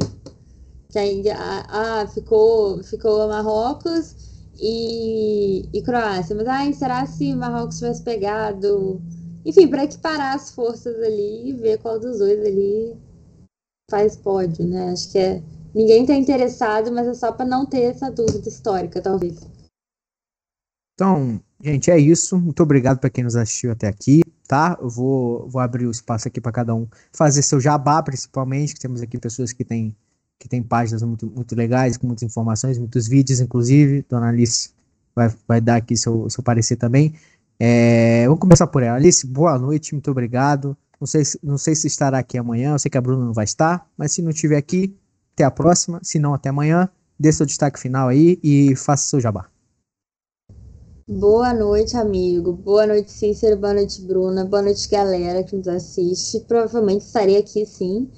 Quem, 0.92 1.24
ah, 1.32 1.66
ah, 1.70 2.08
ficou, 2.08 2.84
ficou 2.84 3.28
Marrocos 3.28 4.16
e, 4.60 5.68
e 5.74 5.82
Croácia. 5.82 6.36
Mas 6.36 6.48
ai, 6.48 6.74
será 6.74 7.04
se 7.08 7.34
Marrocos 7.34 7.80
tivesse 7.80 8.04
pegado. 8.04 9.02
Enfim, 9.46 9.68
para 9.68 9.84
equiparar 9.84 10.36
as 10.36 10.52
forças 10.52 10.96
ali 10.96 11.50
e 11.50 11.54
ver 11.54 11.80
qual 11.80 12.00
dos 12.00 12.20
dois 12.20 12.39
ali 12.39 12.96
faz 13.89 14.16
pódio, 14.16 14.66
né? 14.66 14.91
Acho 14.91 15.12
que 15.12 15.18
é. 15.18 15.41
Ninguém 15.74 16.06
tá 16.06 16.14
interessado, 16.14 16.91
mas 16.91 17.08
é 17.08 17.14
só 17.16 17.32
para 17.32 17.46
não 17.46 17.66
ter 17.66 17.82
essa 17.82 18.12
dúvida 18.12 18.48
histórica, 18.48 19.02
talvez. 19.02 19.39
Então, 20.94 21.41
gente, 21.60 21.89
é 21.89 21.98
isso. 21.98 22.39
Muito 22.39 22.62
obrigado 22.62 23.00
para 23.00 23.10
quem 23.10 23.24
nos 23.24 23.36
assistiu 23.36 23.72
até 23.72 23.88
aqui, 23.88 24.22
tá? 24.48 24.78
Eu 24.80 24.88
vou, 24.88 25.50
vou 25.50 25.60
abrir 25.60 25.88
o 25.88 25.91
espaço 25.91 26.28
aqui 26.28 26.39
para 26.39 26.52
cada 26.52 26.76
um 26.76 26.88
fazer 27.12 27.41
seu 27.41 27.60
jabá, 27.60 28.04
principalmente, 28.04 28.76
que 28.76 28.80
temos 28.80 29.02
aqui 29.02 29.18
pessoas 29.18 29.52
que 29.52 29.66
têm 29.66 29.96
que 30.44 30.50
tem 30.50 30.62
páginas 30.62 31.02
muito, 31.02 31.26
muito 31.26 31.56
legais, 31.56 31.96
com 31.96 32.06
muitas 32.06 32.24
informações, 32.24 32.78
muitos 32.78 33.08
vídeos, 33.08 33.39
inclusive. 33.39 34.06
Dona 34.10 34.28
Alice 34.28 34.72
vai, 35.16 35.34
vai 35.48 35.62
dar 35.62 35.78
aqui 35.78 35.96
seu, 35.96 36.30
seu 36.30 36.44
parecer 36.44 36.76
também. 36.76 37.14
É, 37.66 38.26
vamos 38.26 38.41
começar 38.41 38.68
por 38.68 38.84
ela. 38.84 38.97
Alice, 38.97 39.26
boa 39.26 39.57
noite, 39.57 39.93
muito 39.93 40.11
obrigado. 40.11 40.76
Não 40.99 41.07
sei, 41.07 41.24
não 41.41 41.57
sei 41.57 41.74
se 41.74 41.88
estará 41.88 42.20
aqui 42.20 42.38
amanhã, 42.38 42.74
eu 42.74 42.80
sei 42.80 42.91
que 42.91 42.97
a 42.97 43.01
Bruna 43.01 43.24
não 43.24 43.32
vai 43.32 43.45
estar, 43.45 43.89
mas 43.97 44.11
se 44.11 44.22
não 44.22 44.32
estiver 44.32 44.57
aqui, 44.57 44.93
até 45.34 45.45
a 45.45 45.51
próxima. 45.51 46.01
Se 46.03 46.20
não, 46.20 46.34
até 46.34 46.49
amanhã. 46.49 46.89
Dê 47.18 47.32
seu 47.32 47.45
destaque 47.45 47.80
final 47.80 48.09
aí 48.09 48.38
e 48.43 48.76
faça 48.76 49.07
seu 49.07 49.22
jabá. 49.22 49.45
Boa 51.07 51.53
noite, 51.53 51.95
amigo. 51.95 52.51
Boa 52.51 52.86
noite, 52.86 53.09
Cícero. 53.09 53.55
Boa 53.55 53.74
noite, 53.74 54.01
Bruna. 54.01 54.43
Boa 54.43 54.61
noite, 54.61 54.89
galera 54.89 55.41
que 55.41 55.55
nos 55.55 55.70
assiste. 55.70 56.41
Provavelmente 56.41 57.05
estarei 57.05 57.38
aqui 57.38 57.66
sim. 57.66 58.09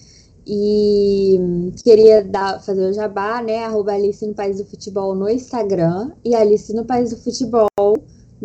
E 0.47 1.71
queria 1.83 2.23
dar, 2.23 2.59
fazer 2.63 2.89
o 2.89 2.93
jabá, 2.93 3.43
né? 3.43 3.65
Arroba 3.65 3.93
Alice 3.93 4.25
no 4.25 4.33
País 4.33 4.57
do 4.57 4.65
Futebol 4.65 5.13
no 5.13 5.29
Instagram 5.29 6.13
e 6.23 6.33
Alice 6.33 6.73
no 6.73 6.83
País 6.83 7.11
do 7.11 7.17
Futebol 7.17 7.67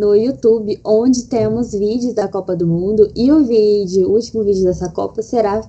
no 0.00 0.16
YouTube, 0.16 0.80
onde 0.82 1.24
temos 1.24 1.72
vídeos 1.72 2.14
da 2.14 2.26
Copa 2.26 2.56
do 2.56 2.66
Mundo. 2.66 3.12
E 3.14 3.30
o 3.30 3.44
vídeo, 3.44 4.08
o 4.08 4.14
último 4.14 4.42
vídeo 4.42 4.64
dessa 4.64 4.88
Copa, 4.88 5.20
será 5.20 5.60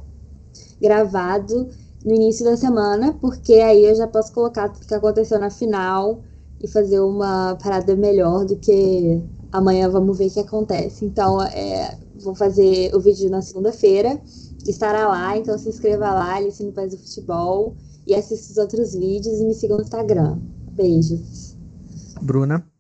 gravado 0.82 1.67
no 2.05 2.15
início 2.15 2.45
da 2.45 2.55
semana, 2.55 3.13
porque 3.19 3.55
aí 3.55 3.86
eu 3.86 3.93
já 3.93 4.07
posso 4.07 4.32
colocar 4.32 4.69
tudo 4.69 4.88
que 4.88 4.93
aconteceu 4.93 5.38
na 5.38 5.49
final 5.49 6.21
e 6.61 6.67
fazer 6.67 7.01
uma 7.01 7.57
parada 7.61 7.93
melhor 7.93 8.45
do 8.45 8.55
que 8.55 9.21
amanhã 9.51 9.89
vamos 9.89 10.17
ver 10.17 10.27
o 10.27 10.32
que 10.32 10.39
acontece. 10.39 11.03
Então, 11.03 11.41
é, 11.41 11.97
vou 12.21 12.34
fazer 12.34 12.95
o 12.95 13.01
vídeo 13.01 13.29
na 13.29 13.41
segunda-feira, 13.41 14.17
estará 14.65 15.09
lá, 15.09 15.38
então 15.38 15.57
se 15.57 15.67
inscreva 15.67 16.09
lá, 16.09 16.36
Alice 16.36 16.63
no 16.63 16.71
País 16.71 16.93
do 16.93 16.99
Futebol, 16.99 17.75
e 18.07 18.15
assista 18.15 18.53
os 18.53 18.57
outros 18.57 18.93
vídeos 18.93 19.41
e 19.41 19.43
me 19.43 19.53
siga 19.53 19.75
no 19.75 19.82
Instagram. 19.82 20.39
Beijos. 20.71 21.57
Bruna. 22.21 22.70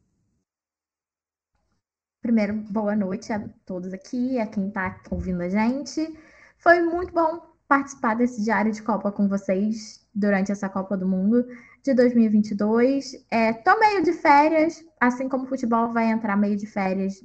Primeiro, 2.21 2.53
boa 2.53 2.95
noite 2.95 3.33
a 3.33 3.43
todos 3.65 3.91
aqui, 3.93 4.39
a 4.39 4.45
quem 4.45 4.67
está 4.67 4.95
ouvindo 5.09 5.41
a 5.41 5.49
gente. 5.49 6.15
Foi 6.59 6.79
muito 6.79 7.11
bom 7.11 7.41
participar 7.67 8.13
desse 8.13 8.43
diário 8.43 8.71
de 8.71 8.83
Copa 8.83 9.11
com 9.11 9.27
vocês 9.27 10.05
durante 10.13 10.51
essa 10.51 10.69
Copa 10.69 10.95
do 10.95 11.07
Mundo 11.07 11.43
de 11.81 11.95
2022. 11.95 13.25
É, 13.31 13.53
tô 13.53 13.79
meio 13.79 14.03
de 14.03 14.13
férias, 14.13 14.85
assim 14.99 15.27
como 15.27 15.45
o 15.45 15.47
futebol 15.47 15.91
vai 15.91 16.11
entrar 16.11 16.37
meio 16.37 16.55
de 16.55 16.67
férias. 16.67 17.23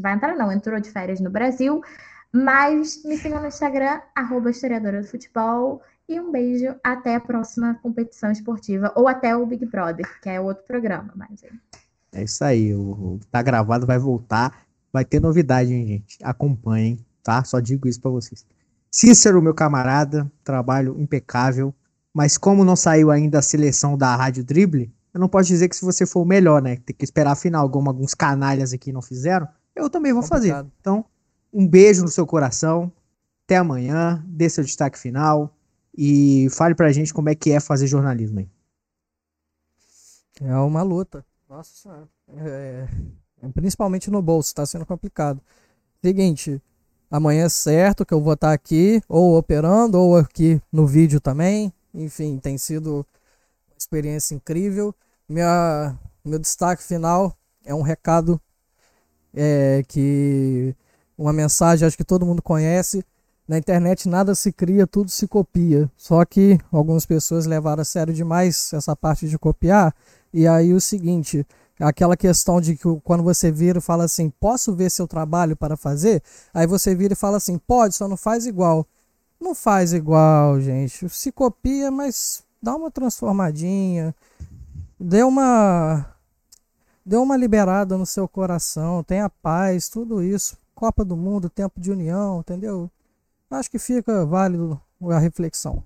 Vai 0.00 0.14
entrar, 0.14 0.34
não, 0.36 0.50
entrou 0.50 0.80
de 0.80 0.90
férias 0.90 1.20
no 1.20 1.30
Brasil. 1.30 1.80
Mas 2.32 3.04
me 3.04 3.16
sigam 3.16 3.40
no 3.40 3.46
Instagram, 3.46 4.00
arroba 4.14 4.50
historiadora 4.50 5.02
do 5.02 5.06
futebol. 5.06 5.82
E 6.08 6.18
um 6.18 6.32
beijo 6.32 6.74
até 6.82 7.14
a 7.14 7.20
próxima 7.20 7.74
competição 7.80 8.32
esportiva, 8.32 8.92
ou 8.96 9.06
até 9.06 9.36
o 9.36 9.46
Big 9.46 9.64
Brother, 9.66 10.20
que 10.20 10.28
é 10.28 10.40
outro 10.40 10.64
programa. 10.64 11.12
Mas 11.14 11.44
é 11.44 11.50
isso 12.14 12.42
aí, 12.42 12.74
o, 12.74 13.18
tá 13.30 13.40
gravado, 13.42 13.86
vai 13.86 13.98
voltar. 13.98 14.64
Vai 14.92 15.04
ter 15.04 15.20
novidade, 15.20 15.72
hein, 15.72 15.86
gente? 15.86 16.18
Acompanhem, 16.22 16.98
tá? 17.22 17.44
Só 17.44 17.60
digo 17.60 17.86
isso 17.86 18.00
para 18.00 18.10
vocês. 18.10 18.44
Cícero, 18.90 19.40
meu 19.40 19.54
camarada, 19.54 20.30
trabalho 20.42 20.96
impecável. 20.98 21.72
Mas 22.12 22.36
como 22.36 22.64
não 22.64 22.74
saiu 22.74 23.10
ainda 23.10 23.38
a 23.38 23.42
seleção 23.42 23.96
da 23.96 24.16
Rádio 24.16 24.42
Drible, 24.42 24.92
eu 25.14 25.20
não 25.20 25.28
posso 25.28 25.46
dizer 25.46 25.68
que 25.68 25.76
se 25.76 25.84
você 25.84 26.04
for 26.04 26.22
o 26.22 26.24
melhor, 26.24 26.60
né? 26.60 26.76
Tem 26.76 26.94
que 26.96 27.04
esperar 27.04 27.32
a 27.32 27.36
final, 27.36 27.70
como 27.70 27.88
alguns 27.88 28.14
canalhas 28.14 28.72
aqui 28.72 28.92
não 28.92 29.00
fizeram, 29.00 29.46
eu 29.76 29.88
também 29.88 30.12
vou 30.12 30.22
Complicado. 30.22 30.48
fazer. 30.48 30.72
Então, 30.80 31.04
um 31.52 31.66
beijo 31.66 32.02
no 32.02 32.08
seu 32.08 32.26
coração. 32.26 32.92
Até 33.44 33.56
amanhã. 33.56 34.24
Dê 34.26 34.48
seu 34.48 34.64
destaque 34.64 34.98
final. 34.98 35.56
E 35.96 36.48
fale 36.50 36.74
pra 36.74 36.92
gente 36.92 37.14
como 37.14 37.28
é 37.28 37.34
que 37.34 37.52
é 37.52 37.60
fazer 37.60 37.86
jornalismo 37.86 38.40
aí. 38.40 38.48
É 40.40 40.56
uma 40.56 40.82
luta. 40.82 41.24
Nossa 41.50 41.70
senhora. 41.74 42.08
É, 42.28 42.86
é, 43.42 43.48
principalmente 43.48 44.08
no 44.08 44.22
bolso, 44.22 44.54
tá 44.54 44.64
sendo 44.64 44.86
complicado. 44.86 45.40
Seguinte, 46.00 46.62
amanhã 47.10 47.46
é 47.46 47.48
certo 47.48 48.06
que 48.06 48.14
eu 48.14 48.20
vou 48.20 48.34
estar 48.34 48.52
aqui, 48.52 49.02
ou 49.08 49.36
operando, 49.36 49.98
ou 49.98 50.16
aqui 50.16 50.62
no 50.70 50.86
vídeo 50.86 51.20
também. 51.20 51.72
Enfim, 51.92 52.38
tem 52.38 52.56
sido 52.56 53.04
uma 53.68 53.76
experiência 53.76 54.32
incrível. 54.32 54.94
Minha, 55.28 55.98
meu 56.24 56.38
destaque 56.38 56.84
final 56.84 57.36
é 57.64 57.74
um 57.74 57.82
recado 57.82 58.40
é, 59.34 59.82
que 59.88 60.72
uma 61.18 61.32
mensagem 61.32 61.84
acho 61.84 61.96
que 61.96 62.04
todo 62.04 62.24
mundo 62.24 62.40
conhece. 62.40 63.04
Na 63.48 63.58
internet 63.58 64.08
nada 64.08 64.36
se 64.36 64.52
cria, 64.52 64.86
tudo 64.86 65.10
se 65.10 65.26
copia. 65.26 65.90
Só 65.96 66.24
que 66.24 66.60
algumas 66.70 67.04
pessoas 67.04 67.44
levaram 67.44 67.82
a 67.82 67.84
sério 67.84 68.14
demais 68.14 68.72
essa 68.72 68.94
parte 68.94 69.28
de 69.28 69.36
copiar 69.36 69.92
e 70.32 70.46
aí 70.46 70.72
o 70.72 70.80
seguinte, 70.80 71.46
aquela 71.78 72.16
questão 72.16 72.60
de 72.60 72.76
que 72.76 72.84
quando 73.02 73.22
você 73.22 73.50
vira 73.50 73.78
e 73.78 73.82
fala 73.82 74.04
assim, 74.04 74.30
posso 74.30 74.74
ver 74.74 74.90
seu 74.90 75.06
trabalho 75.06 75.56
para 75.56 75.76
fazer? 75.76 76.22
Aí 76.52 76.66
você 76.66 76.94
vira 76.94 77.14
e 77.14 77.16
fala 77.16 77.36
assim, 77.38 77.58
pode, 77.58 77.94
só 77.94 78.06
não 78.06 78.16
faz 78.16 78.46
igual. 78.46 78.86
Não 79.40 79.54
faz 79.54 79.92
igual, 79.92 80.60
gente. 80.60 81.08
Se 81.08 81.32
copia, 81.32 81.90
mas 81.90 82.44
dá 82.62 82.76
uma 82.76 82.90
transformadinha. 82.90 84.14
Dê 84.98 85.22
uma 85.22 86.14
dê 87.04 87.16
uma 87.16 87.36
liberada 87.36 87.96
no 87.96 88.04
seu 88.06 88.28
coração, 88.28 89.02
tenha 89.02 89.28
paz, 89.28 89.88
tudo 89.88 90.22
isso. 90.22 90.56
Copa 90.74 91.04
do 91.04 91.16
Mundo, 91.16 91.48
tempo 91.50 91.80
de 91.80 91.90
união, 91.90 92.40
entendeu? 92.40 92.90
Acho 93.50 93.70
que 93.70 93.78
fica 93.78 94.24
válido 94.24 94.80
a 95.02 95.18
reflexão. 95.18 95.82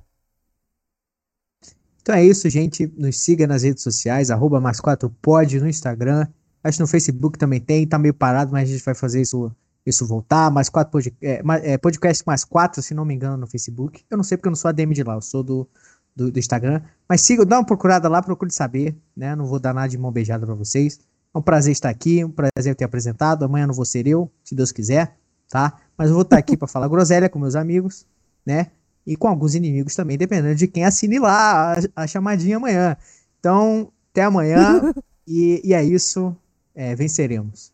Então 2.04 2.14
é 2.14 2.22
isso, 2.22 2.50
gente. 2.50 2.92
Nos 2.98 3.18
siga 3.18 3.46
nas 3.46 3.62
redes 3.62 3.82
sociais, 3.82 4.30
arroba 4.30 4.60
mais 4.60 4.78
4 4.78 5.08
pod 5.22 5.58
no 5.58 5.66
Instagram. 5.66 6.26
Acho 6.62 6.76
que 6.76 6.82
no 6.82 6.86
Facebook 6.86 7.38
também 7.38 7.58
tem, 7.58 7.86
tá 7.86 7.98
meio 7.98 8.12
parado, 8.12 8.52
mas 8.52 8.68
a 8.68 8.72
gente 8.72 8.84
vai 8.84 8.94
fazer 8.94 9.22
isso, 9.22 9.50
isso 9.86 10.06
voltar. 10.06 10.50
Mais 10.50 10.68
4 10.68 10.92
pod, 10.92 11.16
é, 11.22 11.42
é, 11.62 11.78
podcast 11.78 12.22
mais 12.26 12.44
4, 12.44 12.82
se 12.82 12.92
não 12.92 13.06
me 13.06 13.14
engano, 13.14 13.38
no 13.38 13.46
Facebook. 13.46 14.04
Eu 14.10 14.18
não 14.18 14.24
sei 14.24 14.36
porque 14.36 14.48
eu 14.48 14.50
não 14.50 14.56
sou 14.56 14.68
ADM 14.68 14.92
de 14.92 15.02
lá, 15.02 15.14
eu 15.14 15.22
sou 15.22 15.42
do, 15.42 15.66
do, 16.14 16.30
do 16.30 16.38
Instagram. 16.38 16.82
Mas 17.08 17.22
siga, 17.22 17.42
dá 17.46 17.58
uma 17.58 17.64
procurada 17.64 18.06
lá, 18.06 18.20
procure 18.20 18.52
saber, 18.52 18.94
né? 19.16 19.34
Não 19.34 19.46
vou 19.46 19.58
dar 19.58 19.72
nada 19.72 19.88
de 19.88 19.96
mão 19.96 20.12
beijada 20.12 20.44
pra 20.44 20.54
vocês. 20.54 21.00
É 21.34 21.38
um 21.38 21.42
prazer 21.42 21.72
estar 21.72 21.88
aqui, 21.88 22.22
um 22.22 22.30
prazer 22.30 22.74
ter 22.74 22.84
apresentado. 22.84 23.46
Amanhã 23.46 23.66
não 23.66 23.74
vou 23.74 23.86
ser 23.86 24.06
eu, 24.06 24.30
se 24.44 24.54
Deus 24.54 24.72
quiser, 24.72 25.16
tá? 25.48 25.78
Mas 25.96 26.08
eu 26.08 26.14
vou 26.14 26.22
estar 26.22 26.36
aqui 26.36 26.54
para 26.54 26.68
falar 26.68 26.86
groselha 26.86 27.30
com 27.30 27.38
meus 27.38 27.56
amigos, 27.56 28.04
né? 28.44 28.72
E 29.06 29.16
com 29.16 29.28
alguns 29.28 29.54
inimigos 29.54 29.94
também, 29.94 30.16
dependendo 30.16 30.54
de 30.54 30.66
quem 30.68 30.84
assine 30.84 31.18
lá 31.18 31.74
a, 31.74 32.02
a 32.04 32.06
chamadinha 32.06 32.56
amanhã. 32.56 32.96
Então, 33.38 33.92
até 34.10 34.22
amanhã 34.22 34.92
e, 35.26 35.60
e 35.64 35.74
é 35.74 35.82
isso. 35.84 36.34
É, 36.74 36.94
venceremos. 36.94 37.73